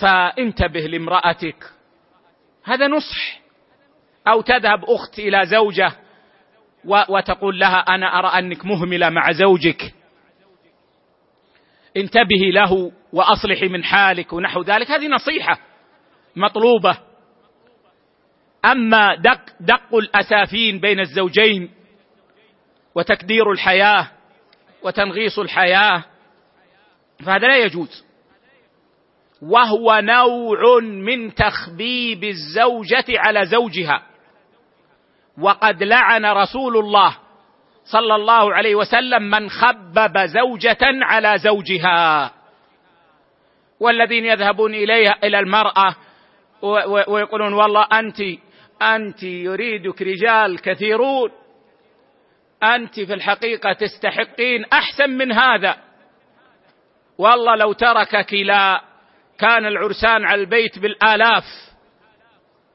فانتبه 0.00 0.80
لامرأتك. 0.80 1.73
هذا 2.64 2.86
نصح. 2.86 3.40
أو 4.28 4.40
تذهب 4.40 4.84
أخت 4.84 5.18
إلى 5.18 5.46
زوجة 5.46 5.92
وتقول 6.84 7.58
لها 7.58 7.78
أنا 7.78 8.18
أرى 8.18 8.28
أنك 8.38 8.64
مهملة 8.64 9.10
مع 9.10 9.32
زوجك. 9.32 9.94
انتبهي 11.96 12.50
له 12.50 12.92
واصلحي 13.12 13.68
من 13.68 13.84
حالك 13.84 14.32
ونحو 14.32 14.62
ذلك. 14.62 14.90
هذه 14.90 15.08
نصيحة 15.08 15.58
مطلوبة. 16.36 16.98
أما 18.64 19.14
دق 19.14 19.40
دق 19.60 19.94
الأسافين 19.94 20.80
بين 20.80 21.00
الزوجين 21.00 21.70
وتكدير 22.94 23.52
الحياة 23.52 24.10
وتنغيص 24.82 25.38
الحياة 25.38 26.04
فهذا 27.26 27.48
لا 27.48 27.56
يجوز. 27.56 28.04
وهو 29.48 30.00
نوع 30.02 30.80
من 30.80 31.34
تخبيب 31.34 32.24
الزوجة 32.24 33.04
على 33.08 33.46
زوجها. 33.46 34.02
وقد 35.40 35.82
لعن 35.82 36.26
رسول 36.26 36.76
الله 36.76 37.16
صلى 37.84 38.14
الله 38.14 38.54
عليه 38.54 38.74
وسلم 38.74 39.22
من 39.22 39.50
خبب 39.50 40.18
زوجة 40.26 40.78
على 40.82 41.38
زوجها. 41.38 42.32
والذين 43.80 44.24
يذهبون 44.24 44.74
إليها 44.74 45.18
إلى 45.24 45.38
المرأة 45.38 45.96
ويقولون 47.08 47.52
والله 47.52 47.82
أنت 47.92 48.20
أنت 48.82 49.22
يريدك 49.22 50.02
رجال 50.02 50.60
كثيرون. 50.60 51.30
أنت 52.62 53.00
في 53.00 53.14
الحقيقة 53.14 53.72
تستحقين 53.72 54.64
أحسن 54.64 55.10
من 55.10 55.32
هذا. 55.32 55.76
والله 57.18 57.56
لو 57.56 57.72
تركك 57.72 58.34
لا. 58.34 58.93
كان 59.38 59.66
العرسان 59.66 60.24
على 60.24 60.40
البيت 60.40 60.78
بالآلاف. 60.78 61.44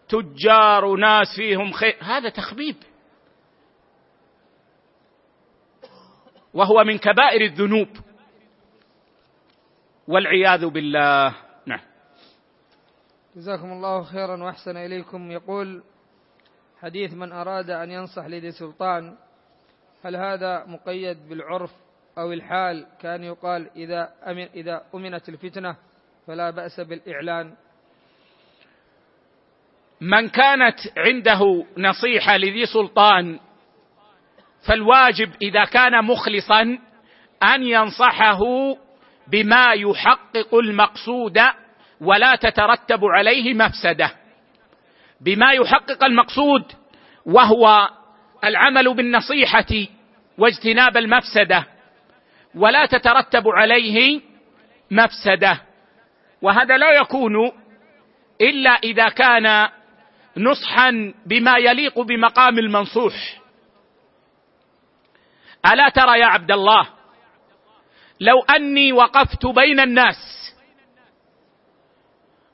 تجار 0.10 0.86
وناس 0.86 1.28
فيهم 1.36 1.72
خير 1.72 1.98
هذا 2.02 2.30
تخبيب. 2.30 2.76
وهو 6.54 6.84
من 6.84 6.98
كبائر 6.98 7.42
الذنوب. 7.42 7.88
والعياذ 10.08 10.66
بالله. 10.66 11.36
نعم. 11.66 11.82
جزاكم 13.36 13.72
الله 13.72 14.04
خيرا 14.04 14.44
وأحسن 14.44 14.78
إليكم. 14.78 15.32
يقول 15.32 15.84
حديث 16.82 17.14
من 17.14 17.32
أراد 17.32 17.70
أن 17.70 17.92
ينصح 17.92 18.26
لذي 18.26 18.52
سلطان 18.52 19.18
هل 20.04 20.16
هذا 20.16 20.66
مقيد 20.66 21.30
بالعرف 21.30 21.72
أو 22.18 22.34
الحال؟ 22.34 22.88
كان 23.02 23.24
يقال 23.24 23.70
إذا 23.76 24.14
أمن 24.28 24.44
إذا 24.44 24.84
أمنت 24.96 25.30
الفتنة 25.30 25.76
فلا 26.30 26.50
بأس 26.50 26.80
بالإعلان. 26.80 27.54
من 30.02 30.30
كانت 30.30 30.80
عنده 30.98 31.66
نصيحة 31.78 32.38
لذي 32.38 32.66
سلطان 32.66 33.40
فالواجب 34.68 35.32
إذا 35.42 35.66
كان 35.66 36.06
مخلصا 36.06 36.78
أن 37.44 37.64
ينصحه 37.64 38.40
بما 39.28 39.74
يحقق 39.74 40.56
المقصود 40.56 41.40
ولا 42.02 42.36
تترتب 42.36 43.06
عليه 43.06 43.54
مفسدة. 43.54 44.12
بما 45.22 45.52
يحقق 45.52 46.04
المقصود 46.04 46.72
وهو 47.26 47.90
العمل 48.44 48.94
بالنصيحة 48.94 49.88
واجتناب 50.38 50.98
المفسدة 50.98 51.66
ولا 52.56 52.86
تترتب 52.86 53.48
عليه 53.48 54.22
مفسدة. 54.92 55.69
وهذا 56.42 56.78
لا 56.78 56.92
يكون 56.92 57.52
إلا 58.42 58.70
إذا 58.70 59.10
كان 59.10 59.70
نصحا 60.38 61.14
بما 61.26 61.58
يليق 61.58 62.00
بمقام 62.00 62.60
المنصوح. 62.60 63.14
ألا 65.66 65.90
ترى 65.90 66.20
يا 66.20 66.26
عبد 66.26 66.52
الله 66.52 66.88
لو 68.20 68.42
أني 68.56 68.94
وقفت 68.94 69.46
بين 69.46 69.80
الناس 69.80 70.16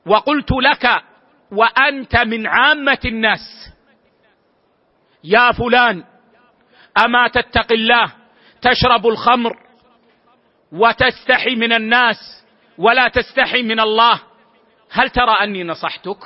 وقلت 0.06 0.52
لك 0.52 1.02
وأنت 1.50 2.16
من 2.16 2.46
عامة 2.46 2.98
الناس 3.04 3.72
يا 5.24 5.52
فلان 5.52 6.04
أما 7.04 7.28
تتق 7.28 7.72
الله 7.72 8.12
تشرب 8.62 9.06
الخمر 9.06 9.56
وتستحي 10.72 11.54
من 11.54 11.72
الناس 11.72 12.45
ولا 12.78 13.08
تستحي 13.08 13.62
من 13.62 13.80
الله. 13.80 14.20
هل 14.90 15.10
ترى 15.10 15.32
أني 15.32 15.64
نصحتك؟ 15.64 16.18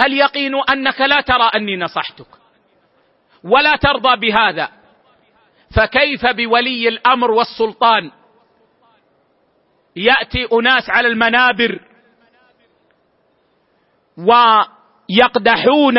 اليقين 0.00 0.54
أنك 0.70 1.00
لا 1.00 1.20
ترى 1.20 1.50
أني 1.54 1.76
نصحتك. 1.76 2.26
ولا 3.44 3.76
ترضى 3.76 4.16
بهذا. 4.16 4.68
فكيف 5.76 6.26
بولي 6.26 6.88
الأمر 6.88 7.30
والسلطان؟ 7.30 8.10
يأتي 9.96 10.48
أناس 10.52 10.90
على 10.90 11.08
المنابر 11.08 11.80
ويقدحون 14.18 15.98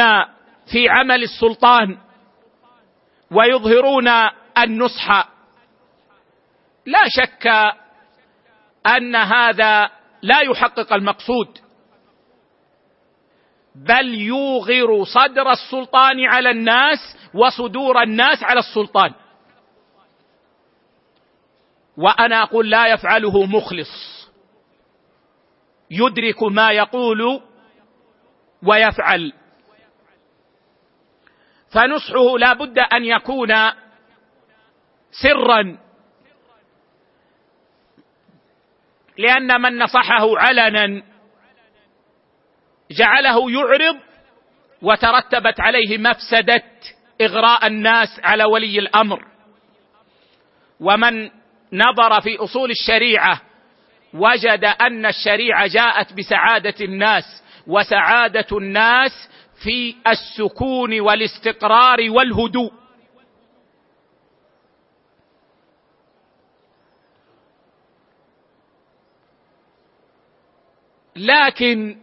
في 0.71 0.89
عمل 0.89 1.23
السلطان 1.23 1.97
ويظهرون 3.31 4.07
النصح. 4.57 5.29
لا 6.85 7.03
شك 7.07 7.73
أن 8.97 9.15
هذا 9.15 9.89
لا 10.21 10.41
يحقق 10.41 10.93
المقصود. 10.93 11.57
بل 13.75 14.13
يوغر 14.13 15.03
صدر 15.03 15.51
السلطان 15.51 16.25
على 16.25 16.49
الناس 16.49 16.99
وصدور 17.33 18.03
الناس 18.03 18.43
على 18.43 18.59
السلطان. 18.59 19.13
وأنا 21.97 22.43
أقول 22.43 22.69
لا 22.69 22.87
يفعله 22.87 23.45
مخلص. 23.45 24.29
يدرك 25.91 26.43
ما 26.43 26.71
يقول 26.71 27.41
ويفعل. 28.63 29.33
فنصحه 31.71 32.37
لا 32.37 32.53
بد 32.53 32.79
أن 32.79 33.05
يكون 33.05 33.53
سرا 35.11 35.77
لأن 39.19 39.61
من 39.61 39.77
نصحه 39.77 40.39
علنا 40.39 41.03
جعله 42.91 43.51
يعرض 43.51 43.97
وترتبت 44.81 45.59
عليه 45.59 45.97
مفسدة 45.97 46.63
إغراء 47.21 47.67
الناس 47.67 48.19
على 48.23 48.43
ولي 48.43 48.79
الأمر. 48.79 49.25
ومن 50.79 51.29
نظر 51.73 52.21
في 52.21 52.37
أصول 52.37 52.71
الشريعة 52.71 53.41
وجد 54.13 54.65
أن 54.81 55.05
الشريعة 55.05 55.67
جاءت 55.67 56.13
بسعادة 56.13 56.75
الناس 56.81 57.43
وسعادة 57.67 58.57
الناس 58.57 59.29
في 59.63 59.95
السكون 60.07 60.99
والاستقرار 60.99 61.97
والهدوء. 62.09 62.78
لكن 71.19 71.97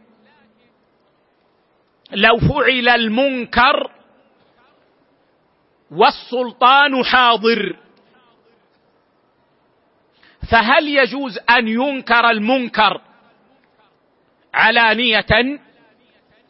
لو 2.12 2.38
فعل 2.38 2.88
المنكر 2.88 3.90
والسلطان 5.90 7.04
حاضر 7.04 7.76
فهل 10.50 10.88
يجوز 10.88 11.38
أن 11.50 11.68
ينكر 11.68 12.30
المنكر 12.30 13.00
علانية؟ 14.54 15.26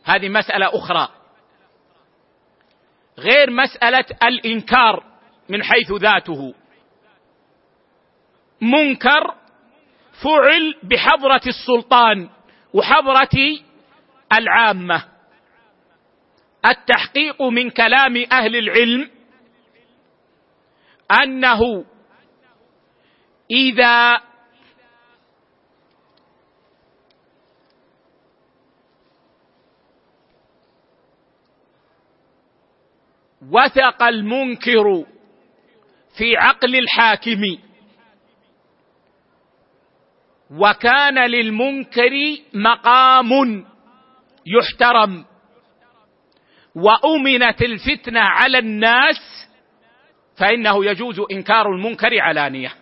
هذه 0.04 0.28
مسألة 0.28 0.66
أخرى. 0.66 1.08
غير 3.18 3.50
مسألة 3.50 4.04
الإنكار 4.22 5.04
من 5.48 5.62
حيث 5.62 5.92
ذاته. 5.92 6.54
منكر 8.60 9.34
فعل 10.22 10.74
بحضرة 10.82 11.40
السلطان. 11.46 12.35
وحضرة 12.76 13.58
العامة. 14.32 15.04
التحقيق 16.66 17.42
من 17.42 17.70
كلام 17.70 18.24
أهل 18.32 18.56
العلم 18.56 19.10
أنه 21.22 21.84
إذا 23.50 24.20
وثق 33.50 34.02
المنكر 34.02 35.04
في 36.18 36.36
عقل 36.36 36.76
الحاكم 36.76 37.42
وكان 40.50 41.30
للمنكر 41.30 42.12
مقام 42.54 43.64
يحترم. 44.46 45.24
وأمنت 46.74 47.62
الفتنة 47.62 48.20
على 48.20 48.58
الناس 48.58 49.48
فإنه 50.36 50.84
يجوز 50.84 51.20
إنكار 51.32 51.72
المنكر 51.72 52.20
علانية. 52.20 52.72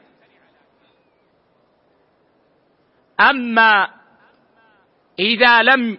أما 3.21 3.91
إذا 5.19 5.63
لم 5.63 5.99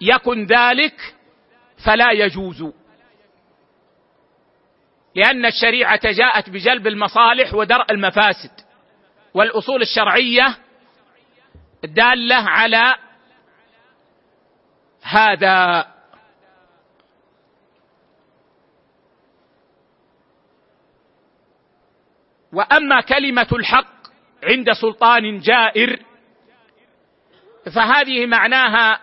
يكن 0.00 0.46
ذلك 0.46 1.14
فلا 1.86 2.12
يجوز. 2.12 2.64
لأن 5.14 5.46
الشريعة 5.46 6.12
جاءت 6.12 6.50
بجلب 6.50 6.86
المصالح 6.86 7.54
ودرء 7.54 7.92
المفاسد 7.92 8.50
والأصول 9.34 9.82
الشرعية 9.82 10.56
دالة 11.84 12.36
على 12.36 12.94
هذا. 15.02 15.86
وأما 22.52 23.00
كلمة 23.00 23.48
الحق 23.52 23.94
عند 24.44 24.72
سلطان 24.72 25.38
جائر 25.38 26.02
فهذه 27.74 28.26
معناها 28.26 29.00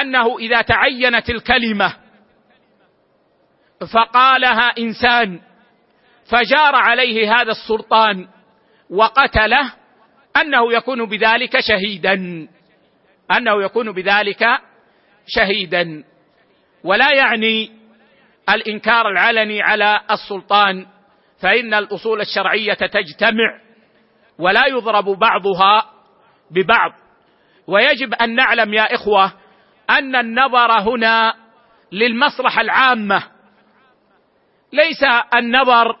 أنه 0.00 0.38
إذا 0.38 0.62
تعينت 0.62 1.30
الكلمة 1.30 1.96
فقالها 3.92 4.72
إنسان 4.78 5.40
فجار 6.30 6.74
عليه 6.74 7.32
هذا 7.32 7.50
السلطان 7.50 8.28
وقتله 8.90 9.72
أنه 10.40 10.72
يكون 10.72 11.04
بذلك 11.04 11.60
شهيدا. 11.60 12.14
أنه 13.36 13.62
يكون 13.62 13.92
بذلك 13.92 14.46
شهيدا. 15.26 16.04
ولا 16.84 17.12
يعني 17.14 17.70
الإنكار 18.50 19.08
العلني 19.08 19.62
على 19.62 20.00
السلطان 20.10 20.86
فإن 21.40 21.74
الأصول 21.74 22.20
الشرعية 22.20 22.74
تجتمع 22.74 23.60
ولا 24.38 24.66
يضرب 24.66 25.04
بعضها 25.04 25.90
ببعض. 26.50 26.92
ويجب 27.66 28.14
أن 28.14 28.34
نعلم 28.34 28.74
يا 28.74 28.94
إخوة 28.94 29.32
أن 29.90 30.16
النظر 30.16 30.80
هنا 30.80 31.34
للمصلحة 31.92 32.60
العامة 32.60 33.22
ليس 34.72 35.04
النظر 35.34 35.96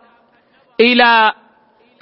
إلى 0.80 1.32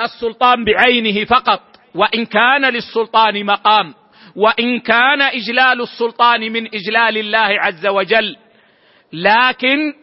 السلطان 0.01 0.65
بعينه 0.65 1.25
فقط. 1.25 1.63
وإن 1.97 2.27
كان 2.27 2.65
للسلطان 2.65 3.45
مقام 3.47 3.95
وإن 4.37 4.81
كان 4.81 5.23
إجلال 5.23 5.83
السلطان 5.83 6.53
من 6.53 6.67
إجلال 6.67 7.19
الله 7.19 7.61
عز 7.61 7.87
وجل. 7.87 8.37
لكن 9.13 9.95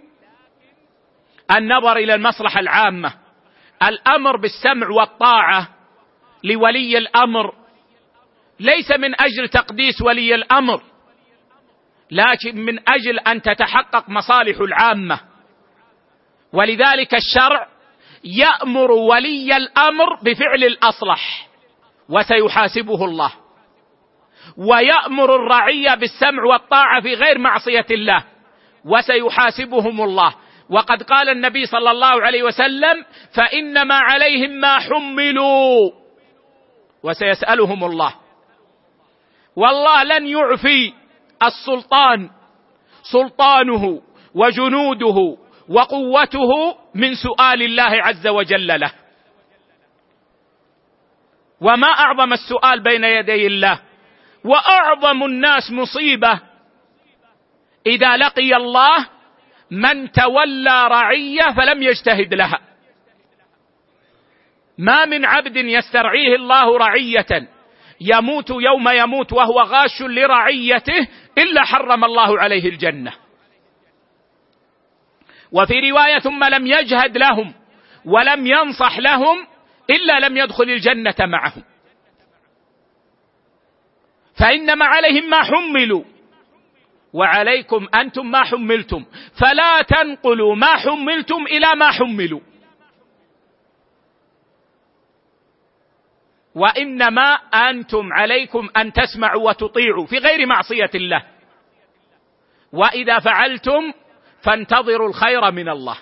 النظر 1.58 1.98
إلى 1.98 2.16
المصلحة 2.16 2.60
العامة 2.60 3.14
الأمر 3.84 4.38
بالسمع 4.38 4.90
والطاعة 4.90 5.68
لولي 6.44 6.98
الأمر 6.98 7.54
ليس 8.60 8.92
من 8.92 9.22
أجل 9.22 9.50
تقديس 9.50 10.02
ولي 10.02 10.36
الأمر 10.36 10.82
لكن 12.12 12.56
من 12.66 12.80
أجل 12.90 13.20
أن 13.20 13.42
تتحقق 13.42 14.10
مصالح 14.10 14.58
العامة. 14.60 15.20
ولذلك 16.54 17.16
الشرع 17.16 17.68
يأمر 18.24 18.92
ولي 18.92 19.58
الأمر 19.58 20.16
بفعل 20.24 20.64
الأصلح. 20.64 21.48
وسيحاسبه 22.10 23.06
الله. 23.06 23.32
ويأمر 24.58 25.36
الرعية 25.36 25.96
بالسمع 25.96 26.44
والطاعة 26.44 27.02
في 27.02 27.14
غير 27.14 27.38
معصية 27.38 27.86
الله. 27.92 28.24
وسيحاسبهم 28.86 30.02
الله. 30.02 30.36
وقد 30.70 31.04
قال 31.04 31.30
النبي 31.30 31.66
صلى 31.66 31.92
الله 31.92 32.22
عليه 32.22 32.44
وسلم 32.44 33.06
فإنما 33.36 33.96
عليهم 33.96 34.50
ما 34.50 34.80
حملوا. 34.80 35.92
وسيسألهم 37.04 37.84
الله. 37.84 38.14
والله 39.56 40.04
لن 40.04 40.28
يعفي 40.28 40.94
السلطان 41.44 42.30
سلطانه 43.12 44.02
وجنوده 44.36 45.38
وقوته 45.70 46.76
من 46.96 47.16
سؤال 47.16 47.62
الله 47.62 48.04
عز 48.04 48.28
وجل 48.28 48.68
له. 48.80 49.03
وما 51.64 51.88
أعظم 51.88 52.34
السؤال 52.34 52.84
بين 52.84 53.04
يدي 53.04 53.48
الله 53.48 53.80
وأعظم 54.44 55.24
الناس 55.24 55.72
مصيبة 55.72 56.40
إذا 57.88 58.18
لقي 58.18 58.56
الله 58.56 59.08
من 59.72 60.12
تولى 60.12 60.88
رعية 60.88 61.54
فلم 61.58 61.84
يجتهد 61.84 62.34
لها. 62.34 62.60
ما 64.78 65.06
من 65.06 65.26
عبد 65.26 65.56
يسترعيه 65.56 66.36
الله 66.36 66.78
رعية 66.78 67.48
يموت 68.02 68.50
يوم 68.50 68.90
يموت 68.90 69.34
وهو 69.34 69.62
غاش 69.62 70.02
لرعيته 70.02 71.08
إلا 71.38 71.64
حرم 71.64 72.04
الله 72.04 72.40
عليه 72.40 72.70
الجنة. 72.70 73.14
وفي 75.52 75.92
رواية 75.92 76.20
ثم 76.20 76.44
لم 76.44 76.68
يجهد 76.68 77.18
لهم 77.18 77.54
ولم 78.06 78.48
ينصح 78.48 79.00
لهم 79.00 79.53
إلا 79.90 80.20
لم 80.20 80.38
يدخل 80.38 80.64
الجنة 80.64 81.16
معهم 81.20 81.64
فإنما 84.40 84.86
عليهم 84.86 85.30
ما 85.30 85.44
حملوا. 85.44 86.04
وعليكم 87.14 87.88
أنتم 87.96 88.32
ما 88.32 88.44
حملتم. 88.44 89.06
فلا 89.42 89.82
تنقلوا 89.82 90.56
ما 90.56 90.76
حملتم 90.76 91.46
إلى 91.46 91.76
ما 91.76 91.92
حملوا. 91.92 92.40
وإنما 96.56 97.34
أنتم 97.54 98.14
عليكم 98.14 98.70
أن 98.78 98.94
تسمعوا 98.94 99.50
وتطيعوا 99.50 100.06
في 100.06 100.18
غير 100.18 100.46
معصية 100.46 100.90
الله. 100.96 101.24
وإذا 102.74 103.20
فعلتم 103.20 103.94
فانتظروا 104.42 105.10
الخير 105.10 105.52
من 105.52 105.70
الله. 105.70 105.98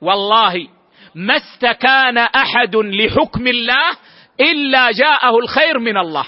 والله 0.00 0.68
ما 1.14 1.36
استكان 1.36 2.18
أحد 2.18 2.76
لحكم 2.76 3.46
الله 3.46 3.96
إلا 4.40 4.90
جاءه 4.90 5.38
الخير 5.38 5.78
من 5.78 5.96
الله. 5.96 6.26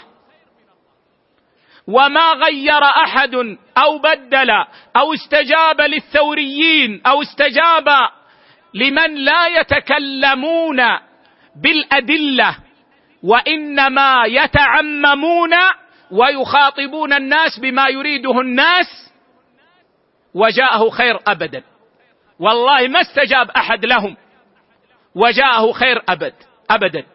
وما 1.87 2.33
غير 2.33 2.83
أحد 2.85 3.35
أو 3.79 3.99
بدل 3.99 4.51
أو 4.97 5.15
استجاب 5.15 5.81
للثوريين 5.81 7.03
أو 7.07 7.23
استجاب 7.23 7.89
لمن 8.75 9.15
لا 9.15 9.47
يتكلمون 9.47 10.81
بالأدلة 11.63 12.57
وإنما 13.23 14.23
يتعممون 14.27 15.55
ويخاطبون 16.11 17.13
الناس 17.13 17.61
بما 17.63 17.89
يريده 17.89 18.41
الناس 18.41 19.13
وجاءه 20.35 20.91
خير 20.91 21.19
ابدا. 21.27 21.63
والله 22.41 22.89
ما 22.89 23.01
استجاب 23.01 23.51
أحد 23.51 23.85
لهم. 23.87 24.17
وجاءه 25.15 25.73
خير 25.73 26.03
أبد 26.09 26.35
ابدا. 26.71 27.07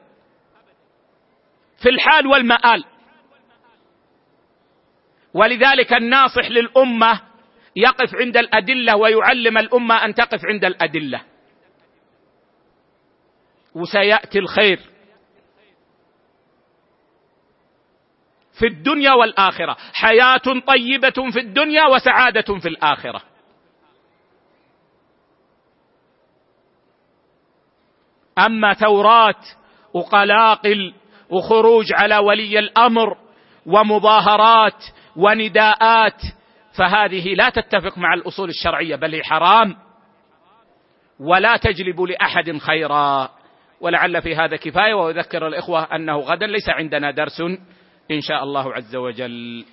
في 1.81 1.89
الحال 1.89 2.27
والمآل. 2.27 2.85
ولذلك 5.33 5.93
الناصح 5.93 6.49
للأمة 6.49 7.21
يقف 7.75 8.15
عند 8.15 8.37
الأدلة 8.37 8.95
ويعلم 8.95 9.57
الأمة 9.57 10.05
أن 10.05 10.13
تقف 10.13 10.39
عند 10.45 10.65
الأدلة. 10.65 11.21
وسيأتي 13.75 14.39
الخير. 14.39 14.79
في 18.59 18.67
الدنيا 18.67 19.13
والآخرة. 19.13 19.77
حياة 19.93 20.61
طيبة 20.67 21.31
في 21.31 21.39
الدنيا 21.39 21.85
وسعادة 21.85 22.59
في 22.59 22.67
الآخرة. 22.67 23.28
أما 28.45 28.73
ثورات 28.73 29.45
وقلاقل 29.93 30.93
وخروج 31.29 31.93
على 31.93 32.17
ولي 32.17 32.59
الأمر 32.59 33.17
ومظاهرات 33.65 34.85
ونداءات 35.15 36.21
فهذه 36.77 37.33
لا 37.33 37.49
تتفق 37.49 37.97
مع 37.97 38.13
الأصول 38.13 38.49
الشرعية 38.49 38.95
بل 38.95 39.15
هي 39.15 39.23
حرام. 39.23 39.75
ولا 41.19 41.57
تجلب 41.57 42.01
لأحد 42.01 42.57
خيرا. 42.57 43.29
ولعل 43.81 44.21
في 44.21 44.35
هذا 44.35 44.55
كفاية 44.55 44.93
واذكر 44.93 45.47
الإخوة 45.47 45.95
أنه 45.95 46.17
غدا 46.17 46.47
ليس 46.47 46.69
عندنا 46.69 47.11
درس 47.11 47.41
إن 48.11 48.21
شاء 48.21 48.43
الله 48.43 48.73
عز 48.73 48.95
وجل. 48.95 49.65